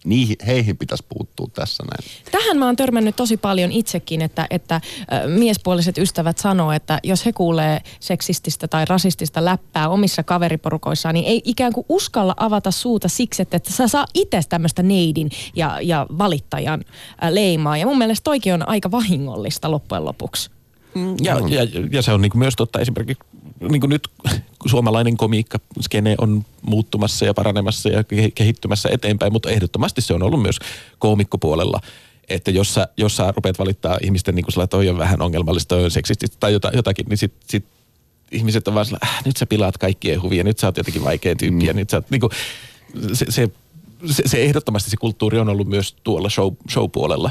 niihin, 0.07 0.37
heihin 0.47 0.77
pitäisi 0.77 1.05
puuttua 1.09 1.47
tässä 1.55 1.85
näin. 1.85 2.11
Tähän 2.33 2.59
mä 2.59 2.67
oon 2.67 2.77
törmännyt 2.77 3.17
tosi 3.17 3.37
paljon 3.37 3.73
itsekin, 3.73 4.23
että, 4.23 4.47
että 4.51 4.81
miespuoliset 5.27 5.99
ystävät 5.99 6.39
sanoo, 6.39 6.73
että 6.73 7.01
jos 7.03 7.27
he 7.27 7.33
kuulee 7.33 7.81
seksististä 8.01 8.69
tai 8.69 8.85
rasistista 8.85 9.45
läppää 9.45 9.89
omissa 9.89 10.23
kaveriporukoissaan, 10.23 11.15
niin 11.15 11.27
ei 11.27 11.43
ikään 11.45 11.73
kuin 11.73 11.87
uskalla 11.89 12.35
avata 12.37 12.71
suuta 12.71 13.09
siksi, 13.09 13.43
että, 13.43 13.57
että 13.57 13.73
sä 13.73 13.89
saa 13.89 14.07
itse 14.15 14.41
tämmöistä 14.49 14.83
neidin 14.83 15.31
ja, 15.57 15.79
ja 15.83 16.07
valittajan 16.19 16.85
leimaa. 17.31 17.77
Ja 17.77 17.87
mun 17.87 17.99
mielestä 17.99 18.25
toikin 18.25 18.55
on 18.55 18.69
aika 18.69 18.91
vahingollista 18.91 19.71
loppujen 19.71 20.05
lopuksi. 20.05 20.51
Mm, 20.95 21.15
ja, 21.23 21.41
ja, 21.49 21.67
ja 21.93 22.03
se 22.03 22.13
on 22.13 22.21
niin 22.21 22.33
myös 22.35 22.57
totta 22.57 22.81
esimerkiksi 22.81 23.25
niin 23.61 23.81
kuin 23.81 23.91
nyt 23.91 24.09
suomalainen 24.67 25.17
komiikka 25.17 25.59
skene 25.81 26.15
on 26.19 26.45
muuttumassa 26.63 27.25
ja 27.25 27.35
paranemassa 27.35 27.89
ja 27.89 28.05
kehittymässä 28.35 28.89
eteenpäin, 28.93 29.33
mutta 29.33 29.51
ehdottomasti 29.51 30.01
se 30.01 30.15
on 30.15 30.23
ollut 30.23 30.43
myös 30.43 30.59
koomikkopuolella 30.99 31.81
että 32.29 32.51
jos 32.51 32.75
sä, 32.75 32.89
jos 32.97 33.17
sä 33.17 33.33
rupeat 33.37 33.59
valittaa 33.59 33.99
ihmisten 34.03 34.35
niin 34.35 34.45
kuin 34.45 34.69
toi 34.69 34.89
on 34.89 34.99
vähän 34.99 35.23
ongelmallista, 35.23 35.69
toi 35.69 35.85
on 35.85 35.91
seksististä 35.91 36.37
tai 36.41 36.53
jotakin, 36.73 37.07
niin 37.09 37.19
sit, 37.19 37.33
sit 37.47 37.65
ihmiset 38.33 38.69
on 38.69 38.75
vaan 38.75 38.87
sillä, 38.87 38.99
äh, 39.05 39.23
nyt 39.25 39.37
sä 39.37 39.47
pilaat 39.47 39.79
kaikkien 39.79 40.23
huvia, 40.23 40.45
nyt 40.45 40.59
sä 40.59 40.67
oot 40.67 40.77
jotenkin 40.77 41.05
vaikea 41.05 41.37
tyyppi 41.37 41.73
mm. 41.73 41.77
nyt 41.77 41.91
sä 41.91 41.97
oot, 41.97 42.11
niin 42.11 42.21
kuin, 42.21 42.31
se, 43.13 43.27
se, 43.29 43.51
se, 44.11 44.23
se, 44.27 44.43
ehdottomasti 44.43 44.91
se 44.91 44.97
kulttuuri 44.97 45.39
on 45.39 45.49
ollut 45.49 45.69
myös 45.69 45.97
tuolla 46.05 46.31
show, 46.31 46.55
show-puolella. 46.71 47.31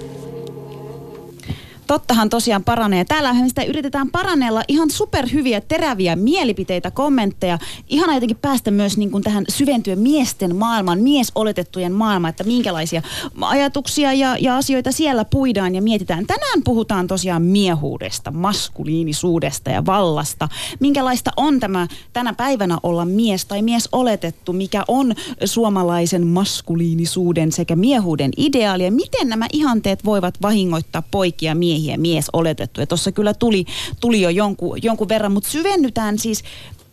tottahan 1.87 2.29
tosiaan 2.29 2.63
paranee. 2.63 3.05
Täällähän 3.05 3.49
sitä 3.49 3.63
yritetään 3.63 4.11
parannella 4.11 4.63
ihan 4.67 4.89
superhyviä, 4.91 5.61
teräviä 5.61 6.15
mielipiteitä, 6.15 6.91
kommentteja. 6.91 7.59
Ihana 7.89 8.13
jotenkin 8.13 8.37
päästä 8.41 8.71
myös 8.71 8.97
niin 8.97 9.11
kuin 9.11 9.23
tähän 9.23 9.43
syventyä 9.49 9.95
miesten 9.95 10.55
maailman, 10.55 10.99
miesoletettujen 10.99 11.91
maailmaan, 11.91 12.29
että 12.29 12.43
minkälaisia 12.43 13.01
ajatuksia 13.41 14.13
ja, 14.13 14.37
ja 14.39 14.57
asioita 14.57 14.91
siellä 14.91 15.25
puidaan 15.25 15.75
ja 15.75 15.81
mietitään. 15.81 16.27
Tänään 16.27 16.63
puhutaan 16.63 17.07
tosiaan 17.07 17.41
miehuudesta, 17.41 18.31
maskuliinisuudesta 18.31 19.69
ja 19.69 19.85
vallasta. 19.85 20.49
Minkälaista 20.79 21.31
on 21.37 21.59
tämä 21.59 21.87
tänä 22.13 22.33
päivänä 22.33 22.77
olla 22.83 23.05
mies 23.05 23.45
tai 23.45 23.61
mies 23.61 23.89
oletettu, 23.91 24.53
mikä 24.53 24.83
on 24.87 25.15
suomalaisen 25.45 26.27
maskuliinisuuden 26.27 27.51
sekä 27.51 27.75
miehuuden 27.75 28.31
ideaali 28.37 28.85
ja 28.85 28.91
miten 28.91 29.29
nämä 29.29 29.47
ihanteet 29.53 30.05
voivat 30.05 30.41
vahingoittaa 30.41 31.03
poikia 31.11 31.55
miehiä 31.55 31.70
miehiä 31.71 31.97
mies 31.97 32.29
oletettu. 32.33 32.81
Ja 32.81 32.87
tuossa 32.87 33.11
kyllä 33.11 33.33
tuli, 33.33 33.65
tuli 33.99 34.21
jo 34.21 34.29
jonkun, 34.29 34.83
jonkun 34.83 35.09
verran, 35.09 35.31
mutta 35.31 35.49
syvennytään 35.49 36.19
siis 36.19 36.43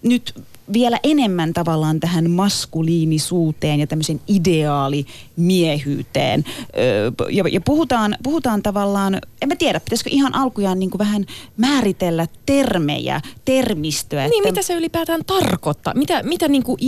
nyt 0.02 0.34
vielä 0.72 0.98
enemmän 1.02 1.52
tavallaan 1.52 2.00
tähän 2.00 2.30
maskuliinisuuteen 2.30 3.80
ja 3.80 3.86
tämmöisen 3.86 4.20
ideaalimiehyyteen. 4.28 6.44
Öö, 6.78 7.10
ja, 7.30 7.44
ja 7.52 7.60
puhutaan, 7.60 8.16
puhutaan 8.22 8.62
tavallaan, 8.62 9.18
en 9.42 9.48
mä 9.48 9.56
tiedä, 9.56 9.80
pitäisikö 9.80 10.10
ihan 10.12 10.34
alkujaan 10.34 10.78
niin 10.78 10.90
vähän 10.98 11.26
määritellä 11.56 12.26
termejä, 12.46 13.20
termistöä. 13.44 14.28
Niin, 14.28 14.42
että... 14.42 14.50
mitä 14.50 14.62
se 14.62 14.74
ylipäätään 14.74 15.24
tarkoittaa? 15.24 15.94
Mitä, 15.94 16.22
mitä 16.22 16.48
niin 16.48 16.62
kuin, 16.62 16.78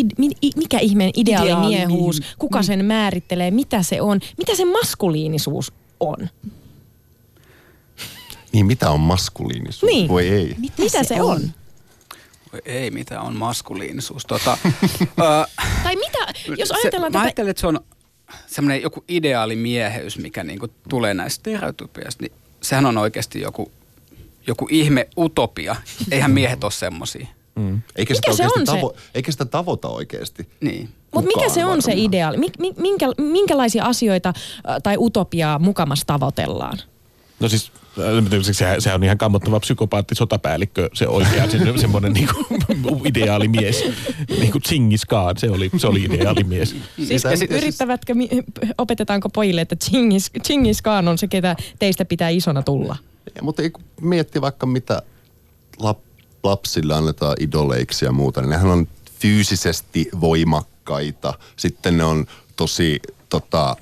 mikä 0.57 0.79
ihmeen 0.79 1.11
ideaalimiehuus, 1.17 2.19
Ideaali, 2.19 2.37
kuka 2.39 2.59
mm. 2.59 2.65
sen 2.65 2.85
määrittelee, 2.85 3.51
mitä 3.51 3.83
se 3.83 4.01
on, 4.01 4.21
mitä 4.39 4.55
se 4.55 4.65
maskuliinisuus 4.65 5.73
on? 6.01 6.29
Niin 8.53 8.67
mitä 8.67 8.91
on 8.91 9.01
maskuliinisuus? 9.01 9.93
Niin. 9.93 10.09
Voi 10.09 10.29
ei. 10.29 10.55
Mitä, 10.59 10.75
mitä 10.83 11.03
se, 11.03 11.09
se 11.15 11.23
on? 11.23 11.31
on? 11.31 11.53
Ei 12.65 12.91
mitään, 12.91 13.23
on 13.23 13.37
maskuliinisuus. 13.37 14.27
Tota, 14.27 14.59
ö, 15.03 15.47
Tai 15.83 15.97
mitä, 15.97 16.19
jos 16.57 16.69
se, 16.69 16.75
ajatellaan 16.75 17.13
mä 17.13 17.19
tätä... 17.19 17.23
ajattelen, 17.25 17.51
että 17.51 17.61
se 17.61 17.67
on 17.67 17.81
semmoinen 18.47 18.83
joku 18.83 19.05
ideaali 19.09 19.57
mieheys, 19.57 20.19
mikä 20.19 20.45
niinku 20.45 20.69
tulee 20.89 21.15
näistä 21.15 21.35
stereotypiasta, 21.41 22.23
niin 22.25 22.33
sehän 22.63 22.87
on 22.87 22.99
oikeasti 22.99 23.41
joku, 23.41 23.73
joku 24.47 24.67
ihme 24.71 25.09
utopia. 25.19 25.77
Eihän 26.11 26.31
miehet 26.31 26.65
ole 26.65 26.73
semmosia. 26.73 27.27
Eikä, 27.97 28.15
Mikä 28.15 28.33
sitä 28.33 28.33
se 28.37 28.45
on 28.61 28.67
se? 28.67 28.73
tavo- 28.73 28.97
eikä 29.15 29.33
sitä 29.33 29.45
tavoita 29.45 29.89
oikeasti. 29.89 30.49
Niin. 30.61 30.89
Mutta 31.15 31.27
mikä 31.37 31.49
se 31.49 31.65
on 31.65 31.83
se 31.83 31.91
varmaan. 31.91 32.07
ideaali? 32.07 32.37
Mik, 32.37 32.59
mi- 32.59 32.75
minkä, 32.79 33.07
minkälaisia 33.19 33.85
asioita 33.85 34.33
tai 34.83 34.95
utopiaa 34.99 35.59
mukamas 35.59 36.03
tavoitellaan? 36.07 36.79
No 37.41 37.49
siis 37.49 37.73
sehän, 38.53 38.81
sehän 38.83 39.01
on 39.01 39.05
ihan 39.05 39.19
kammottava 39.19 39.61
psykopaatti, 39.61 40.15
sotapäällikkö, 40.15 40.91
se 40.93 41.09
oikea, 41.09 41.51
se, 41.51 41.59
semmoinen 41.77 42.13
niinku, 42.13 42.45
ideaalimies. 43.05 43.85
Niin 44.29 44.53
kuin 44.53 44.63
Chingis 44.63 45.05
Khan, 45.05 45.39
se 45.39 45.51
oli, 45.51 45.71
se 45.77 45.87
oli 45.87 46.05
ideaalimies. 46.05 46.77
Siis 47.05 47.25
Ja 47.25 47.37
sit- 47.37 47.51
yrittävätkö, 47.51 48.15
opetetaanko 48.79 49.29
pojille, 49.29 49.61
että 49.61 49.77
Chingis, 49.77 50.31
Chingis 50.45 50.83
Khan 50.83 51.09
on 51.09 51.19
se, 51.19 51.29
ketä 51.29 51.57
teistä 51.79 52.05
pitää 52.05 52.29
isona 52.29 52.63
tulla? 52.63 52.97
Ja, 53.35 53.43
mutta 53.43 53.63
mietti 54.01 54.41
vaikka 54.41 54.67
mitä 54.67 55.03
lap, 55.79 55.99
lapsille 56.43 56.95
annetaan 56.95 57.37
idoleiksi 57.41 58.05
ja 58.05 58.13
muuta, 58.13 58.41
niin 58.41 58.51
nehän 58.51 58.71
on 58.71 58.89
fyysisesti 59.19 60.09
voimakkaita. 60.21 61.35
Sitten 61.57 61.99
ne 61.99 62.05
on 62.05 62.27
tosi 62.57 63.01
tota, 63.29 63.77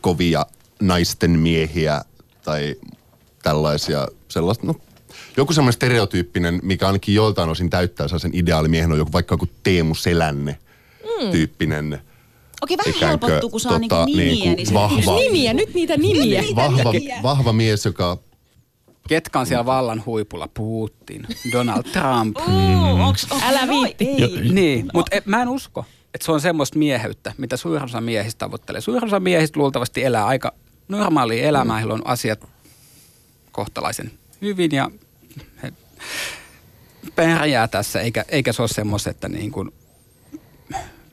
kovia 0.00 0.46
naisten 0.80 1.30
miehiä 1.30 2.00
tai 2.44 2.76
tällaisia 3.44 4.08
sellaista, 4.28 4.66
no, 4.66 4.74
joku 5.36 5.52
semmoinen 5.52 5.72
stereotyyppinen, 5.72 6.60
mikä 6.62 6.86
ainakin 6.86 7.14
joiltain 7.14 7.50
osin 7.50 7.70
täyttää 7.70 8.08
sen 8.18 8.30
ideaalimiehen, 8.34 8.92
on 8.92 8.98
joku, 8.98 9.12
vaikka 9.12 9.32
joku 9.32 9.46
Teemu 9.62 9.94
Selänne 9.94 10.58
tyyppinen. 11.32 12.00
Okei, 12.62 12.76
vähän 12.76 12.94
ikään 12.96 13.18
kuin, 13.18 13.30
helpottuu, 13.30 13.50
kun 13.50 13.60
saa 13.60 13.72
tota, 13.80 14.04
niinku 14.06 14.18
nimiä. 14.18 14.34
niinku 14.34 14.56
niin 14.56 14.66
se- 14.66 14.74
vahva- 14.74 15.14
Nimiä, 15.20 15.52
nyt 15.54 15.74
niitä 15.74 15.96
nimiä. 15.96 16.44
Vahva, 16.56 16.92
vahva 17.22 17.52
mies, 17.52 17.84
joka 17.84 18.18
Ketkä 19.08 19.40
on 19.40 19.46
siellä 19.46 19.66
vallan 19.66 20.02
huipulla? 20.06 20.48
Putin, 20.48 21.26
Donald 21.52 21.82
Trump. 21.82 22.36
Oo, 22.36 23.06
onks, 23.06 23.26
onks, 23.30 23.44
Älä 23.46 23.68
viitti. 23.68 24.06
Niin, 24.52 24.86
mutta 24.94 25.16
mä 25.24 25.42
en 25.42 25.48
usko, 25.48 25.84
että 26.14 26.24
se 26.24 26.32
on 26.32 26.40
semmoista 26.40 26.78
mieheyttä, 26.78 27.32
mitä 27.38 27.56
suurin 27.56 27.82
osa 27.84 28.00
miehistä 28.00 28.38
tavoittelee. 28.38 28.80
Suurin 28.80 29.04
osa 29.04 29.20
miehistä 29.20 29.60
luultavasti 29.60 30.04
elää 30.04 30.26
aika 30.26 30.52
normaalia 30.88 31.48
elämää, 31.48 31.76
heillä 31.76 31.94
on 31.94 32.06
asiat 32.06 32.48
kohtalaisen 33.54 34.10
hyvin 34.42 34.70
ja 34.72 34.90
he 35.62 35.72
pärjää 37.14 37.68
tässä, 37.68 38.00
eikä, 38.00 38.24
eikä 38.28 38.52
se 38.52 38.62
ole 38.62 38.68
semmoista, 38.68 39.10
että 39.10 39.28
niin 39.28 39.50
kuin 39.52 39.70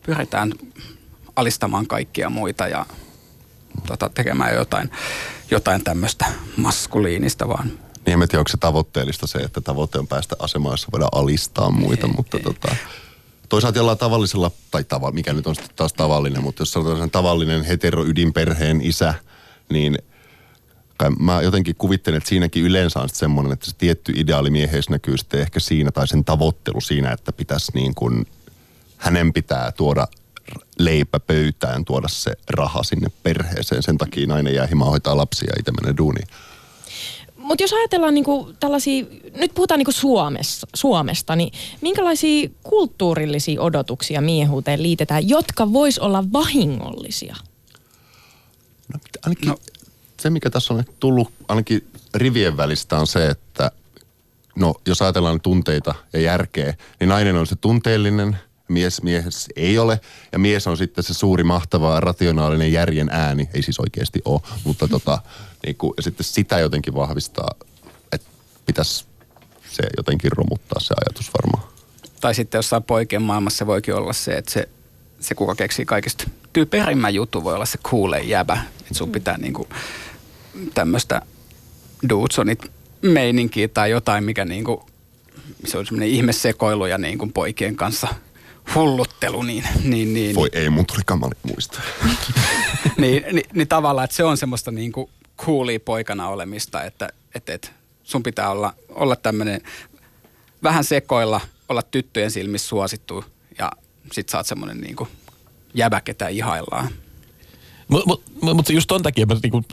pyritään 0.06 0.54
alistamaan 1.36 1.88
kaikkia 1.88 2.30
muita 2.30 2.68
ja 2.68 2.86
tota, 3.88 4.10
tekemään 4.10 4.56
jotain, 4.56 4.92
jotain 5.52 5.84
tämmöistä 5.84 6.26
maskuliinista, 6.58 7.48
vaan 7.48 7.72
Niin 8.06 8.22
en 8.22 8.28
tiedä, 8.30 8.40
onko 8.40 8.50
se 8.50 8.58
tavoitteellista 8.58 9.28
se, 9.28 9.38
että 9.38 9.62
tavoite 9.62 10.00
on 10.00 10.08
päästä 10.08 10.36
asemaan, 10.40 10.74
jossa 10.74 10.88
voidaan 10.92 11.22
alistaa 11.24 11.72
muita, 11.72 12.08
Ei, 12.08 12.14
mutta 12.14 12.38
ei. 12.38 12.44
tota, 12.44 12.76
toisaalta 13.50 13.80
jollain 13.80 13.98
tavallisella, 13.98 14.52
tai 14.72 14.84
tava, 14.84 15.12
mikä 15.12 15.34
nyt 15.34 15.48
on 15.48 15.56
sitten 15.56 15.76
taas 15.76 15.94
tavallinen, 15.94 16.44
mutta 16.44 16.62
jos 16.62 16.72
sanotaan 16.72 17.00
sen 17.00 17.12
tavallinen 17.12 17.64
heteroydinperheen 17.64 18.82
isä, 18.82 19.14
niin 19.70 19.98
kai 21.02 21.10
mä 21.20 21.42
jotenkin 21.42 21.76
kuvittelen, 21.76 22.18
että 22.18 22.30
siinäkin 22.30 22.64
yleensä 22.64 23.00
on 23.00 23.10
semmoinen, 23.10 23.54
että 23.54 23.66
se 23.66 23.72
tietty 23.78 24.14
ideaalimieheys 24.16 24.90
näkyy 24.90 25.18
sitten 25.18 25.40
ehkä 25.40 25.60
siinä, 25.60 25.92
tai 25.92 26.08
sen 26.08 26.26
tavoittelu 26.26 26.82
siinä, 26.82 27.12
että 27.12 27.34
pitäisi 27.34 27.72
niin 27.76 27.96
kuin, 27.96 28.28
hänen 28.98 29.34
pitää 29.34 29.72
tuoda 29.72 30.08
leipä 30.80 31.20
pöytään, 31.20 31.86
tuoda 31.86 32.08
se 32.08 32.34
raha 32.50 32.84
sinne 32.84 33.12
perheeseen. 33.24 33.84
Sen 33.84 33.98
takia 33.98 34.28
nainen 34.28 34.56
jää 34.56 34.68
himaan 34.68 34.92
hoitaa 34.92 35.18
lapsia 35.18 35.50
ja 35.50 35.60
itse 35.60 35.72
menee 35.72 35.98
duuniin. 35.98 36.28
Mutta 37.36 37.64
jos 37.64 37.74
ajatellaan 37.74 38.14
niinku 38.14 38.54
tällaisia, 38.60 39.06
nyt 39.36 39.54
puhutaan 39.54 39.78
niinku 39.78 39.92
Suomessa, 39.92 40.68
Suomesta, 40.74 41.36
niin 41.36 41.54
minkälaisia 41.82 42.50
kulttuurillisia 42.64 43.62
odotuksia 43.62 44.22
miehuuteen 44.22 44.84
liitetään, 44.84 45.30
jotka 45.30 45.74
vois 45.74 46.00
olla 46.00 46.24
vahingollisia? 46.34 47.36
No, 48.94 49.00
ainakin 49.24 49.50
no. 49.50 49.56
Se, 50.22 50.30
mikä 50.30 50.50
tässä 50.50 50.74
on 50.74 50.84
tullut 51.00 51.34
ainakin 51.48 51.88
rivien 52.16 52.58
välistä 52.58 53.00
on 53.00 53.08
se, 53.08 53.28
että 53.28 53.72
no, 54.56 54.74
jos 54.88 55.02
ajatellaan 55.02 55.42
tunteita 55.42 55.96
ja 56.14 56.20
järkeä, 56.22 56.74
niin 57.00 57.10
nainen 57.10 57.36
on 57.36 57.48
se 57.48 57.56
tunteellinen, 57.56 58.38
mies 58.68 59.02
mies 59.02 59.50
ei 59.56 59.80
ole, 59.80 60.00
ja 60.32 60.40
mies 60.40 60.68
on 60.68 60.78
sitten 60.78 61.04
se 61.04 61.14
suuri, 61.14 61.44
mahtava, 61.44 62.00
rationaalinen 62.00 62.72
järjen 62.72 63.10
ääni, 63.12 63.50
ei 63.54 63.62
siis 63.62 63.80
oikeasti 63.80 64.22
ole, 64.26 64.42
mutta 64.64 64.88
tota, 64.88 65.22
niin 65.66 65.76
kuin, 65.76 65.94
ja 65.98 66.04
sitten 66.04 66.24
sitä 66.24 66.60
jotenkin 66.60 66.96
vahvistaa, 66.96 67.50
että 68.12 68.28
pitäisi 68.66 69.06
se 69.72 69.84
jotenkin 69.98 70.32
romuttaa 70.32 70.80
se 70.80 70.94
ajatus 71.06 71.32
varmaan. 71.42 71.72
Tai 72.22 72.36
sitten 72.36 72.60
jossain 72.60 72.84
poikien 72.84 73.22
maailmassa 73.22 73.68
voikin 73.68 73.96
olla 73.96 74.14
se, 74.14 74.32
että 74.32 74.52
se, 74.52 74.70
se 75.20 75.36
kuka 75.36 75.56
keksii 75.56 75.86
kaikista 75.86 76.24
typerimmän 76.54 77.14
juttu 77.14 77.44
voi 77.44 77.54
olla 77.54 77.66
se 77.66 77.80
kuulee 77.90 78.22
jäbä. 78.22 78.64
Että 78.82 78.94
sun 78.94 79.12
pitää 79.12 79.38
niinku 79.38 79.68
tämmöistä 80.74 81.22
Dudsonit 82.10 82.72
meininkiä 83.02 83.68
tai 83.68 83.92
jotain, 83.92 84.24
mikä 84.24 84.46
niinku, 84.46 84.86
se 85.66 85.78
on 85.78 85.86
semmoinen 85.86 86.10
ihmesekoilu 86.10 86.86
ja 86.86 86.98
niinku 86.98 87.28
poikien 87.28 87.76
kanssa 87.76 88.08
hulluttelu, 88.76 89.42
niin, 89.42 89.64
niin, 89.84 90.14
niin, 90.14 90.36
Voi 90.36 90.50
ei, 90.54 90.70
mun 90.70 90.86
tuli 90.86 91.02
kamali 91.06 91.36
muista. 91.44 91.82
niin, 92.98 93.24
niin, 93.32 93.50
niin 93.54 93.68
tavallaan, 93.68 94.06
että 94.06 94.16
se 94.16 94.24
on 94.24 94.38
semmoista 94.38 94.72
niinku 94.72 95.10
coolia 95.38 95.80
poikana 95.80 96.30
olemista, 96.30 96.84
että 96.84 97.10
et, 97.36 97.50
et, 97.50 97.72
sun 98.04 98.24
pitää 98.24 98.50
olla, 98.50 98.74
olla 98.90 99.16
tämmöinen 99.16 99.62
vähän 100.64 100.84
sekoilla, 100.84 101.42
olla 101.70 101.82
tyttöjen 101.82 102.32
silmissä 102.32 102.68
suosittu 102.68 103.26
ja 103.58 103.72
sit 104.12 104.30
sä 104.30 104.38
oot 104.38 104.48
semmoinen 104.48 104.82
niinku 104.82 105.08
jäbä, 105.74 106.02
ketä 106.02 106.28
ihaillaan. 106.28 106.90
Mutta 107.92 108.08
mut, 108.08 108.24
mut, 108.56 108.70
just 108.70 108.88
ton 108.88 109.02
takia 109.02 109.26
mä 109.26 109.36
niinku 109.44 109.64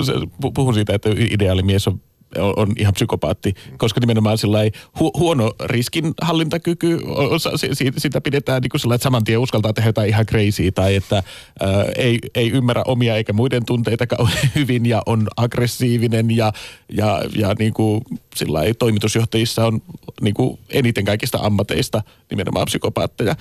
puhun 0.55 0.75
siitä, 0.75 0.95
että 0.95 1.11
ideaalimies 1.31 1.89
on, 1.89 2.01
on, 2.39 2.53
on 2.57 2.73
ihan 2.79 2.95
psykopaatti, 2.95 3.55
koska 3.79 4.01
nimenomaan 4.01 4.39
sillä 4.39 4.59
hu, 5.01 5.11
huono 5.19 5.53
riskinhallintakyky, 5.65 7.01
on, 7.07 7.41
si- 7.41 7.75
si- 7.75 7.93
sitä 7.97 8.21
pidetään 8.21 8.63
niinku 8.63 8.79
sillä, 8.79 8.95
että 8.95 9.03
saman 9.03 9.25
tien 9.25 9.39
uskaltaa 9.39 9.73
tehdä 9.73 9.89
jotain 9.89 10.09
ihan 10.09 10.27
crazy, 10.27 10.71
tai 10.73 10.95
että 10.95 11.23
ää, 11.61 11.85
ei, 11.97 12.19
ei 12.35 12.51
ymmärrä 12.51 12.83
omia 12.87 13.17
eikä 13.17 13.33
muiden 13.33 13.67
tunteita 13.67 14.05
hyvin 14.55 14.87
ja 14.87 15.03
on 15.07 15.29
aggressiivinen 15.37 16.37
ja, 16.37 16.53
ja, 16.89 17.23
ja 17.37 17.55
niinku 17.59 18.03
sillä 18.35 18.59
lailla 18.59 18.75
toimitusjohtajissa 18.75 19.67
on 19.67 19.83
niinku 20.21 20.59
eniten 20.71 21.05
kaikista 21.05 21.39
ammateista 21.43 22.03
nimenomaan 22.31 22.67
psykopaatteja 22.67 23.37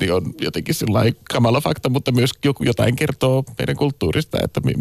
niin 0.00 0.12
on 0.12 0.34
jotenkin 0.40 0.74
sellainen 0.74 1.16
kamala 1.32 1.60
fakta, 1.60 1.88
mutta 1.88 2.12
myös 2.12 2.30
joku 2.44 2.64
jotain 2.64 2.96
kertoo 2.96 3.44
meidän 3.58 3.76
kulttuurista, 3.76 4.38
että 4.44 4.60
mi- 4.60 4.74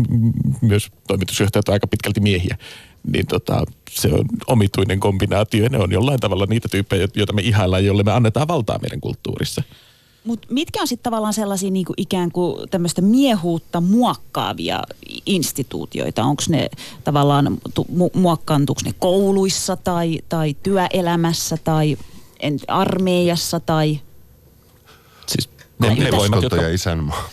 myös 0.61 0.87
toimitusjohtajat 1.07 1.69
on 1.69 1.73
aika 1.73 1.87
pitkälti 1.87 2.19
miehiä. 2.19 2.57
Niin 3.13 3.27
tota, 3.27 3.63
se 3.89 4.07
on 4.07 4.25
omituinen 4.47 4.99
kombinaatio 4.99 5.63
ja 5.63 5.69
ne 5.69 5.77
on 5.77 5.91
jollain 5.91 6.19
tavalla 6.19 6.45
niitä 6.45 6.67
tyyppejä, 6.71 7.07
joita 7.15 7.33
me 7.33 7.41
ihaillaan, 7.41 7.85
jolle 7.85 8.03
me 8.03 8.11
annetaan 8.11 8.47
valtaa 8.47 8.79
meidän 8.79 9.01
kulttuurissa. 9.01 9.63
Mutta 10.23 10.47
mitkä 10.51 10.81
on 10.81 10.87
sitten 10.87 11.03
tavallaan 11.03 11.33
sellaisia 11.33 11.71
niinku 11.71 11.93
ikään 11.97 12.31
kuin 12.31 12.69
tämmöistä 12.69 13.01
miehuutta 13.01 13.81
muokkaavia 13.81 14.81
instituutioita? 15.25 16.23
Onko 16.23 16.43
ne 16.49 16.69
tavallaan, 17.03 17.57
mu, 17.89 18.09
muokkaantuuko 18.13 18.81
ne 18.85 18.93
kouluissa 18.99 19.75
tai, 19.75 20.19
tai 20.29 20.55
työelämässä 20.63 21.57
tai 21.63 21.97
armeijassa 22.67 23.59
tai... 23.59 23.99
Ne, 25.81 25.95
ne 25.95 26.11
voimat, 26.11 26.43
jotka 26.43 26.61
ja 26.61 26.73
isänmaa. 26.73 27.29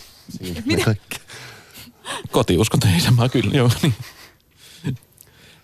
Kaikki. 0.85 1.17
kotiuskonto 2.31 2.87
ja 2.87 2.97
isänmaa 2.97 3.29
kyllä, 3.29 3.51
joo. 3.53 3.69
Niin. 3.81 3.93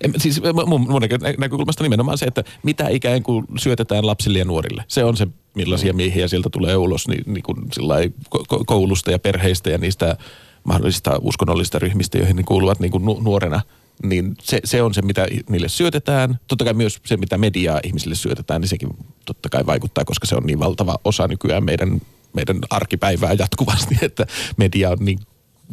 En, 0.02 0.14
siis 0.18 0.42
mun, 0.66 0.82
mun 0.82 1.02
nä- 1.02 1.34
näkökulmasta 1.38 1.84
nimenomaan 1.84 2.18
se, 2.18 2.26
että 2.26 2.44
mitä 2.64 2.88
ikään 2.90 3.24
kuin 3.24 3.46
syötetään 3.58 4.08
lapsille 4.08 4.40
ja 4.40 4.46
nuorille. 4.46 4.84
Se 4.88 5.04
on 5.04 5.18
se, 5.18 5.28
millaisia 5.54 5.94
miehiä 5.94 6.28
sieltä 6.28 6.50
tulee 6.50 6.78
ulos 6.78 7.08
niin, 7.08 7.24
niin 7.34 7.44
kuin 7.44 7.58
sillai, 7.74 8.12
ko- 8.36 8.64
koulusta 8.66 9.12
ja 9.12 9.20
perheistä 9.20 9.70
ja 9.70 9.78
niistä 9.78 10.18
mahdollisista 10.64 11.20
uskonnollisista 11.22 11.80
ryhmistä, 11.80 12.18
joihin 12.18 12.36
ne 12.36 12.44
kuuluvat 12.44 12.80
niin 12.80 12.92
kuin 12.92 13.06
nu- 13.06 13.20
nuorena. 13.24 13.62
Niin 14.04 14.34
se, 14.42 14.60
se 14.64 14.82
on 14.82 14.94
se, 14.94 15.02
mitä 15.02 15.28
niille 15.50 15.70
syötetään. 15.70 16.40
Totta 16.48 16.66
kai 16.66 16.74
myös 16.74 17.00
se, 17.06 17.18
mitä 17.18 17.38
mediaa 17.38 17.80
ihmisille 17.84 18.16
syötetään, 18.16 18.62
niin 18.62 18.70
sekin 18.70 18.90
totta 19.26 19.50
kai 19.50 19.66
vaikuttaa, 19.66 20.06
koska 20.06 20.28
se 20.28 20.36
on 20.36 20.44
niin 20.44 20.60
valtava 20.60 20.98
osa 21.04 21.28
nykyään 21.28 21.64
meidän, 21.64 22.02
meidän 22.36 22.60
arkipäivää 22.70 23.34
jatkuvasti, 23.34 23.98
että 24.02 24.26
media 24.58 24.90
on 24.90 24.98
niin 25.00 25.20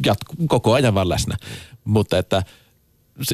jatku, 0.05 0.35
koko 0.47 0.73
ajan 0.73 0.93
vaan 0.95 1.09
läsnä. 1.09 1.37
Mutta 1.83 2.17
että 2.17 2.43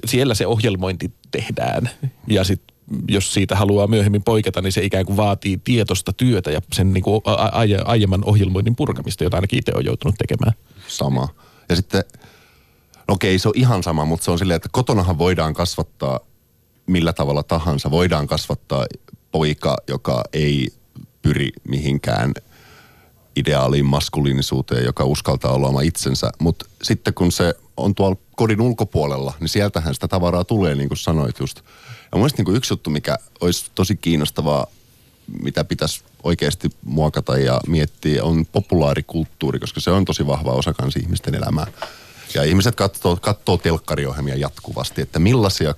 siellä 0.05 0.35
se 0.35 0.47
ohjelmointi 0.47 1.11
tehdään 1.31 1.89
ja 2.27 2.43
sitten 2.43 2.77
jos 3.07 3.33
siitä 3.33 3.55
haluaa 3.55 3.87
myöhemmin 3.87 4.23
poiketa, 4.23 4.61
niin 4.61 4.71
se 4.71 4.83
ikään 4.83 5.05
kuin 5.05 5.17
vaatii 5.17 5.57
tietoista 5.63 6.13
työtä 6.13 6.51
ja 6.51 6.61
sen 6.73 6.93
niin 6.93 7.03
kuin 7.03 7.21
aiemman 7.85 8.25
ohjelmoinnin 8.25 8.75
purkamista, 8.75 9.23
jota 9.23 9.37
ainakin 9.37 9.59
itse 9.59 9.71
on 9.75 9.85
joutunut 9.85 10.15
tekemään. 10.17 10.53
Sama. 10.87 11.27
Ja 11.69 11.75
sitten, 11.75 12.03
no 13.07 13.13
okei, 13.13 13.39
se 13.39 13.47
on 13.47 13.53
ihan 13.57 13.83
sama, 13.83 14.05
mutta 14.05 14.25
se 14.25 14.31
on 14.31 14.39
silleen, 14.39 14.55
että 14.55 14.69
kotonahan 14.71 15.17
voidaan 15.17 15.53
kasvattaa 15.53 16.19
millä 16.87 17.13
tavalla 17.13 17.43
tahansa. 17.43 17.91
Voidaan 17.91 18.27
kasvattaa 18.27 18.85
poika, 19.31 19.77
joka 19.87 20.23
ei 20.33 20.67
pyri 21.21 21.49
mihinkään 21.67 22.33
ideaaliin 23.39 23.85
maskuliinisuuteen, 23.85 24.85
joka 24.85 25.03
uskaltaa 25.03 25.51
olla 25.51 25.67
oma 25.67 25.81
itsensä. 25.81 26.31
Mutta 26.39 26.65
sitten 26.83 27.13
kun 27.13 27.31
se 27.31 27.55
on 27.77 27.95
tuolla 27.95 28.17
kodin 28.35 28.61
ulkopuolella, 28.61 29.33
niin 29.39 29.49
sieltähän 29.49 29.93
sitä 29.93 30.07
tavaraa 30.07 30.43
tulee, 30.43 30.75
niin 30.75 30.89
kuin 30.89 30.97
sanoit 30.97 31.39
just. 31.39 31.61
Ja 32.11 32.17
mun 32.17 32.29
niin 32.37 32.55
yksi 32.55 32.73
juttu, 32.73 32.89
mikä 32.89 33.17
olisi 33.41 33.65
tosi 33.75 33.95
kiinnostavaa, 33.95 34.67
mitä 35.41 35.63
pitäisi 35.63 36.01
oikeasti 36.23 36.69
muokata 36.83 37.37
ja 37.37 37.61
miettiä, 37.67 38.23
on 38.23 38.45
populaarikulttuuri, 38.45 39.59
koska 39.59 39.79
se 39.79 39.91
on 39.91 40.05
tosi 40.05 40.27
vahva 40.27 40.51
osa 40.51 40.73
kans 40.73 40.95
ihmisten 40.95 41.35
elämää. 41.35 41.67
Ja 42.33 42.43
ihmiset 42.43 42.75
katsoo, 42.75 43.15
katsoo 43.15 43.57
telkkariohjelmia 43.57 44.35
jatkuvasti, 44.35 45.01
että 45.01 45.19
millaisia 45.19 45.75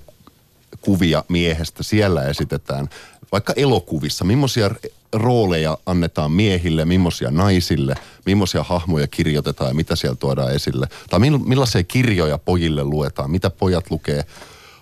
kuvia 0.81 1.23
miehestä 1.27 1.83
siellä 1.83 2.23
esitetään, 2.23 2.89
vaikka 3.31 3.53
elokuvissa, 3.55 4.25
millaisia 4.25 4.69
rooleja 5.13 5.77
annetaan 5.85 6.31
miehille, 6.31 6.85
millaisia 6.85 7.31
naisille, 7.31 7.95
millaisia 8.25 8.63
hahmoja 8.63 9.07
kirjoitetaan 9.07 9.69
ja 9.69 9.73
mitä 9.73 9.95
siellä 9.95 10.15
tuodaan 10.15 10.53
esille. 10.53 10.87
Tai 11.09 11.19
millaisia 11.19 11.83
kirjoja 11.83 12.37
pojille 12.37 12.83
luetaan, 12.83 13.31
mitä 13.31 13.49
pojat 13.49 13.91
lukee. 13.91 14.25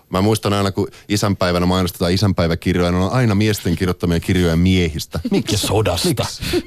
Mä 0.10 0.22
muistan 0.22 0.54
aina, 0.54 0.72
kun 0.72 0.88
isänpäivänä 1.10 1.66
mainostetaan 1.66 2.12
isänpäiväkirjoja, 2.12 2.92
ne 2.92 2.98
on 2.98 3.12
aina 3.12 3.36
miesten 3.36 3.76
kirjoittamia 3.76 4.20
kirjoja 4.20 4.56
miehistä. 4.56 5.20
Miksi? 5.32 5.54
Ja 5.54 5.58
sodasta. 5.58 6.10
Miksi? 6.10 6.64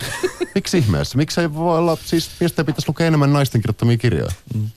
Miksi 0.54 0.78
ihmeessä? 0.78 1.18
Miksi 1.18 1.40
ei 1.40 1.54
voi 1.54 1.78
olla, 1.78 1.98
siis 2.04 2.30
miesten 2.40 2.66
pitäisi 2.66 2.88
lukea 2.88 3.06
enemmän 3.06 3.32
naisten 3.32 3.60
kirjoittamia 3.60 3.96
kirjoja? 3.96 4.30
Mm. 4.54 4.70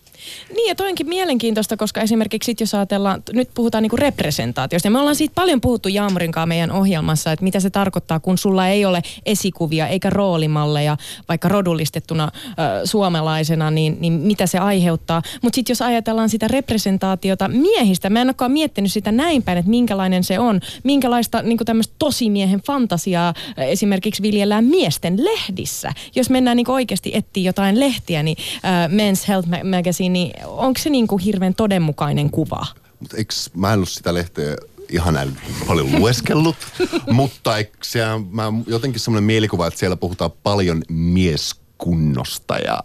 Niin 0.56 0.68
ja 0.68 0.76
toinkin 0.76 1.08
mielenkiintoista, 1.08 1.78
koska 1.78 2.02
esimerkiksi 2.02 2.46
sit 2.46 2.60
jos 2.60 2.74
ajatellaan, 2.74 3.24
nyt 3.34 3.50
puhutaan 3.54 3.82
niinku 3.82 3.98
representaatiosta. 3.98 4.88
Ja 4.88 4.92
me 4.92 5.00
ollaan 5.00 5.16
siitä 5.16 5.36
paljon 5.36 5.62
puhuttu 5.62 5.90
Jaamurinkaan 5.90 6.48
meidän 6.48 6.72
ohjelmassa, 6.72 7.32
että 7.32 7.44
mitä 7.44 7.60
se 7.60 7.70
tarkoittaa, 7.70 8.20
kun 8.20 8.38
sulla 8.38 8.68
ei 8.68 8.86
ole 8.86 9.02
esikuvia 9.26 9.88
eikä 9.88 10.10
roolimalleja, 10.10 10.98
vaikka 11.30 11.50
rodullistettuna 11.50 12.24
äh, 12.24 12.56
suomalaisena, 12.84 13.72
niin, 13.72 13.98
niin 14.00 14.14
mitä 14.14 14.48
se 14.48 14.58
aiheuttaa. 14.58 15.22
Mutta 15.42 15.56
sitten 15.56 15.72
jos 15.74 15.82
ajatellaan 15.82 16.30
sitä 16.30 16.48
representaatiota 16.48 17.48
miehistä, 17.48 18.10
mä 18.10 18.22
en 18.22 18.28
olekaan 18.28 18.52
miettinyt 18.52 18.92
sitä 18.92 19.12
näin 19.12 19.44
päin, 19.44 19.58
että 19.58 19.70
minkälainen 19.70 20.24
se 20.24 20.40
on, 20.40 20.62
minkälaista 20.84 21.42
niinku 21.42 21.66
tämmöistä 21.66 21.96
tosimiehen 22.00 22.62
fantasiaa 22.62 23.34
esimerkiksi 23.58 24.22
viljellään 24.22 24.66
miesten 24.66 25.26
lehdissä. 25.26 25.92
Jos 26.16 26.30
mennään 26.30 26.58
niinku 26.58 26.72
oikeasti 26.72 27.12
etsiä 27.14 27.44
jotain 27.44 27.80
lehtiä, 27.80 28.24
niin 28.24 28.38
äh, 28.66 28.90
Men's 28.90 29.28
Health 29.28 29.48
Magazine 29.48 30.15
niin 30.16 30.46
onko 30.46 30.80
se 30.80 30.90
niin 30.90 31.08
kuin 31.08 31.20
hirveän 31.20 31.56
todenmukainen 31.56 32.30
kuva? 32.30 32.66
Mutta 33.00 33.18
eikö 33.18 33.34
mä 33.56 33.74
en 33.74 33.80
ole 33.80 33.86
sitä 33.86 34.14
lehteä 34.14 34.56
ihan 34.90 35.36
paljon 35.68 35.92
lueskellut, 35.92 36.56
mutta 37.12 37.58
eikö 37.58 37.78
siellä, 37.84 38.22
mä 38.32 38.54
jotenkin 38.68 39.00
semmoinen 39.00 39.24
mielikuva, 39.24 39.68
että 39.68 39.80
siellä 39.80 39.96
puhutaan 39.96 40.32
paljon 40.44 40.84
mieskunnosta 40.90 42.58
ja, 42.58 42.84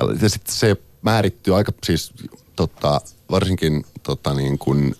ja, 0.00 0.16
ja 0.22 0.28
sitten 0.28 0.54
se 0.54 0.76
määrittyy 1.02 1.56
aika 1.56 1.72
siis 1.84 2.12
tota, 2.56 3.00
varsinkin 3.30 3.84
tota 4.02 4.34
niin 4.34 4.58
kuin, 4.58 4.94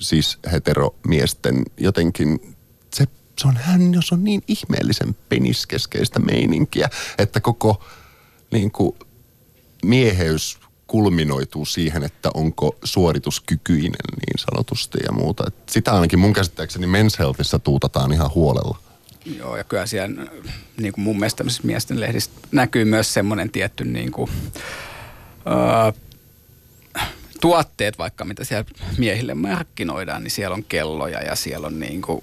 siis 0.00 0.38
heteromiesten 0.52 1.62
jotenkin 1.76 2.56
se, 2.94 3.04
se 3.40 3.48
on 3.48 3.56
hän, 3.56 3.94
jos 3.94 4.12
on 4.12 4.24
niin 4.24 4.42
ihmeellisen 4.48 5.16
peniskeskeistä 5.28 6.20
meininkiä, 6.20 6.88
että 7.18 7.40
koko 7.40 7.84
niin 8.50 8.70
kuin, 8.70 8.96
mieheys 9.84 10.58
kulminoituu 10.86 11.64
siihen, 11.64 12.04
että 12.04 12.30
onko 12.34 12.76
suorituskykyinen 12.84 13.90
niin 13.90 14.38
sanotusti 14.38 14.98
ja 15.04 15.12
muuta. 15.12 15.44
Et 15.46 15.54
sitä 15.70 15.92
ainakin 15.92 16.18
mun 16.18 16.32
käsittääkseni 16.32 16.86
Men's 16.86 17.18
Healthissa 17.18 17.58
tuutataan 17.58 18.12
ihan 18.12 18.30
huolella. 18.34 18.78
Joo, 19.38 19.56
ja 19.56 19.64
kyllä 19.64 19.86
siellä 19.86 20.24
niin 20.80 20.92
kuin 20.92 21.04
mun 21.04 21.18
mielestä 21.18 21.44
miesten 21.62 22.00
lehdissä 22.00 22.30
näkyy 22.52 22.84
myös 22.84 23.14
semmoinen 23.14 23.50
tietty 23.50 23.84
niin 23.84 24.12
kuin, 24.12 24.30
öö, 25.46 25.92
tuotteet, 27.40 27.98
vaikka 27.98 28.24
mitä 28.24 28.44
siellä 28.44 28.64
miehille 28.98 29.34
markkinoidaan, 29.34 30.22
niin 30.22 30.30
siellä 30.30 30.54
on 30.54 30.64
kelloja 30.64 31.22
ja 31.22 31.36
siellä 31.36 31.66
on 31.66 31.80
niin 31.80 32.02
kuin, 32.02 32.20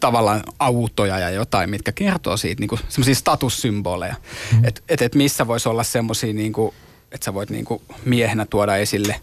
tavallaan 0.00 0.42
autoja 0.58 1.18
ja 1.18 1.30
jotain, 1.30 1.70
mitkä 1.70 1.92
kertoo 1.92 2.36
siitä 2.36 2.60
niin 2.60 2.80
semmoisia 2.88 3.14
statussymboleja. 3.14 4.14
Mm. 4.52 4.64
Että 4.64 4.80
et, 4.88 5.02
et 5.02 5.14
missä 5.14 5.46
voisi 5.46 5.68
olla 5.68 5.82
semmoisia 5.82 6.32
niin 6.32 6.52
kuin, 6.52 6.74
että 7.12 7.24
sä 7.24 7.34
voit 7.34 7.50
niinku 7.50 7.82
miehenä 8.04 8.46
tuoda 8.46 8.76
esille 8.76 9.20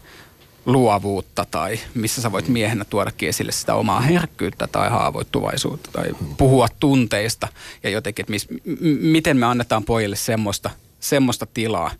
luovuutta 0.66 1.46
tai 1.50 1.80
missä 1.94 2.22
sä 2.22 2.32
voit 2.32 2.48
miehenä 2.48 2.84
tuodakin 2.84 3.28
esille 3.28 3.52
sitä 3.52 3.74
omaa 3.74 4.00
herkkyyttä 4.00 4.66
tai 4.66 4.90
haavoittuvaisuutta 4.90 5.90
tai 5.92 6.06
puhua 6.36 6.68
tunteista 6.80 7.48
ja 7.82 7.90
jotenkin, 7.90 8.22
että 8.22 8.30
mis, 8.30 8.48
m- 8.50 9.10
miten 9.10 9.36
me 9.36 9.46
annetaan 9.46 9.84
pojille 9.84 10.16
semmoista, 10.16 10.70
semmoista 11.00 11.46
tilaa. 11.54 11.90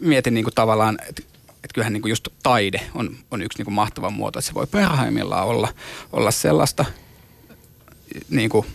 Mietin 0.00 0.34
niinku 0.34 0.50
tavallaan, 0.50 0.98
että 1.08 1.22
että 1.64 1.74
kyllähän 1.74 1.92
niinku 1.92 2.08
just 2.08 2.28
taide 2.42 2.80
on, 2.94 3.16
on 3.30 3.42
yksi 3.42 3.58
niinku 3.58 3.70
mahtava 3.70 4.10
muoto, 4.10 4.38
että 4.38 4.46
se 4.48 4.54
voi 4.54 4.66
parhaimmillaan 4.66 5.46
olla, 5.46 5.68
olla 6.12 6.30
sellaista, 6.30 6.84
niinku, 8.30 8.66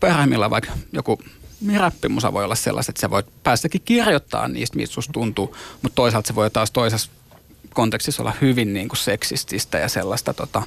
parhaimmillaan 0.00 0.50
vaikka 0.50 0.72
joku 0.92 1.22
räppimusa 1.76 2.32
voi 2.32 2.44
olla 2.44 2.54
sellaista, 2.54 2.90
että 2.90 3.00
sä 3.00 3.10
voit 3.10 3.26
päästäkin 3.42 3.82
kirjoittaa 3.84 4.48
niistä, 4.48 4.76
mistä 4.76 4.94
susta 4.94 5.12
tuntuu, 5.12 5.56
mutta 5.82 5.94
toisaalta 5.94 6.26
se 6.26 6.34
voi 6.34 6.50
taas 6.50 6.70
toisessa 6.70 7.10
kontekstissa 7.74 8.22
olla 8.22 8.32
hyvin 8.40 8.74
niin 8.74 8.88
kuin 8.88 8.98
seksististä 8.98 9.78
ja 9.78 9.88
sellaista 9.88 10.34
tota, 10.34 10.62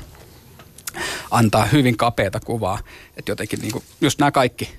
antaa 1.32 1.66
hyvin 1.66 1.98
kapeata 1.98 2.40
kuvaa. 2.40 2.80
Että 3.18 3.32
jotenkin 3.32 3.60
niin 3.60 3.72
kuin, 3.72 3.84
just 4.02 4.20
nämä 4.20 4.32
kaikki 4.32 4.70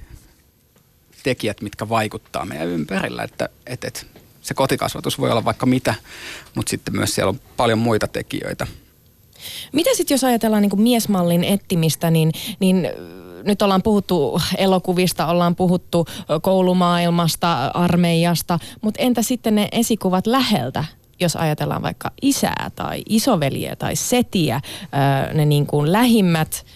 tekijät, 1.22 1.60
mitkä 1.60 1.88
vaikuttaa 1.88 2.44
meidän 2.44 2.68
ympärillä, 2.68 3.22
että 3.22 3.48
et, 3.66 3.84
et, 3.84 4.06
se 4.42 4.54
kotikasvatus 4.54 5.18
voi 5.18 5.30
olla 5.30 5.44
vaikka 5.44 5.66
mitä, 5.66 5.94
mutta 6.54 6.70
sitten 6.70 6.96
myös 6.96 7.14
siellä 7.14 7.28
on 7.28 7.40
paljon 7.56 7.78
muita 7.78 8.08
tekijöitä. 8.08 8.66
Mitä 9.72 9.90
sitten 9.94 10.14
jos 10.14 10.24
ajatellaan 10.24 10.62
niin 10.62 10.70
kuin 10.70 10.82
miesmallin 10.82 11.44
ettimistä, 11.44 12.10
niin, 12.10 12.32
niin 12.60 12.88
nyt 13.44 13.62
ollaan 13.62 13.82
puhuttu 13.82 14.40
elokuvista, 14.56 15.26
ollaan 15.26 15.56
puhuttu 15.56 16.06
koulumaailmasta, 16.42 17.66
armeijasta, 17.66 18.58
mutta 18.82 19.02
entä 19.02 19.22
sitten 19.22 19.54
ne 19.54 19.68
esikuvat 19.72 20.26
läheltä? 20.26 20.84
jos 21.20 21.36
ajatellaan 21.36 21.82
vaikka 21.82 22.10
isää 22.22 22.70
tai 22.76 23.02
isoveliä 23.08 23.76
tai 23.76 23.96
setiä, 23.96 24.60
ne 25.34 25.44
niin 25.44 25.66
kuin 25.66 25.92
lähimmät 25.92 26.66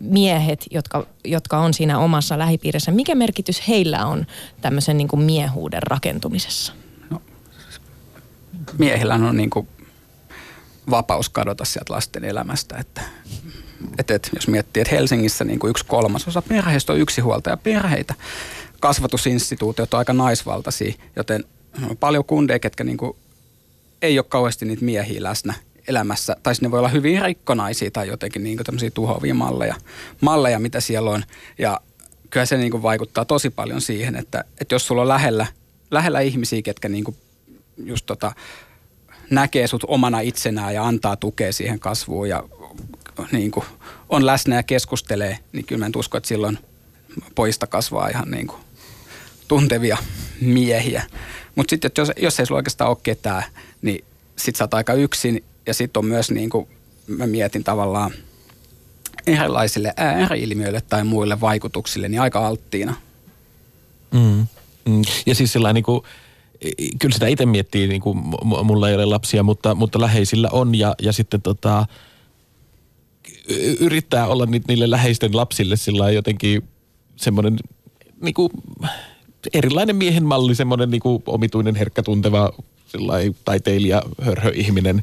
miehet, 0.00 0.66
jotka, 0.70 1.06
jotka 1.24 1.58
on 1.58 1.74
siinä 1.74 1.98
omassa 1.98 2.38
lähipiirissä, 2.38 2.92
mikä 2.92 3.14
merkitys 3.14 3.68
heillä 3.68 4.06
on 4.06 4.26
tämmöisen 4.60 4.96
niin 4.96 5.08
kuin 5.08 5.22
miehuuden 5.22 5.82
rakentumisessa? 5.82 6.72
No, 7.10 7.22
miehillä 8.78 9.14
on 9.14 9.36
niin 9.36 9.50
kuin 9.50 9.68
vapaus 10.90 11.28
kadota 11.28 11.64
sieltä 11.64 11.94
lasten 11.94 12.24
elämästä, 12.24 12.76
että 12.78 13.00
et, 13.98 14.10
et, 14.10 14.30
jos 14.34 14.48
miettii, 14.48 14.80
että 14.80 14.94
Helsingissä 14.94 15.44
niin 15.44 15.58
kuin 15.58 15.70
yksi 15.70 15.86
kolmasosa 15.86 16.42
perheistä 16.42 16.92
on 16.92 16.98
yksinhuoltaja 16.98 17.56
perheitä. 17.56 18.14
Kasvatusinstituutiot 18.80 19.94
on 19.94 19.98
aika 19.98 20.12
naisvaltaisia, 20.12 20.94
joten 21.16 21.44
on 21.90 21.96
paljon 21.96 22.24
kundeja, 22.24 22.58
ketkä 22.58 22.84
niin 22.84 22.96
kuin 22.96 23.16
ei 24.02 24.18
ole 24.18 24.26
kauheasti 24.28 24.64
niitä 24.64 24.84
miehiä 24.84 25.22
läsnä 25.22 25.54
elämässä. 25.88 26.36
Tai 26.42 26.54
ne 26.60 26.70
voi 26.70 26.78
olla 26.78 26.88
hyvin 26.88 27.22
rikkonaisia 27.22 27.90
tai 27.90 28.08
jotenkin 28.08 28.44
niin 28.44 28.56
kuin 28.56 28.66
tämmöisiä 28.66 28.90
tuhoavia 28.90 29.34
malleja, 29.34 29.74
malleja, 30.20 30.58
mitä 30.58 30.80
siellä 30.80 31.10
on. 31.10 31.24
Ja 31.58 31.80
kyllä 32.30 32.46
se 32.46 32.56
niin 32.56 32.70
kuin 32.70 32.82
vaikuttaa 32.82 33.24
tosi 33.24 33.50
paljon 33.50 33.80
siihen, 33.80 34.16
että, 34.16 34.44
että 34.60 34.74
jos 34.74 34.86
sulla 34.86 35.02
on 35.02 35.08
lähellä, 35.08 35.46
lähellä 35.90 36.20
ihmisiä, 36.20 36.62
ketkä 36.62 36.88
niin 36.88 37.04
kuin 37.04 37.16
just 37.76 38.06
tota, 38.06 38.32
näkee 39.30 39.66
sut 39.66 39.84
omana 39.88 40.20
itsenään 40.20 40.74
ja 40.74 40.84
antaa 40.84 41.16
tukea 41.16 41.52
siihen 41.52 41.80
kasvuun 41.80 42.28
ja 42.28 42.42
niin 43.32 43.50
kuin 43.50 43.66
on 44.08 44.26
läsnä 44.26 44.56
ja 44.56 44.62
keskustelee, 44.62 45.38
niin 45.52 45.64
kyllä 45.64 45.78
mä 45.78 45.86
en 45.86 45.92
usko, 45.96 46.18
että 46.18 46.28
silloin 46.28 46.58
poista 47.34 47.66
kasvaa 47.66 48.08
ihan 48.08 48.30
niin 48.30 48.46
kuin 48.46 48.60
tuntevia 49.48 49.96
miehiä. 50.40 51.02
Mutta 51.54 51.70
sitten, 51.70 51.90
jos, 51.98 52.12
jos 52.16 52.40
ei 52.40 52.46
sulla 52.46 52.58
oikeastaan 52.58 52.90
ole 52.90 52.98
ketään, 53.02 53.42
niin 53.82 54.04
sit 54.36 54.56
sä 54.56 54.64
oot 54.64 54.74
aika 54.74 54.92
yksin 54.92 55.44
ja 55.66 55.74
sitten 55.74 55.98
on 55.98 56.06
myös 56.06 56.30
niin 56.30 56.50
kuin, 56.50 56.68
mä 57.06 57.26
mietin 57.26 57.64
tavallaan 57.64 58.10
erilaisille 59.26 59.92
ääriilmiöille 59.96 60.80
tai 60.80 61.04
muille 61.04 61.40
vaikutuksille, 61.40 62.08
niin 62.08 62.20
aika 62.20 62.46
alttiina. 62.46 62.94
Mm. 64.14 64.46
Mm. 64.88 65.02
Ja 65.26 65.34
siis 65.34 65.52
sillä 65.52 65.72
niin 65.72 65.84
kuin, 65.84 66.02
kyllä 66.98 67.12
sitä 67.12 67.26
itse 67.26 67.46
miettii, 67.46 67.88
niin 67.88 68.00
kuin 68.00 68.18
mulla 68.64 68.88
ei 68.88 68.94
ole 68.94 69.04
lapsia, 69.04 69.42
mutta, 69.42 69.74
mutta 69.74 70.00
läheisillä 70.00 70.48
on 70.52 70.74
ja, 70.74 70.94
ja 71.02 71.12
sitten 71.12 71.42
tota, 71.42 71.86
yrittää 73.80 74.26
olla 74.26 74.46
ni, 74.46 74.60
niille 74.68 74.90
läheisten 74.90 75.36
lapsille 75.36 75.76
sillä 75.76 76.10
jotenkin 76.10 76.62
semmoinen 77.16 77.56
niinku, 78.20 78.50
erilainen 79.54 79.96
miehen 79.96 80.24
malli, 80.24 80.54
semmoinen 80.54 80.90
niinku, 80.90 81.22
omituinen, 81.26 81.74
herkkätunteva 81.74 82.52
taiteilija, 83.44 84.02
hörhö-ihminen, 84.22 85.02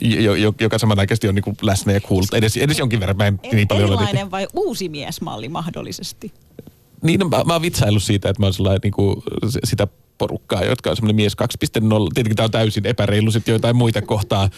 jo, 0.00 0.34
jo, 0.34 0.54
joka 0.60 0.78
samanaikaisesti 0.78 1.28
on 1.28 1.34
niinku 1.34 1.54
läsnä 1.62 1.92
ja 1.92 2.00
cool. 2.00 2.22
Edes, 2.32 2.56
edes 2.56 2.78
jonkin 2.78 3.00
verran. 3.00 3.16
Mä 3.16 3.26
en 3.26 3.40
niin 3.52 3.68
paljon 3.68 3.88
ole 3.88 3.94
Erilainen 3.94 4.30
vai 4.30 4.46
uusi 4.54 4.88
miesmalli 4.88 5.48
mahdollisesti? 5.48 6.32
niin, 7.04 7.20
no, 7.20 7.28
mä, 7.28 7.44
mä 7.44 7.52
oon 7.52 7.62
vitsaillut 7.62 8.02
siitä, 8.02 8.28
että 8.28 8.40
mä 8.42 8.46
oon 8.46 8.54
sellainen 8.54 8.80
niin 8.84 9.22
sitä 9.64 9.88
porukkaa, 10.18 10.64
jotka 10.64 10.90
on 10.90 10.96
semmoinen 10.96 11.16
mies 11.16 11.36
2.0. 11.42 11.88
Tietenkin 12.14 12.36
tämä 12.36 12.44
on 12.44 12.50
täysin 12.50 12.86
epäreilu 12.86 13.30
sitten 13.30 13.52
joitain 13.52 13.76
muita 13.76 14.02
kohtaa, 14.02 14.48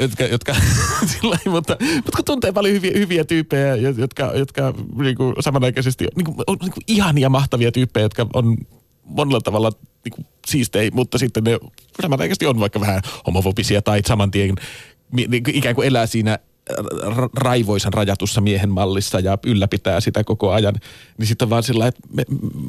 jotka, 0.00 0.24
jotka 0.24 0.54
sillä 1.12 1.38
mutta, 1.50 1.76
mutta 1.94 2.16
kun 2.16 2.24
tuntee 2.24 2.52
paljon 2.52 2.74
hyviä, 2.74 2.92
hyviä 2.94 3.24
tyyppejä, 3.24 3.76
jotka, 3.76 4.32
jotka 4.34 4.74
niin 4.98 5.16
kuin 5.16 5.34
samanaikaisesti 5.40 6.06
niin 6.16 6.24
kuin, 6.24 6.36
on 6.46 6.56
niin 6.60 6.72
kuin 6.72 6.84
ihania 6.86 7.28
mahtavia 7.28 7.72
tyyppejä, 7.72 8.04
jotka 8.04 8.26
on 8.34 8.56
monella 9.04 9.40
tavalla 9.40 9.70
niin 10.04 10.12
kuin, 10.12 10.26
siistei, 10.46 10.90
mutta 10.90 11.18
sitten 11.18 11.44
ne 11.44 11.58
samanaikaisesti 12.02 12.46
on 12.46 12.60
vaikka 12.60 12.80
vähän 12.80 13.02
homofobisia 13.26 13.82
tai 13.82 14.02
saman 14.06 14.30
tien 14.30 14.54
niin, 15.12 15.42
ikään 15.48 15.74
kuin 15.74 15.88
elää 15.88 16.06
siinä 16.06 16.38
raivoisan 17.34 17.92
rajatussa 17.92 18.40
miehen 18.40 18.70
mallissa 18.70 19.20
ja 19.20 19.38
ylläpitää 19.46 20.00
sitä 20.00 20.24
koko 20.24 20.52
ajan, 20.52 20.74
niin 21.18 21.26
sitten 21.26 21.50
vaan 21.50 21.62
sillä 21.62 21.86
että 21.86 22.00
me, 22.12 22.24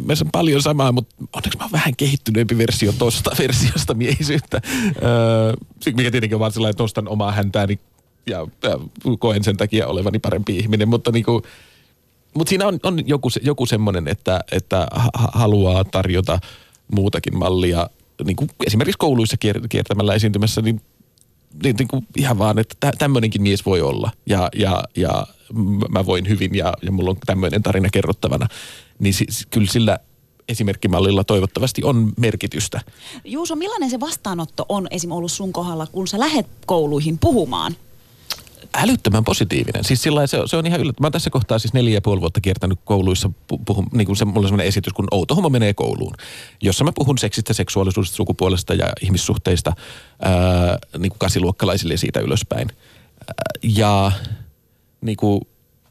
me 0.05 0.13
on 0.21 0.31
paljon 0.31 0.61
samaa, 0.61 0.91
mutta 0.91 1.15
onneksi 1.33 1.57
mä 1.57 1.63
oon 1.63 1.71
vähän 1.71 1.95
kehittyneempi 1.95 2.57
versio 2.57 2.93
tosta 2.99 3.31
versiosta 3.43 3.93
miehisyyttä. 3.93 4.61
Öö, 5.03 5.53
mikä 5.95 6.11
tietenkin 6.11 6.35
on 6.35 6.39
vaan 6.39 6.51
sillä 6.51 6.69
että 6.69 6.83
nostan 6.83 7.07
omaa 7.07 7.31
häntääni 7.31 7.79
ja, 8.27 8.47
ja 8.63 8.79
koen 9.19 9.43
sen 9.43 9.57
takia 9.57 9.87
olevani 9.87 10.19
parempi 10.19 10.57
ihminen, 10.57 10.89
mutta 10.89 11.11
niinku, 11.11 11.41
mutta 12.33 12.49
siinä 12.49 12.67
on, 12.67 12.79
on 12.83 13.07
joku, 13.07 13.29
joku 13.41 13.65
semmoinen, 13.65 14.07
että, 14.07 14.39
että 14.51 14.87
haluaa 15.13 15.83
tarjota 15.83 16.39
muutakin 16.91 17.37
mallia, 17.37 17.89
niin 18.25 18.35
kuin 18.35 18.49
esimerkiksi 18.67 18.97
kouluissa 18.97 19.37
kiertämällä 19.69 20.13
esiintymässä, 20.13 20.61
niin 20.61 20.81
niin, 21.63 21.75
niin 21.75 21.87
kuin 21.87 22.07
ihan 22.17 22.37
vaan, 22.37 22.59
että 22.59 22.91
tämmöinenkin 22.97 23.41
mies 23.41 23.65
voi 23.65 23.81
olla 23.81 24.11
ja, 24.25 24.49
ja, 24.55 24.83
ja 24.97 25.27
mä 25.89 26.05
voin 26.05 26.29
hyvin 26.29 26.55
ja, 26.55 26.73
ja 26.81 26.91
mulla 26.91 27.09
on 27.09 27.17
tämmöinen 27.25 27.63
tarina 27.63 27.89
kerrottavana. 27.93 28.47
Niin 28.99 29.13
si, 29.13 29.25
kyllä 29.49 29.67
sillä 29.71 29.99
esimerkkimallilla 30.49 31.23
toivottavasti 31.23 31.83
on 31.83 32.13
merkitystä. 32.17 32.81
Juuso, 33.25 33.55
millainen 33.55 33.89
se 33.89 33.99
vastaanotto 33.99 34.65
on 34.69 34.87
esim. 34.91 35.11
ollut 35.11 35.31
sun 35.31 35.53
kohdalla, 35.53 35.87
kun 35.87 36.07
sä 36.07 36.19
lähet 36.19 36.47
kouluihin 36.65 37.17
puhumaan 37.19 37.75
älyttömän 38.73 39.23
positiivinen. 39.23 39.83
Siis 39.83 40.01
sillä 40.01 40.27
se, 40.27 40.37
se 40.45 40.57
on 40.57 40.65
ihan 40.65 40.79
yllättävää. 40.79 41.03
Mä 41.03 41.05
oon 41.05 41.11
tässä 41.11 41.29
kohtaa 41.29 41.59
siis 41.59 41.73
neljä 41.73 41.93
ja 41.93 42.01
puoli 42.01 42.21
vuotta 42.21 42.41
kiertänyt 42.41 42.79
kouluissa, 42.85 43.29
puhun, 43.65 43.87
niin 43.91 44.05
kuin 44.05 44.17
se, 44.17 44.25
mulla 44.25 44.39
on 44.39 44.43
sellainen 44.43 44.67
esitys, 44.67 44.93
kun 44.93 45.07
Outo 45.11 45.35
Homo 45.35 45.49
menee 45.49 45.73
kouluun, 45.73 46.13
jossa 46.61 46.83
mä 46.83 46.91
puhun 46.95 47.17
seksistä, 47.17 47.53
seksuaalisuudesta, 47.53 48.15
sukupuolesta 48.15 48.73
ja 48.73 48.89
ihmissuhteista 49.01 49.73
ää, 50.21 50.33
niin 50.97 51.09
kuin 51.09 51.19
kasiluokkalaisille 51.19 51.93
ja 51.93 51.97
siitä 51.97 52.19
ylöspäin. 52.19 52.67
Ää, 52.69 53.33
ja 53.63 54.11
niin 55.01 55.17
kuin 55.17 55.41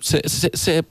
se, 0.00 0.20
se, 0.26 0.50
se 0.54 0.84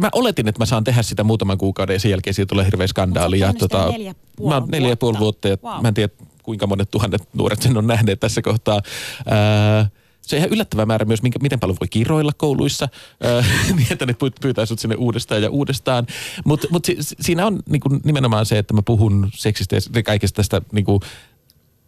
mä 0.00 0.08
oletin, 0.12 0.48
että 0.48 0.58
mä 0.58 0.66
saan 0.66 0.84
tehdä 0.84 1.02
sitä 1.02 1.24
muutaman 1.24 1.58
kuukauden 1.58 1.94
ja 1.94 2.00
sen 2.00 2.10
jälkeen 2.10 2.34
siitä 2.34 2.48
tulee 2.48 2.64
hirveä 2.64 2.86
skandaali. 2.86 3.38
Ja, 3.38 3.52
tota, 3.52 3.90
neljä 3.92 4.14
mä 4.48 4.54
oon 4.54 4.68
neljä 4.68 4.88
ja 4.88 4.96
puoli 4.96 5.18
vuotta 5.18 5.48
ja 5.48 5.56
wow. 5.64 5.82
mä 5.82 5.88
en 5.88 5.94
tiedä 5.94 6.12
kuinka 6.42 6.66
monet 6.66 6.90
tuhannet 6.90 7.22
nuoret 7.34 7.62
sen 7.62 7.76
on 7.76 7.86
nähneet 7.86 8.20
tässä 8.20 8.42
kohtaa. 8.42 8.80
Ää, 9.26 9.88
se 10.22 10.36
on 10.36 10.38
ihan 10.38 10.52
yllättävä 10.52 10.86
määrä 10.86 11.04
myös, 11.04 11.22
minkä, 11.22 11.38
miten 11.42 11.60
paljon 11.60 11.76
voi 11.80 11.88
kiroilla 11.88 12.32
kouluissa, 12.36 12.88
niin 13.76 13.86
että 13.90 14.06
ne 14.06 14.14
pyytää 14.40 14.66
sut 14.66 14.78
sinne 14.78 14.96
uudestaan 14.96 15.42
ja 15.42 15.50
uudestaan. 15.50 16.06
Mutta 16.44 16.68
mut 16.70 16.84
si, 16.84 16.96
siinä 17.00 17.46
on 17.46 17.60
niinku 17.68 17.88
nimenomaan 18.04 18.46
se, 18.46 18.58
että 18.58 18.74
mä 18.74 18.82
puhun 18.82 19.30
seksistä 19.34 19.76
ja 19.76 20.02
kaikesta 20.02 20.36
tästä 20.36 20.62
niinku, 20.72 21.00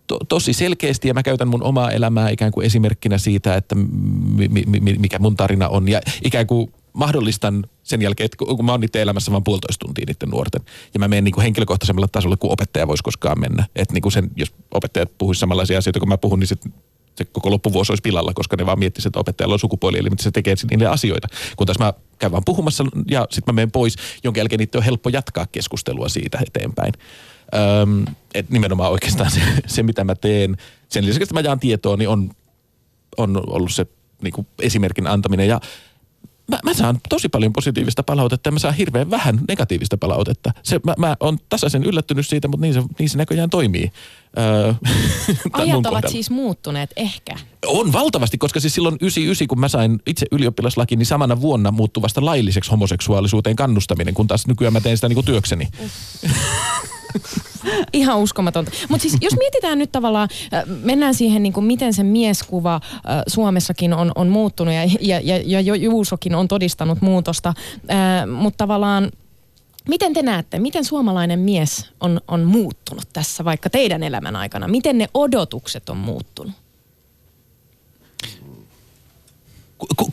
to, 0.07 0.19
tosi 0.29 0.53
selkeästi 0.53 1.09
ja 1.09 1.15
mä 1.15 1.23
käytän 1.23 1.49
mun 1.49 1.63
omaa 1.63 1.91
elämää 1.91 2.31
ikään 2.31 2.53
kuin 2.53 2.67
esimerkkinä 2.67 3.19
siitä, 3.19 3.55
että 3.55 3.75
mi, 3.75 4.49
mi, 4.49 4.81
mi, 4.81 4.95
mikä 4.99 5.19
mun 5.19 5.37
tarina 5.37 5.69
on 5.69 5.89
ja 5.89 6.01
ikään 6.25 6.47
kuin 6.47 6.73
mahdollistan 6.93 7.65
sen 7.83 8.03
jälkeen, 8.03 8.25
että 8.25 8.37
kun 8.37 8.65
mä 8.65 8.73
oon 8.73 8.81
niiden 8.81 9.03
elämässä 9.03 9.33
vain 9.33 9.45
puolitoista 9.45 9.87
tuntia 9.87 10.05
niiden 10.07 10.29
nuorten. 10.29 10.61
Ja 10.95 11.01
mä 11.01 11.09
menen 11.09 11.25
niin 11.25 11.33
kuin 11.33 11.43
henkilökohtaisemmalla 11.43 12.09
tasolla 12.09 12.37
kuin 12.37 12.53
opettaja 12.53 12.89
voisi 12.89 13.03
koskaan 13.03 13.41
mennä. 13.41 13.67
Että 13.77 13.95
niin 13.95 14.03
kuin 14.03 14.13
sen, 14.13 14.31
jos 14.37 14.55
opettajat 14.71 15.19
puhuisi 15.19 15.39
samanlaisia 15.39 15.79
asioita 15.79 16.01
kun 16.01 16.09
mä 16.09 16.19
puhun, 16.19 16.41
niin 16.41 16.49
sit 16.49 16.65
se 17.15 17.25
koko 17.25 17.51
loppuvuosi 17.51 17.93
olisi 17.93 18.03
pilalla, 18.03 18.33
koska 18.35 18.57
ne 18.57 18.67
vaan 18.67 18.79
miettisivät, 18.79 19.11
että 19.11 19.21
opettajalla 19.21 19.53
on 19.53 19.59
sukupuoli, 19.59 19.99
eli 19.99 20.09
se 20.21 20.31
tekee 20.31 20.55
niille 20.71 20.87
asioita. 20.87 21.29
Kun 21.57 21.67
taas 21.67 21.79
mä 21.79 21.93
käyn 22.19 22.33
vaan 22.33 22.45
puhumassa 22.45 22.85
ja 23.11 23.27
sitten 23.31 23.55
mä 23.55 23.57
menen 23.57 23.71
pois, 23.71 23.97
jonka 24.25 24.41
jälkeen 24.41 24.59
niitä 24.59 24.79
on 24.79 24.85
helppo 24.85 25.09
jatkaa 25.09 25.47
keskustelua 25.53 26.09
siitä 26.09 26.39
eteenpäin. 26.47 26.93
Öm, 27.83 28.05
et 28.35 28.51
nimenomaan 28.51 28.93
oikeastaan 28.93 29.31
se, 29.31 29.41
se, 29.67 29.83
mitä 29.83 30.05
mä 30.05 30.15
teen, 30.15 30.57
sen 30.89 31.07
lisäksi, 31.07 31.23
että 31.23 31.35
mä 31.35 31.41
jaan 31.41 31.61
tietoa, 31.61 31.97
niin 31.97 32.09
on, 32.09 32.31
on 33.17 33.43
ollut 33.47 33.73
se 33.73 33.87
niin 34.23 34.47
esimerkin 34.63 35.07
antaminen. 35.07 35.49
Ja 35.49 35.61
mä, 36.49 36.59
mä 36.65 36.75
saan 36.75 36.99
tosi 37.09 37.29
paljon 37.29 37.53
positiivista 37.53 38.03
palautetta 38.03 38.49
ja 38.49 38.53
mä 38.53 38.59
saan 38.59 38.75
hirveän 38.75 39.11
vähän 39.11 39.41
negatiivista 39.49 39.97
palautetta. 39.97 40.53
Se, 40.63 40.81
mä, 40.85 40.95
mä 40.99 41.17
oon 41.21 41.39
tasaisen 41.49 41.85
yllättynyt 41.85 42.27
siitä, 42.27 42.49
mutta 42.49 42.63
niin 42.63 42.75
se, 42.75 42.83
niin 42.99 43.09
se 43.09 43.19
näköjään 43.19 43.51
toimii. 43.51 43.93
Öö, 44.39 44.75
Ajat 45.53 45.87
ovat 45.87 46.09
siis 46.09 46.31
muuttuneet 46.31 46.91
ehkä. 46.97 47.37
On 47.67 47.93
valtavasti, 47.93 48.39
koska 48.39 48.61
siis 48.61 48.75
silloin 48.75 48.95
99, 49.01 49.49
kun 49.49 49.61
mä 49.61 49.69
sain 49.69 50.01
itse 50.07 50.27
ylioppilaslaki, 50.31 50.97
niin 50.97 51.07
samana 51.07 51.41
vuonna 51.41 51.71
muuttuvasta 51.71 52.25
lailliseksi 52.25 52.71
homoseksuaalisuuteen 52.71 53.57
kannustaminen, 53.57 54.15
kun 54.15 54.27
taas 54.27 54.47
nykyään 54.47 54.73
mä 54.73 54.81
teen 54.81 54.97
sitä 54.97 55.09
niin 55.09 55.15
kuin 55.15 55.27
työkseni. 55.27 55.69
Ihan 57.93 58.19
uskomatonta. 58.19 58.71
Mutta 58.89 59.03
siis 59.03 59.17
jos 59.21 59.37
mietitään 59.37 59.79
nyt 59.79 59.93
tavallaan, 59.93 60.29
äh, 60.55 60.63
mennään 60.83 61.15
siihen 61.15 61.43
niin 61.43 61.53
kuin 61.53 61.67
miten 61.67 61.95
se 61.95 62.03
mieskuva 62.03 62.75
äh, 62.75 63.01
Suomessakin 63.27 63.95
on, 63.95 64.13
on 64.15 64.29
muuttunut 64.29 64.75
ja, 64.75 64.81
ja, 65.01 65.21
ja, 65.25 65.61
ja 65.61 65.77
Juusokin 65.77 66.35
on 66.35 66.49
todistanut 66.49 67.01
muutosta, 67.01 67.55
äh, 67.91 68.27
mutta 68.27 68.57
tavallaan 68.57 69.11
Miten 69.89 70.13
te 70.13 70.23
näette, 70.23 70.59
miten 70.59 70.85
suomalainen 70.85 71.39
mies 71.39 71.91
on, 72.01 72.21
on 72.29 72.45
muuttunut 72.45 73.05
tässä 73.13 73.45
vaikka 73.45 73.71
teidän 73.71 74.03
elämän 74.03 74.37
aikana? 74.37 74.69
Miten 74.69 74.99
ne 74.99 75.09
odotukset 75.15 75.89
on 75.89 75.97
muuttunut? 75.97 76.53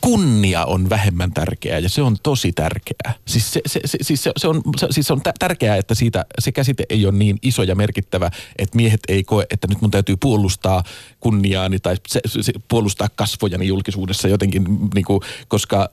Kunnia 0.01 0.65
on 0.65 0.89
vähemmän 0.89 1.33
tärkeää 1.33 1.79
ja 1.79 1.89
se 1.89 2.01
on 2.01 2.17
tosi 2.23 2.51
tärkeää. 2.51 3.13
Siis 3.27 3.53
se, 3.53 3.61
se, 3.65 3.79
se, 3.85 3.97
siis 4.01 4.23
se, 4.23 4.31
se 4.37 4.47
on, 4.47 4.61
se, 4.77 4.87
siis 4.89 5.11
on 5.11 5.21
tärkeää, 5.39 5.75
että 5.75 5.95
siitä, 5.95 6.25
se 6.39 6.51
käsite 6.51 6.85
ei 6.89 7.05
ole 7.05 7.13
niin 7.13 7.37
iso 7.41 7.63
ja 7.63 7.75
merkittävä, 7.75 8.31
että 8.57 8.75
miehet 8.75 8.99
ei 9.07 9.23
koe, 9.23 9.45
että 9.49 9.67
nyt 9.67 9.81
mun 9.81 9.91
täytyy 9.91 10.17
puolustaa 10.17 10.83
kunniaani 11.19 11.79
tai 11.79 11.95
se, 12.07 12.21
se, 12.41 12.53
puolustaa 12.67 13.09
kasvojani 13.15 13.67
julkisuudessa 13.67 14.27
jotenkin, 14.27 14.63
niin 14.93 15.05
kuin, 15.05 15.21
koska 15.47 15.89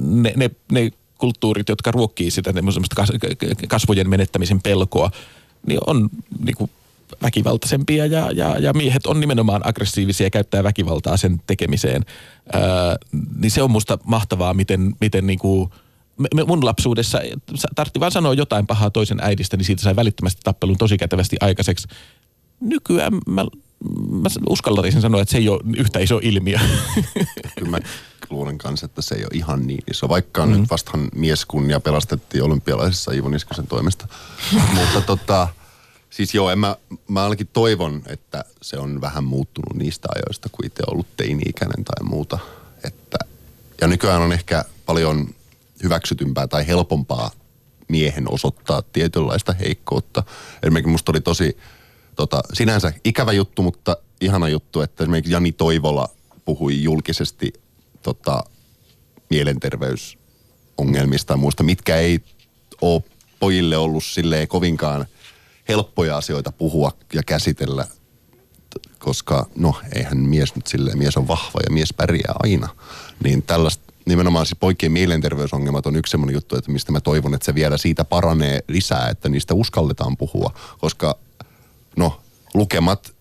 ne, 0.00 0.32
ne, 0.36 0.50
ne 0.72 0.90
kulttuurit, 1.18 1.68
jotka 1.68 1.90
ruokkii 1.90 2.30
sitä 2.30 2.54
kasvojen 3.68 4.10
menettämisen 4.10 4.62
pelkoa, 4.62 5.10
niin 5.66 5.80
on 5.86 6.10
niin 6.44 6.56
kuin, 6.56 6.70
väkivaltaisempia 7.22 8.06
ja, 8.06 8.30
ja, 8.30 8.58
ja 8.58 8.72
miehet 8.72 9.06
on 9.06 9.20
nimenomaan 9.20 9.68
aggressiivisia 9.68 10.26
ja 10.26 10.30
käyttää 10.30 10.64
väkivaltaa 10.64 11.16
sen 11.16 11.42
tekemiseen. 11.46 12.04
Ää, 12.52 12.96
niin 13.38 13.50
se 13.50 13.62
on 13.62 13.70
musta 13.70 13.98
mahtavaa, 14.04 14.54
miten, 14.54 14.94
miten 15.00 15.26
niinku, 15.26 15.70
mun 16.46 16.64
lapsuudessa 16.64 17.20
tartti 17.74 18.00
vaan 18.00 18.12
sanoa 18.12 18.34
jotain 18.34 18.66
pahaa 18.66 18.90
toisen 18.90 19.20
äidistä, 19.22 19.56
niin 19.56 19.64
siitä 19.64 19.82
sai 19.82 19.96
välittömästi 19.96 20.40
tappelun 20.44 20.78
tosi 20.78 20.98
kätevästi 20.98 21.36
aikaiseksi. 21.40 21.88
Nykyään 22.60 23.12
mä, 23.26 23.44
mä 24.10 24.28
uskaltaisin 24.48 25.00
sanoa, 25.00 25.22
että 25.22 25.32
se 25.32 25.38
ei 25.38 25.48
ole 25.48 25.60
yhtä 25.76 25.98
iso 25.98 26.20
ilmiö. 26.22 26.58
Kyllä 27.58 27.70
mä 27.70 27.78
luulen 28.30 28.58
kanssa, 28.58 28.86
että 28.86 29.02
se 29.02 29.14
ei 29.14 29.22
ole 29.22 29.30
ihan 29.32 29.66
niin 29.66 29.84
iso. 29.90 30.08
Vaikka 30.08 30.46
mm. 30.46 30.52
nyt 30.52 30.70
vastahan 30.70 31.08
mieskunnia 31.14 31.80
pelastettiin 31.80 32.44
olympialaisissa 32.44 33.12
Ivo 33.12 33.28
Niskasen 33.28 33.66
toimesta. 33.66 34.08
Mutta 34.74 35.00
tota, 35.00 35.48
Siis 36.10 36.34
joo, 36.34 36.50
en 36.50 36.58
mä, 36.58 36.76
mä 37.08 37.22
ainakin 37.22 37.48
toivon, 37.52 38.02
että 38.06 38.44
se 38.62 38.78
on 38.78 39.00
vähän 39.00 39.24
muuttunut 39.24 39.74
niistä 39.74 40.08
ajoista, 40.14 40.48
kun 40.52 40.66
itse 40.66 40.82
ollut 40.86 41.06
teini-ikäinen 41.16 41.84
tai 41.84 42.08
muuta. 42.08 42.38
Että, 42.84 43.18
ja 43.80 43.86
nykyään 43.86 44.22
on 44.22 44.32
ehkä 44.32 44.64
paljon 44.86 45.34
hyväksytympää 45.82 46.46
tai 46.46 46.66
helpompaa 46.66 47.30
miehen 47.88 48.32
osoittaa 48.32 48.82
tietynlaista 48.82 49.52
heikkoutta. 49.52 50.22
Esimerkiksi 50.62 50.90
musta 50.90 51.12
oli 51.12 51.20
tosi 51.20 51.56
tota, 52.16 52.42
sinänsä 52.52 52.92
ikävä 53.04 53.32
juttu, 53.32 53.62
mutta 53.62 53.96
ihana 54.20 54.48
juttu, 54.48 54.80
että 54.80 55.04
esimerkiksi 55.04 55.32
Jani 55.32 55.52
Toivola 55.52 56.08
puhui 56.44 56.82
julkisesti 56.82 57.52
tota, 58.02 58.44
mielenterveysongelmista 59.30 61.32
ja 61.32 61.36
muista, 61.36 61.62
mitkä 61.62 61.96
ei 61.96 62.20
ole 62.80 63.02
pojille 63.40 63.76
ollut 63.76 64.04
silleen 64.04 64.48
kovinkaan– 64.48 65.06
helppoja 65.70 66.16
asioita 66.16 66.52
puhua 66.52 66.92
ja 67.12 67.22
käsitellä 67.22 67.86
koska 68.98 69.46
no 69.56 69.74
eihän 69.94 70.18
mies 70.18 70.56
nyt 70.56 70.66
silleen, 70.66 70.98
mies 70.98 71.16
on 71.16 71.28
vahva 71.28 71.60
ja 71.66 71.72
mies 71.72 71.92
pärjää 71.92 72.34
aina. 72.42 72.68
Niin 73.24 73.42
tällaista 73.42 73.92
nimenomaan 74.06 74.46
siis 74.46 74.58
poikien 74.60 74.92
mielenterveysongelmat 74.92 75.86
on 75.86 75.96
yksi 75.96 76.10
semmoinen 76.10 76.34
juttu, 76.34 76.56
että 76.56 76.72
mistä 76.72 76.92
mä 76.92 77.00
toivon, 77.00 77.34
että 77.34 77.44
se 77.44 77.54
vielä 77.54 77.76
siitä 77.76 78.04
paranee 78.04 78.60
lisää, 78.68 79.08
että 79.08 79.28
niistä 79.28 79.54
uskalletaan 79.54 80.16
puhua, 80.16 80.54
koska 80.78 81.18
no 81.96 82.20
lukemat, 82.54 83.12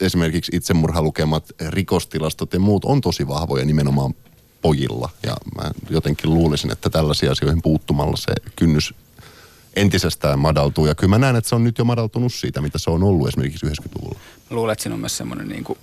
esimerkiksi 0.00 0.56
itsemurhalukemat, 0.56 1.44
rikostilastot 1.68 2.52
ja 2.52 2.60
muut 2.60 2.84
on 2.84 3.00
tosi 3.00 3.28
vahvoja 3.28 3.64
nimenomaan 3.64 4.14
pojilla. 4.62 5.10
Ja 5.22 5.36
mä 5.56 5.70
jotenkin 5.90 6.34
luulisin, 6.34 6.72
että 6.72 6.90
tällaisiin 6.90 7.32
asioihin 7.32 7.62
puuttumalla 7.62 8.16
se 8.16 8.32
kynnys 8.56 8.94
entisestään 9.80 10.38
madaltuu. 10.38 10.86
Ja 10.86 10.94
kyllä 10.94 11.10
mä 11.10 11.18
näen, 11.18 11.36
että 11.36 11.48
se 11.48 11.54
on 11.54 11.64
nyt 11.64 11.78
jo 11.78 11.84
madaltunut 11.84 12.34
siitä, 12.34 12.60
mitä 12.60 12.78
se 12.78 12.90
on 12.90 13.02
ollut 13.02 13.28
esimerkiksi 13.28 13.66
90-luvulla. 13.66 14.18
Mä 14.50 14.56
luulen, 14.56 14.72
että 14.72 14.82
siinä 14.82 14.94
on 14.94 15.00
myös 15.00 15.16
semmoinen 15.16 15.48
niin 15.48 15.64
kuin, 15.64 15.78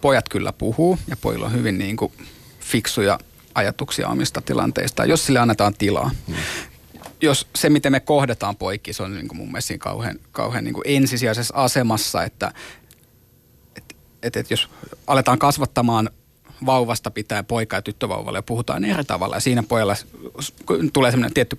pojat 0.00 0.28
kyllä 0.28 0.52
puhuu 0.52 0.98
ja 1.08 1.16
pojilla 1.16 1.46
on 1.46 1.52
hyvin 1.52 1.78
niin 1.78 1.96
kuin, 1.96 2.12
fiksuja 2.60 3.18
ajatuksia 3.54 4.08
omista 4.08 4.40
tilanteista, 4.40 5.04
jos 5.04 5.26
sille 5.26 5.38
annetaan 5.38 5.74
tilaa. 5.74 6.10
Hmm. 6.26 6.36
Jos 7.20 7.46
se, 7.56 7.70
miten 7.70 7.92
me 7.92 8.00
kohdataan 8.00 8.56
poikki, 8.56 8.92
se 8.92 9.02
on 9.02 9.14
niin 9.14 9.28
kuin 9.28 9.38
mun 9.38 9.48
mielestä 9.48 9.78
kauhean, 9.78 10.18
kauhean 10.32 10.64
niin 10.64 10.74
kuin 10.74 10.84
ensisijaisessa 10.86 11.54
asemassa, 11.56 12.24
että 12.24 12.52
et, 13.76 13.96
et, 14.22 14.36
et 14.36 14.50
jos 14.50 14.68
aletaan 15.06 15.38
kasvattamaan 15.38 16.10
vauvasta 16.66 17.10
pitää 17.10 17.42
poika 17.42 17.76
ja 17.76 17.82
tyttövauvalle 17.82 18.38
ja 18.38 18.42
puhutaan 18.42 18.84
eri 18.84 19.04
tavalla 19.04 19.36
ja 19.36 19.40
siinä 19.40 19.62
pojalla 19.62 19.96
tulee 20.92 21.10
semmoinen 21.10 21.34
tietty 21.34 21.58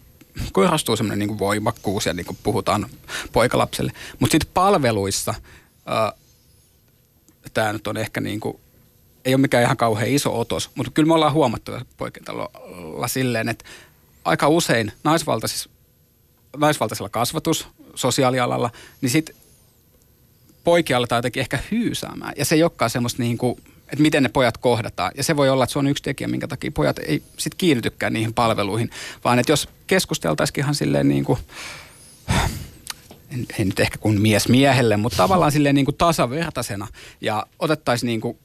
korostuu 0.52 0.96
semmoinen 0.96 1.28
niin 1.28 1.40
voimakkuus 1.40 2.06
ja 2.06 2.14
niin 2.14 2.26
kuin 2.26 2.38
puhutaan 2.44 2.90
poikalapselle. 3.32 3.92
Mutta 4.20 4.32
sitten 4.32 4.52
palveluissa 4.54 5.34
tämä 7.54 7.74
nyt 7.74 7.88
on 7.88 7.98
ehkä 7.98 8.22
niin 8.22 8.40
kuin, 8.40 8.58
ei 9.26 9.34
ole 9.34 9.42
mikään 9.42 9.64
ihan 9.64 9.78
kauhean 9.78 10.10
iso 10.10 10.40
otos, 10.40 10.70
mutta 10.76 10.92
kyllä 10.92 11.08
me 11.08 11.14
ollaan 11.14 11.34
huomattu 11.34 11.72
poikintalolla 11.98 13.08
silleen, 13.08 13.50
että 13.50 13.66
aika 14.26 14.48
usein 14.48 14.92
naisvaltaisissa, 15.04 15.70
naisvaltaisella 16.58 17.10
kasvatus, 17.10 17.68
sosiaalialalla, 17.96 18.70
niin 19.02 19.10
sitten 19.10 19.36
poikia 20.64 20.98
aletaan 20.98 21.18
jotenkin 21.18 21.42
ehkä 21.42 21.60
hyysäämään. 21.72 22.34
Ja 22.38 22.46
se 22.46 22.56
ei 22.56 22.64
olekaan 22.64 22.90
semmoista 22.90 23.24
niin 23.24 23.38
kuin, 23.38 23.64
että 23.94 24.02
miten 24.02 24.24
ne 24.24 24.30
pojat 24.30 24.58
kohdataan. 24.58 25.12
Ja 25.18 25.24
se 25.24 25.36
voi 25.38 25.50
olla, 25.50 25.64
että 25.64 25.74
se 25.74 25.80
on 25.80 25.88
yksi 25.88 26.04
tekijä, 26.04 26.28
minkä 26.28 26.48
takia 26.48 26.72
pojat 26.72 27.00
ei 27.00 27.24
sit 27.38 27.56
kiinnitykään 27.56 28.14
niihin 28.14 28.34
palveluihin, 28.34 28.90
vaan 29.24 29.40
että 29.40 29.52
jos 29.52 29.70
keskusteltaisikin 29.88 30.64
ihan 30.64 30.76
silleen 30.76 31.10
niin 31.10 31.26
kuin, 31.26 31.40
ei 33.60 33.66
nyt 33.66 33.80
ehkä 33.80 33.98
kuin 33.98 34.22
mies 34.22 34.48
miehelle, 34.48 34.98
mutta 34.98 35.18
tavallaan 35.18 35.52
silleen 35.52 35.76
niin 35.76 35.86
kuin 35.86 35.98
tasavertaisena 35.98 36.88
ja 37.22 37.46
otettaisiin 37.60 38.08
niin 38.08 38.22
kuin 38.22 38.38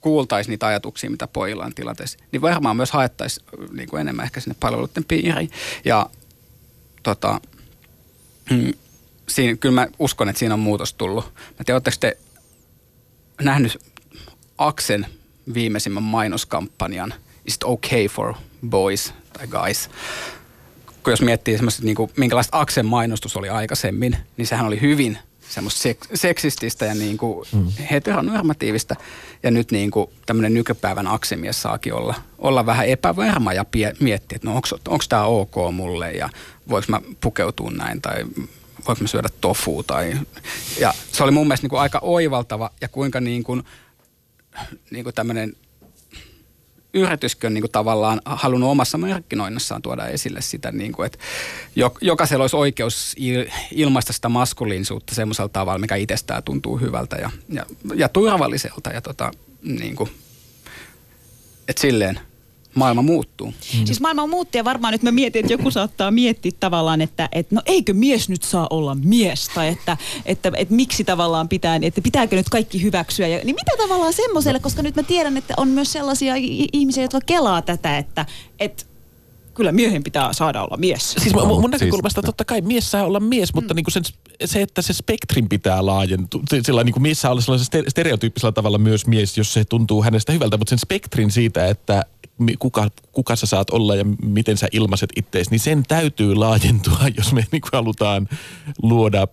kuultaisiin 0.00 0.50
niitä 0.50 0.66
ajatuksia, 0.66 1.10
mitä 1.10 1.26
pojilla 1.26 1.64
on 1.64 1.74
tilanteessa, 1.74 2.18
niin 2.32 2.42
varmaan 2.42 2.76
myös 2.76 2.90
haettaisiin 2.90 3.46
niin 3.72 3.88
kuin 3.88 4.00
enemmän 4.00 4.24
ehkä 4.24 4.40
sinne 4.40 4.56
palveluiden 4.60 5.04
piiriin. 5.04 5.50
Ja 5.84 6.10
tota, 7.02 7.40
mm, 8.50 8.72
siinä, 9.28 9.56
kyllä 9.56 9.74
mä 9.74 9.88
uskon, 9.98 10.28
että 10.28 10.38
siinä 10.38 10.54
on 10.54 10.60
muutos 10.60 10.94
tullut. 10.94 11.24
Mä 11.34 11.64
tiedän, 11.64 11.82
te 12.00 12.18
nähnyt 13.42 13.89
Aksen 14.60 15.06
viimeisimmän 15.54 16.02
mainoskampanjan 16.02 17.14
Is 17.44 17.54
it 17.54 17.64
okay 17.64 18.06
for 18.06 18.34
boys 18.68 19.14
tai 19.32 19.46
guys? 19.46 19.90
Kun 21.02 21.12
jos 21.12 21.22
miettii 21.22 21.56
semmoista, 21.56 21.82
niin 21.82 21.96
kuin, 21.96 22.10
minkälaista 22.16 22.60
Aksen 22.60 22.86
mainostus 22.86 23.36
oli 23.36 23.48
aikaisemmin, 23.48 24.16
niin 24.36 24.46
sehän 24.46 24.66
oli 24.66 24.80
hyvin 24.80 25.18
semmoista 25.48 25.88
sek- 25.88 26.16
seksististä 26.16 26.86
ja 26.86 26.94
niin 26.94 27.18
kuin 27.18 27.48
mm. 27.52 27.66
heteronormatiivista. 27.90 28.96
Ja 29.42 29.50
nyt 29.50 29.70
niin 29.70 29.90
kuin 29.90 30.10
tämmöinen 30.26 30.54
nykypäivän 30.54 31.06
aksemies 31.06 31.62
saakin 31.62 31.94
olla, 31.94 32.14
olla 32.38 32.66
vähän 32.66 32.86
epävarma 32.86 33.52
ja 33.52 33.64
pie- 33.64 33.96
miettiä, 34.00 34.36
että 34.36 34.48
no 34.48 34.54
onko 34.88 35.04
tämä 35.08 35.24
ok 35.24 35.54
mulle 35.72 36.12
ja 36.12 36.28
voiko 36.68 36.86
mä 36.88 37.00
pukeutua 37.20 37.70
näin 37.70 38.02
tai 38.02 38.24
voiko 38.88 39.00
mä 39.00 39.08
syödä 39.08 39.28
tofua. 39.40 39.82
Tai, 39.82 40.18
ja 40.80 40.94
se 41.12 41.22
oli 41.22 41.30
mun 41.30 41.46
mielestä 41.46 41.64
niin 41.64 41.70
kuin 41.70 41.80
aika 41.80 41.98
oivaltava 42.02 42.70
ja 42.80 42.88
kuinka 42.88 43.20
niin 43.20 43.44
kuin, 43.44 43.62
niin 44.90 45.04
kuin 45.04 45.14
tämmöinen 45.14 45.56
yrityskin 46.94 47.48
on 47.48 47.54
niin 47.54 47.62
kuin 47.62 47.70
tavallaan 47.72 48.20
halunnut 48.24 48.70
omassa 48.70 48.98
markkinoinnassaan 48.98 49.82
tuoda 49.82 50.06
esille 50.06 50.40
sitä, 50.40 50.72
niin 50.72 50.92
kuin, 50.92 51.06
että 51.06 51.18
jokaisella 52.00 52.44
olisi 52.44 52.56
oikeus 52.56 53.16
ilmaista 53.70 54.12
sitä 54.12 54.28
maskuliinisuutta 54.28 55.14
semmoisella 55.14 55.48
tavalla, 55.48 55.78
mikä 55.78 55.96
itsestään 55.96 56.42
tuntuu 56.42 56.76
hyvältä 56.76 57.16
ja, 57.16 57.30
ja, 57.48 57.66
ja 57.94 58.08
turvalliselta. 58.08 58.90
Ja 58.90 59.00
tota, 59.00 59.30
niin 59.62 59.96
kuin, 59.96 60.10
että 61.68 61.80
silleen 61.80 62.20
maailma 62.74 63.02
muuttuu. 63.02 63.46
Mm. 63.46 63.86
Siis 63.86 64.00
maailma 64.00 64.26
muuttuu 64.26 64.58
ja 64.58 64.64
varmaan 64.64 64.92
nyt 64.92 65.02
mä 65.02 65.12
mietin, 65.12 65.40
että 65.40 65.52
joku 65.52 65.70
saattaa 65.70 66.10
miettiä 66.10 66.52
tavallaan, 66.60 67.00
että, 67.00 67.28
että 67.32 67.54
no 67.54 67.62
eikö 67.66 67.94
mies 67.94 68.28
nyt 68.28 68.42
saa 68.42 68.66
olla 68.70 68.94
mies 68.94 69.48
tai 69.54 69.68
että, 69.68 69.92
että, 69.92 70.48
että, 70.48 70.52
että 70.56 70.74
miksi 70.74 71.04
tavallaan 71.04 71.48
pitää, 71.48 71.78
että 71.82 72.00
pitääkö 72.00 72.36
nyt 72.36 72.48
kaikki 72.48 72.82
hyväksyä. 72.82 73.26
Ja, 73.26 73.44
niin 73.44 73.56
mitä 73.56 73.72
tavallaan 73.78 74.12
semmoiselle, 74.12 74.60
koska 74.60 74.82
nyt 74.82 74.96
mä 74.96 75.02
tiedän, 75.02 75.36
että 75.36 75.54
on 75.56 75.68
myös 75.68 75.92
sellaisia 75.92 76.34
ihmisiä, 76.72 77.04
jotka 77.04 77.20
kelaa 77.26 77.62
tätä, 77.62 77.98
että, 77.98 78.26
että 78.58 78.89
kyllä 79.60 79.72
miehen 79.72 80.04
pitää 80.04 80.32
saada 80.32 80.62
olla 80.62 80.76
mies. 80.76 81.12
Siis 81.12 81.34
mun, 81.34 81.60
mun 81.60 81.70
näkökulmasta 81.70 82.20
siis, 82.20 82.26
totta 82.26 82.44
kai 82.44 82.60
mies 82.60 82.90
saa 82.90 83.04
olla 83.04 83.20
mies, 83.20 83.54
mutta 83.54 83.74
mm. 83.74 83.76
niin 83.76 83.84
kuin 83.84 83.92
sen, 83.92 84.02
se, 84.44 84.62
että 84.62 84.82
se 84.82 84.92
spektrin 84.92 85.48
pitää 85.48 85.86
laajentua. 85.86 86.42
Sillä 86.62 86.84
niin 86.84 86.92
kuin 86.92 87.02
mies 87.02 87.20
saa 87.20 87.30
olla 87.30 87.40
sellaisella 87.40 87.90
stereotyyppisellä 87.90 88.52
tavalla 88.52 88.78
myös 88.78 89.06
mies, 89.06 89.38
jos 89.38 89.52
se 89.52 89.64
tuntuu 89.64 90.02
hänestä 90.02 90.32
hyvältä, 90.32 90.56
mutta 90.56 90.70
sen 90.70 90.78
spektrin 90.78 91.30
siitä, 91.30 91.66
että 91.66 92.04
kuka, 92.58 92.88
kuka 93.12 93.36
sä 93.36 93.46
saat 93.46 93.70
olla 93.70 93.94
ja 93.94 94.04
miten 94.22 94.56
sä 94.56 94.68
ilmaiset 94.72 95.10
ittees, 95.16 95.50
niin 95.50 95.60
sen 95.60 95.82
täytyy 95.88 96.34
laajentua, 96.34 96.98
jos 97.18 97.32
me 97.32 97.44
niin 97.52 97.60
kuin 97.60 97.70
halutaan 97.72 98.28
luoda 98.82 99.28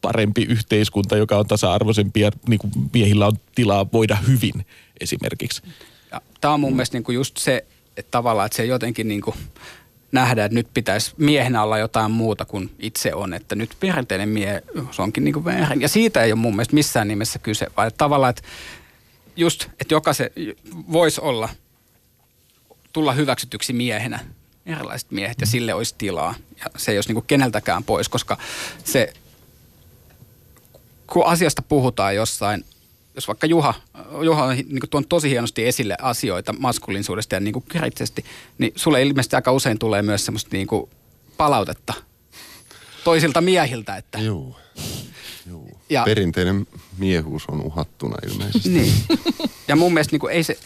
parempi 0.00 0.42
yhteiskunta, 0.42 1.16
joka 1.16 1.38
on 1.38 1.46
tasa-arvoisempi 1.46 2.20
ja 2.20 2.30
niin 2.48 2.58
kuin 2.58 2.72
miehillä 2.92 3.26
on 3.26 3.36
tilaa 3.54 3.86
voida 3.92 4.16
hyvin 4.16 4.66
esimerkiksi. 5.00 5.62
Tämä 6.40 6.54
on 6.54 6.60
mun 6.60 6.72
mielestä 6.72 6.96
niin 6.96 7.04
kuin 7.04 7.14
just 7.14 7.36
se, 7.36 7.64
että 7.96 8.10
tavallaan, 8.10 8.46
että 8.46 8.56
se 8.56 8.64
jotenkin 8.64 9.08
niin 9.08 9.20
kuin 9.20 9.36
nähdään, 10.12 10.46
että 10.46 10.54
nyt 10.54 10.68
pitäisi 10.74 11.12
miehenä 11.16 11.62
olla 11.62 11.78
jotain 11.78 12.10
muuta 12.10 12.44
kuin 12.44 12.70
itse 12.78 13.14
on, 13.14 13.34
että 13.34 13.54
nyt 13.54 13.76
perinteinen 13.80 14.28
mie, 14.28 14.62
se 14.90 15.02
onkin 15.02 15.24
niin 15.24 15.34
kuin 15.34 15.44
väärin. 15.44 15.80
Ja 15.80 15.88
siitä 15.88 16.22
ei 16.22 16.32
ole 16.32 16.40
mun 16.40 16.56
mielestä 16.56 16.74
missään 16.74 17.08
nimessä 17.08 17.38
kyse, 17.38 17.66
vaan 17.76 17.88
että 17.88 17.98
tavallaan, 17.98 18.30
että 18.30 18.42
just, 19.36 19.66
että 19.80 19.94
jokaisen 19.94 20.30
voisi 20.92 21.20
olla– 21.20 21.48
tulla 22.92 23.12
hyväksytyksi 23.12 23.72
miehenä, 23.72 24.20
erilaiset 24.66 25.10
miehet, 25.10 25.40
ja 25.40 25.46
sille 25.46 25.74
olisi 25.74 25.94
tilaa. 25.98 26.34
Ja 26.60 26.66
se 26.76 26.92
ei 26.92 26.98
olisi 26.98 27.12
niin 27.12 27.24
keneltäkään 27.26 27.84
pois, 27.84 28.08
koska 28.08 28.38
se, 28.84 29.12
kun 31.06 31.26
asiasta 31.26 31.62
puhutaan 31.62 32.14
jossain, 32.14 32.64
jos 33.14 33.28
vaikka 33.28 33.46
Juha, 33.46 33.74
Juha 34.24 34.44
on 34.44 34.56
niin 34.56 34.80
tuon 34.90 35.06
tosi 35.06 35.30
hienosti 35.30 35.66
esille 35.66 35.96
asioita 36.00 36.52
maskuliinisuudesta 36.52 37.34
ja 37.34 37.40
niin 37.40 37.52
kuin 37.52 37.64
kriittisesti, 37.68 38.24
niin 38.58 38.72
sulle 38.76 39.02
ilmeisesti 39.02 39.36
aika 39.36 39.52
usein 39.52 39.78
tulee 39.78 40.02
myös 40.02 40.24
semmoista 40.24 40.50
niin 40.52 40.66
kuin 40.66 40.90
palautetta 41.36 41.94
toisilta 43.04 43.40
miehiltä. 43.40 43.96
Että 43.96 44.18
Joo. 44.18 44.56
Joo. 45.50 45.68
Ja, 45.90 46.02
Perinteinen 46.04 46.66
miehuus 46.98 47.46
on 47.48 47.60
uhattuna 47.60 48.16
ilmeisesti. 48.26 48.68
Niin. 48.68 48.94
Ja 49.68 49.76
mun 49.76 49.94
mielestä 49.94 50.12
niin 50.12 50.20
kuin 50.20 50.32
ei 50.32 50.44
se, 50.44 50.58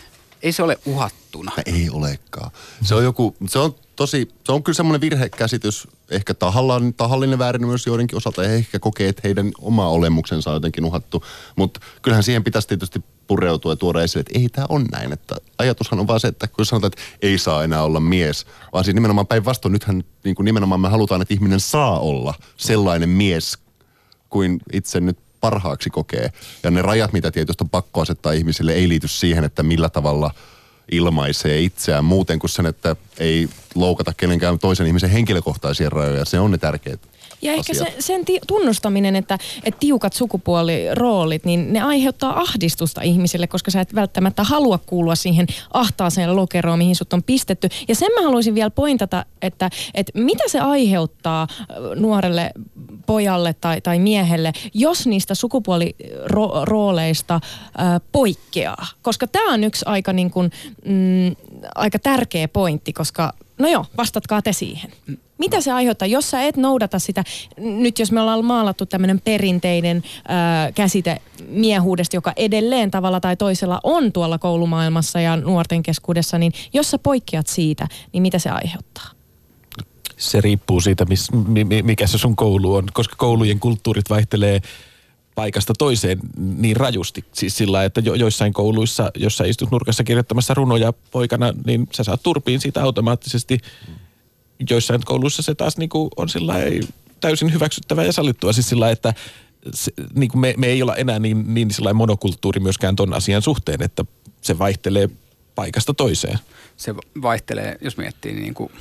ei 0.42 0.52
se 0.52 0.62
ole 0.62 0.78
uhattuna. 0.86 1.52
Ei 1.66 1.90
olekaan. 1.90 2.50
Se 2.82 2.94
on 2.94 3.04
joku, 3.04 3.36
se 3.48 3.58
on 3.58 3.74
tosi, 3.96 4.28
se 4.44 4.52
on 4.52 4.62
kyllä 4.62 4.76
semmoinen 4.76 5.00
virhekäsitys, 5.00 5.88
ehkä 6.10 6.34
tahallaan, 6.34 6.94
tahallinen 6.94 7.38
väärin 7.38 7.66
myös 7.66 7.86
joidenkin 7.86 8.16
osalta, 8.16 8.44
ja 8.44 8.52
ehkä 8.52 8.78
kokee, 8.78 9.08
että 9.08 9.20
heidän 9.24 9.52
oma 9.60 9.88
olemuksensa 9.88 10.50
on 10.50 10.56
jotenkin 10.56 10.84
uhattu. 10.84 11.24
Mutta 11.56 11.80
kyllähän 12.02 12.22
siihen 12.22 12.44
pitäisi 12.44 12.68
tietysti 12.68 13.04
pureutua 13.26 13.72
ja 13.72 13.76
tuoda 13.76 14.02
esille, 14.02 14.20
että 14.20 14.38
ei 14.38 14.48
tämä 14.48 14.66
on 14.68 14.84
näin. 14.92 15.12
Että 15.12 15.36
ajatushan 15.58 16.00
on 16.00 16.06
vaan 16.06 16.20
se, 16.20 16.28
että 16.28 16.48
kun 16.48 16.66
sanotaan, 16.66 16.92
että 16.92 17.02
ei 17.22 17.38
saa 17.38 17.64
enää 17.64 17.82
olla 17.82 18.00
mies, 18.00 18.46
vaan 18.72 18.84
siis 18.84 18.94
nimenomaan 18.94 19.26
päinvastoin, 19.26 19.72
nythän 19.72 20.04
niin 20.24 20.34
kuin 20.34 20.44
nimenomaan 20.44 20.80
me 20.80 20.88
halutaan, 20.88 21.22
että 21.22 21.34
ihminen 21.34 21.60
saa 21.60 21.98
olla 21.98 22.34
sellainen 22.56 23.08
mies 23.08 23.58
kuin 24.30 24.60
itse 24.72 25.00
nyt 25.00 25.18
parhaaksi 25.40 25.90
kokee. 25.90 26.32
Ja 26.62 26.70
ne 26.70 26.82
rajat, 26.82 27.12
mitä 27.12 27.30
tietysti 27.30 27.64
on 27.64 27.70
pakko 27.70 28.00
asettaa 28.00 28.32
ihmisille, 28.32 28.72
ei 28.72 28.88
liity 28.88 29.08
siihen, 29.08 29.44
että 29.44 29.62
millä 29.62 29.88
tavalla 29.88 30.30
ilmaisee 30.92 31.60
itseään 31.60 32.04
muuten 32.04 32.38
kuin 32.38 32.50
sen, 32.50 32.66
että 32.66 32.96
ei 33.18 33.48
loukata 33.74 34.12
kenenkään 34.16 34.58
toisen 34.58 34.86
ihmisen 34.86 35.10
henkilökohtaisia 35.10 35.90
rajoja. 35.90 36.24
Se 36.24 36.40
on 36.40 36.50
ne 36.50 36.58
tärkeät 36.58 37.00
Ja 37.42 37.52
ehkä 37.52 37.72
asiat. 37.72 37.88
se, 37.88 37.94
sen 37.98 38.24
ti- 38.24 38.40
tunnustaminen, 38.46 39.16
että, 39.16 39.38
että 39.64 39.80
tiukat 39.80 40.12
sukupuoliroolit, 40.12 41.44
niin 41.44 41.72
ne 41.72 41.80
aiheuttaa 41.80 42.40
ahdistusta 42.40 43.02
ihmisille, 43.02 43.46
koska 43.46 43.70
sä 43.70 43.80
et 43.80 43.94
välttämättä 43.94 44.44
halua 44.44 44.78
kuulua 44.86 45.14
siihen 45.14 45.46
ahtaaseen 45.72 46.36
lokeroon, 46.36 46.78
mihin 46.78 46.96
sut 46.96 47.12
on 47.12 47.22
pistetty. 47.22 47.68
Ja 47.88 47.94
sen 47.94 48.08
mä 48.14 48.22
haluaisin 48.22 48.54
vielä 48.54 48.70
pointata, 48.70 49.24
että, 49.42 49.70
että 49.94 50.12
mitä 50.14 50.44
se 50.46 50.60
aiheuttaa 50.60 51.46
ö, 51.70 51.74
nuorelle 51.94 52.50
pojalle 53.06 53.54
tai, 53.54 53.80
tai 53.80 53.98
miehelle, 53.98 54.52
jos 54.74 55.06
niistä 55.06 55.34
sukupuolirooleista 55.34 57.40
ö, 57.44 57.48
poikkeaa. 58.12 58.86
Koska 59.02 59.26
tämä 59.26 59.52
on 59.52 59.64
yksi 59.64 59.84
aika, 59.88 60.12
niin 60.12 60.30
kun, 60.30 60.50
mm, 60.84 61.36
aika 61.74 61.98
tärkeä 61.98 62.48
pointti, 62.48 62.92
koska 62.92 63.32
no 63.58 63.68
joo, 63.68 63.86
vastatkaa 63.96 64.42
te 64.42 64.52
siihen. 64.52 64.92
Mitä 65.38 65.60
se 65.60 65.72
aiheuttaa, 65.72 66.08
jos 66.08 66.30
sä 66.30 66.42
et 66.42 66.56
noudata 66.56 66.98
sitä, 66.98 67.24
nyt 67.56 67.98
jos 67.98 68.12
me 68.12 68.20
ollaan 68.20 68.44
maalattu 68.44 68.86
tämmöinen 68.86 69.20
perinteinen 69.20 70.02
ää, 70.28 70.72
käsite 70.72 71.20
miehuudesta, 71.48 72.16
joka 72.16 72.32
edelleen 72.36 72.90
tavalla 72.90 73.20
tai 73.20 73.36
toisella 73.36 73.80
on 73.82 74.12
tuolla 74.12 74.38
koulumaailmassa 74.38 75.20
ja 75.20 75.36
nuorten 75.36 75.82
keskuudessa, 75.82 76.38
niin 76.38 76.52
jos 76.72 76.90
sä 76.90 76.98
poikkeat 76.98 77.46
siitä, 77.46 77.88
niin 78.12 78.22
mitä 78.22 78.38
se 78.38 78.50
aiheuttaa? 78.50 79.10
Se 80.16 80.40
riippuu 80.40 80.80
siitä, 80.80 81.04
mis, 81.04 81.32
mi, 81.32 81.64
mi- 81.64 81.82
mikä 81.82 82.06
se 82.06 82.18
sun 82.18 82.36
koulu 82.36 82.74
on, 82.74 82.84
koska 82.92 83.16
koulujen 83.18 83.60
kulttuurit 83.60 84.10
vaihtelee 84.10 84.60
paikasta 85.34 85.72
toiseen 85.78 86.18
niin 86.36 86.76
rajusti. 86.76 87.24
Siis 87.32 87.56
sillä, 87.56 87.84
että 87.84 88.00
jo, 88.00 88.14
joissain 88.14 88.52
kouluissa, 88.52 89.10
jos 89.14 89.36
sä 89.36 89.44
istut 89.44 89.70
nurkassa 89.70 90.04
kirjoittamassa 90.04 90.54
runoja 90.54 90.92
poikana, 91.10 91.52
niin 91.66 91.88
sä 91.92 92.04
saat 92.04 92.22
turpiin 92.22 92.60
siitä 92.60 92.82
automaattisesti. 92.82 93.58
Joissain 94.70 95.00
kouluissa 95.04 95.42
se 95.42 95.54
taas 95.54 95.76
niin 95.76 95.88
kuin 95.88 96.08
on 96.16 96.28
sillä 96.28 96.62
ei 96.62 96.80
täysin 97.20 97.52
hyväksyttävää 97.52 98.04
ja 98.04 98.12
sallittua. 98.12 98.52
Siis 98.52 98.68
sillä 98.68 98.90
että 98.90 99.14
se, 99.74 99.92
niin 100.14 100.30
kuin 100.30 100.40
me, 100.40 100.54
me 100.56 100.66
ei 100.66 100.82
olla 100.82 100.96
enää 100.96 101.18
niin, 101.18 101.54
niin 101.54 101.70
sillä 101.70 101.92
monokulttuuri 101.92 102.60
myöskään 102.60 102.96
ton 102.96 103.14
asian 103.14 103.42
suhteen, 103.42 103.82
että 103.82 104.04
se 104.40 104.58
vaihtelee 104.58 105.08
paikasta 105.54 105.94
toiseen. 105.94 106.38
Se 106.76 106.94
vaihtelee, 107.22 107.76
jos 107.80 107.96
miettii 107.96 108.32
niin 108.32 108.54
kuin 108.54 108.72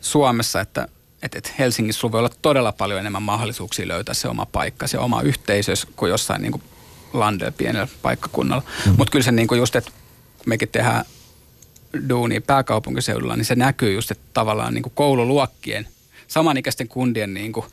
Suomessa, 0.00 0.60
että 0.60 0.88
että 1.22 1.38
että 1.38 1.50
Helsingissä 1.58 2.00
sulla 2.00 2.12
voi 2.12 2.18
olla 2.18 2.30
todella 2.42 2.72
paljon 2.72 3.00
enemmän 3.00 3.22
mahdollisuuksia 3.22 3.88
löytää 3.88 4.14
se 4.14 4.28
oma 4.28 4.46
paikka, 4.46 4.86
se 4.86 4.98
oma 4.98 5.22
yhteisö 5.22 5.72
kuin 5.96 6.10
jossain 6.10 6.42
niin 6.42 6.52
kuin 6.52 6.62
landella 7.12 7.52
pienellä 7.52 7.88
paikkakunnalla. 8.02 8.62
Mm. 8.86 8.94
Mutta 8.98 9.12
kyllä 9.12 9.24
se 9.24 9.32
niin 9.32 9.48
kuin 9.48 9.58
just, 9.58 9.76
että 9.76 9.90
mekin 10.46 10.68
tehdään 10.68 11.04
duunia 12.08 12.40
pääkaupunkiseudulla, 12.40 13.36
niin 13.36 13.44
se 13.44 13.54
näkyy 13.54 13.92
just, 13.92 14.10
että 14.10 14.24
tavallaan 14.34 14.74
niin 14.74 14.82
kuin 14.82 14.92
koululuokkien, 14.94 15.88
samanikäisten 16.28 16.88
kundien 16.88 17.34
niin 17.34 17.52
kuin 17.52 17.66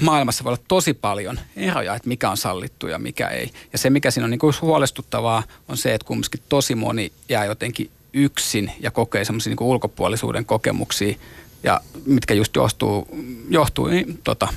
maailmassa 0.00 0.44
voi 0.44 0.50
olla 0.50 0.62
tosi 0.68 0.94
paljon 0.94 1.40
eroja, 1.56 1.94
että 1.94 2.08
mikä 2.08 2.30
on 2.30 2.36
sallittu 2.36 2.86
ja 2.86 2.98
mikä 2.98 3.28
ei. 3.28 3.50
Ja 3.72 3.78
se, 3.78 3.90
mikä 3.90 4.10
siinä 4.10 4.24
on 4.24 4.30
niin 4.30 4.38
kuin 4.38 4.54
huolestuttavaa, 4.62 5.42
on 5.68 5.76
se, 5.76 5.94
että 5.94 6.06
kumminkin 6.06 6.40
tosi 6.48 6.74
moni 6.74 7.12
jää 7.28 7.44
jotenkin 7.44 7.90
yksin 8.12 8.72
ja 8.80 8.90
kokee 8.90 9.24
semmoisia 9.24 9.50
niin 9.50 9.68
ulkopuolisuuden 9.68 10.44
kokemuksia, 10.44 11.14
ja 11.62 11.80
mitkä 12.06 12.34
just 12.34 12.56
johtuu, 12.56 13.08
johtuu 13.48 13.86
niin, 13.86 14.20
tota, 14.24 14.48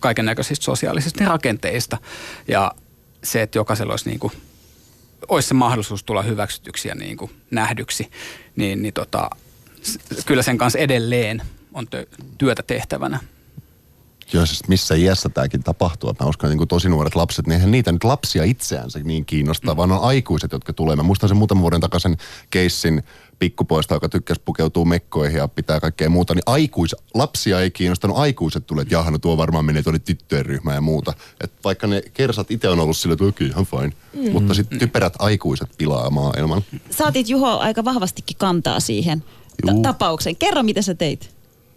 kaiken 0.00 0.24
näköisistä 0.24 0.64
sosiaalisista 0.64 1.24
rakenteista. 1.24 1.98
Ja 2.48 2.72
se, 3.22 3.42
että 3.42 3.58
jokaisella 3.58 3.92
olisi, 3.92 4.08
niin 4.08 4.20
kuin, 4.20 4.32
olisi 5.28 5.48
se 5.48 5.54
mahdollisuus 5.54 6.04
tulla 6.04 6.22
hyväksytyksi 6.22 6.88
ja 6.88 6.94
niin 6.94 7.16
kuin, 7.16 7.30
nähdyksi, 7.50 8.10
niin, 8.56 8.82
niin 8.82 8.94
tota, 8.94 9.30
kyllä 10.26 10.42
sen 10.42 10.58
kanssa 10.58 10.78
edelleen 10.78 11.42
on 11.72 11.86
työtä 12.38 12.62
tehtävänä. 12.62 13.18
Joo, 14.32 14.46
siis 14.46 14.68
missä 14.68 14.94
iässä 14.94 15.28
tämäkin 15.28 15.62
tapahtuu. 15.62 16.14
Mä 16.20 16.26
uskon, 16.26 16.50
että 16.50 16.58
niin 16.58 16.68
tosi 16.68 16.88
nuoret 16.88 17.14
lapset, 17.14 17.46
niin 17.46 17.54
eihän 17.54 17.70
niitä 17.70 17.92
nyt 17.92 18.04
lapsia 18.04 18.44
itseänsä 18.44 18.98
niin 18.98 19.24
kiinnostaa, 19.24 19.74
mm. 19.74 19.76
vaan 19.76 19.92
on 19.92 20.02
aikuiset, 20.02 20.52
jotka 20.52 20.72
tulee. 20.72 20.96
Mä 20.96 21.02
muistan 21.02 21.28
sen 21.28 21.36
muutaman 21.36 21.62
vuoden 21.62 21.80
takaisin 21.80 22.16
keissin 22.50 23.02
pikkupoista, 23.38 23.94
joka 23.94 24.08
tykkäsi 24.08 24.40
pukeutua 24.44 24.84
mekkoihin 24.84 25.38
ja 25.38 25.48
pitää 25.48 25.80
kaikkea 25.80 26.10
muuta, 26.10 26.34
niin 26.34 26.42
aikuis, 26.46 26.96
lapsia 27.14 27.60
ei 27.60 27.70
kiinnostanut, 27.70 28.16
aikuiset 28.16 28.66
tulee, 28.66 28.82
että 28.82 28.94
jaha, 28.94 29.10
no 29.10 29.18
tuo 29.18 29.36
varmaan 29.36 29.64
menee 29.64 29.82
tuonne 29.82 29.98
tyttöjen 29.98 30.46
ryhmään 30.46 30.74
ja 30.74 30.80
muuta. 30.80 31.12
Et 31.40 31.52
vaikka 31.64 31.86
ne 31.86 32.02
kersat 32.12 32.50
itse 32.50 32.68
on 32.68 32.80
ollut 32.80 32.96
sillä, 32.96 33.12
että 33.12 33.24
okei, 33.24 33.46
ihan 33.46 33.66
fine. 33.66 33.92
Mm. 34.12 34.32
Mutta 34.32 34.54
sitten 34.54 34.78
typerät 34.78 35.14
aikuiset 35.18 35.68
pilaa 35.78 36.10
maailman. 36.10 36.62
Saatit 36.90 37.28
Juho 37.28 37.58
aika 37.58 37.84
vahvastikin 37.84 38.36
kantaa 38.36 38.80
siihen 38.80 39.24
Juu. 39.66 39.82
tapaukseen. 39.82 40.36
Kerro, 40.36 40.62
mitä 40.62 40.82
sä 40.82 40.94
teit. 40.94 41.34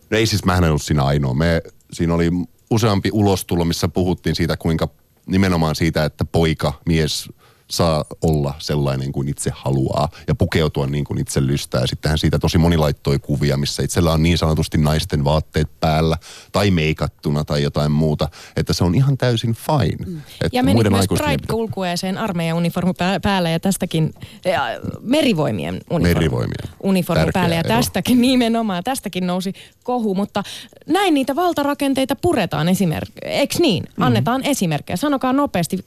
No 0.10 0.18
ei 0.18 0.26
siis, 0.26 0.46
mähän 0.46 0.64
en 0.64 0.70
ollut 0.70 0.82
siinä 0.82 1.04
ainoa. 1.04 1.34
Me, 1.34 1.62
siinä 1.98 2.14
oli 2.14 2.30
useampi 2.70 3.10
ulostulo, 3.14 3.66
missä 3.66 3.88
puhuttiin 3.88 4.36
siitä, 4.36 4.58
kuinka 4.58 4.90
nimenomaan 5.26 5.76
siitä, 5.76 6.06
että 6.06 6.26
poika, 6.26 6.74
mies 6.86 7.30
saa 7.72 8.06
olla 8.22 8.54
sellainen 8.60 9.12
kuin 9.12 9.28
itse 9.30 9.52
haluaa 9.56 10.10
ja 10.28 10.36
pukeutua 10.36 10.88
niin 10.88 11.04
kuin 11.04 11.20
itse 11.20 11.48
lystää. 11.48 11.88
Sittenhän 11.88 12.18
siitä 12.18 12.40
tosi 12.40 12.58
moni 12.58 12.78
laittoi 12.78 13.20
kuvia, 13.20 13.58
missä 13.58 13.84
itsellä 13.84 14.12
on 14.12 14.24
niin 14.24 14.38
sanotusti 14.38 14.78
naisten 14.78 15.24
vaatteet 15.24 15.68
päällä 15.80 16.18
tai 16.52 16.72
meikattuna 16.72 17.44
tai 17.44 17.64
jotain 17.64 17.92
muuta, 17.92 18.30
että 18.56 18.74
se 18.74 18.84
on 18.84 18.96
ihan 18.96 19.18
täysin 19.18 19.54
fine. 19.54 20.06
Mm. 20.06 20.18
Että 20.18 20.50
Ja 20.52 20.64
menit 20.64 20.76
muiden 20.76 20.92
myös 20.92 21.06
Pride-kulkueeseen 21.08 22.18
armeijan 22.18 22.58
uniformu 22.58 22.94
pää- 22.94 23.20
päällä 23.20 23.50
ja 23.50 23.60
tästäkin, 23.60 24.14
ja 24.46 24.62
merivoimien 25.02 25.74
uniformu, 25.90 26.20
Merivoimien. 26.20 26.70
uniformu 26.84 27.20
Tärkeä 27.20 27.42
päällä 27.42 27.56
ja 27.56 27.60
ero. 27.60 27.70
tästäkin 27.70 28.22
nimenomaan, 28.22 28.84
tästäkin 28.84 29.28
nousi 29.28 29.54
kohu, 29.84 30.16
mutta 30.16 30.44
näin 30.88 31.14
niitä 31.14 31.36
valtarakenteita 31.36 32.16
puretaan 32.16 32.70
esimerkiksi, 32.70 33.20
eikö 33.24 33.56
niin? 33.60 33.84
Mm. 33.98 34.04
Annetaan 34.04 34.44
esimerkkejä, 34.44 34.98
sanokaa 34.98 35.34
nopeasti, 35.34 35.78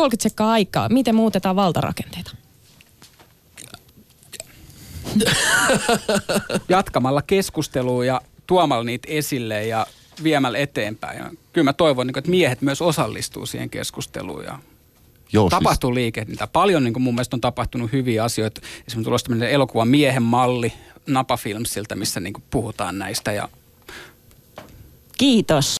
30 0.00 0.22
sekkaa 0.22 0.52
aikaa, 0.52 0.88
miten 0.88 1.14
muutetaan 1.14 1.56
valtarakenteita? 1.56 2.30
Jatkamalla 6.68 7.22
keskustelua 7.22 8.04
ja 8.04 8.20
tuomalla 8.46 8.84
niitä 8.84 9.08
esille 9.10 9.66
ja 9.66 9.86
viemällä 10.22 10.58
eteenpäin. 10.58 11.18
Ja 11.18 11.30
kyllä 11.52 11.64
mä 11.64 11.72
toivon, 11.72 12.06
niin 12.06 12.18
että 12.18 12.30
miehet 12.30 12.62
myös 12.62 12.82
osallistuu 12.82 13.46
siihen 13.46 13.70
keskusteluun 13.70 14.44
ja 14.44 14.58
Joo, 15.32 15.50
siis- 15.50 15.58
tapahtuu 15.58 15.94
liikehdintä. 15.94 16.46
Paljon 16.46 16.84
niin 16.84 16.92
kuin 16.92 17.02
mun 17.02 17.14
mielestä 17.14 17.36
on 17.36 17.40
tapahtunut 17.40 17.92
hyviä 17.92 18.24
asioita. 18.24 18.60
Esimerkiksi 18.60 19.04
tulossa 19.04 19.24
tämmöinen 19.26 19.50
elokuva 19.50 19.84
Miehen 19.84 20.22
malli 20.22 20.72
Napa 21.06 21.36
Filmsiltä, 21.36 21.94
missä 21.94 22.20
niin 22.20 22.32
kuin 22.32 22.44
puhutaan 22.50 22.98
näistä 22.98 23.32
ja 23.32 23.48
Kiitos. 25.18 25.79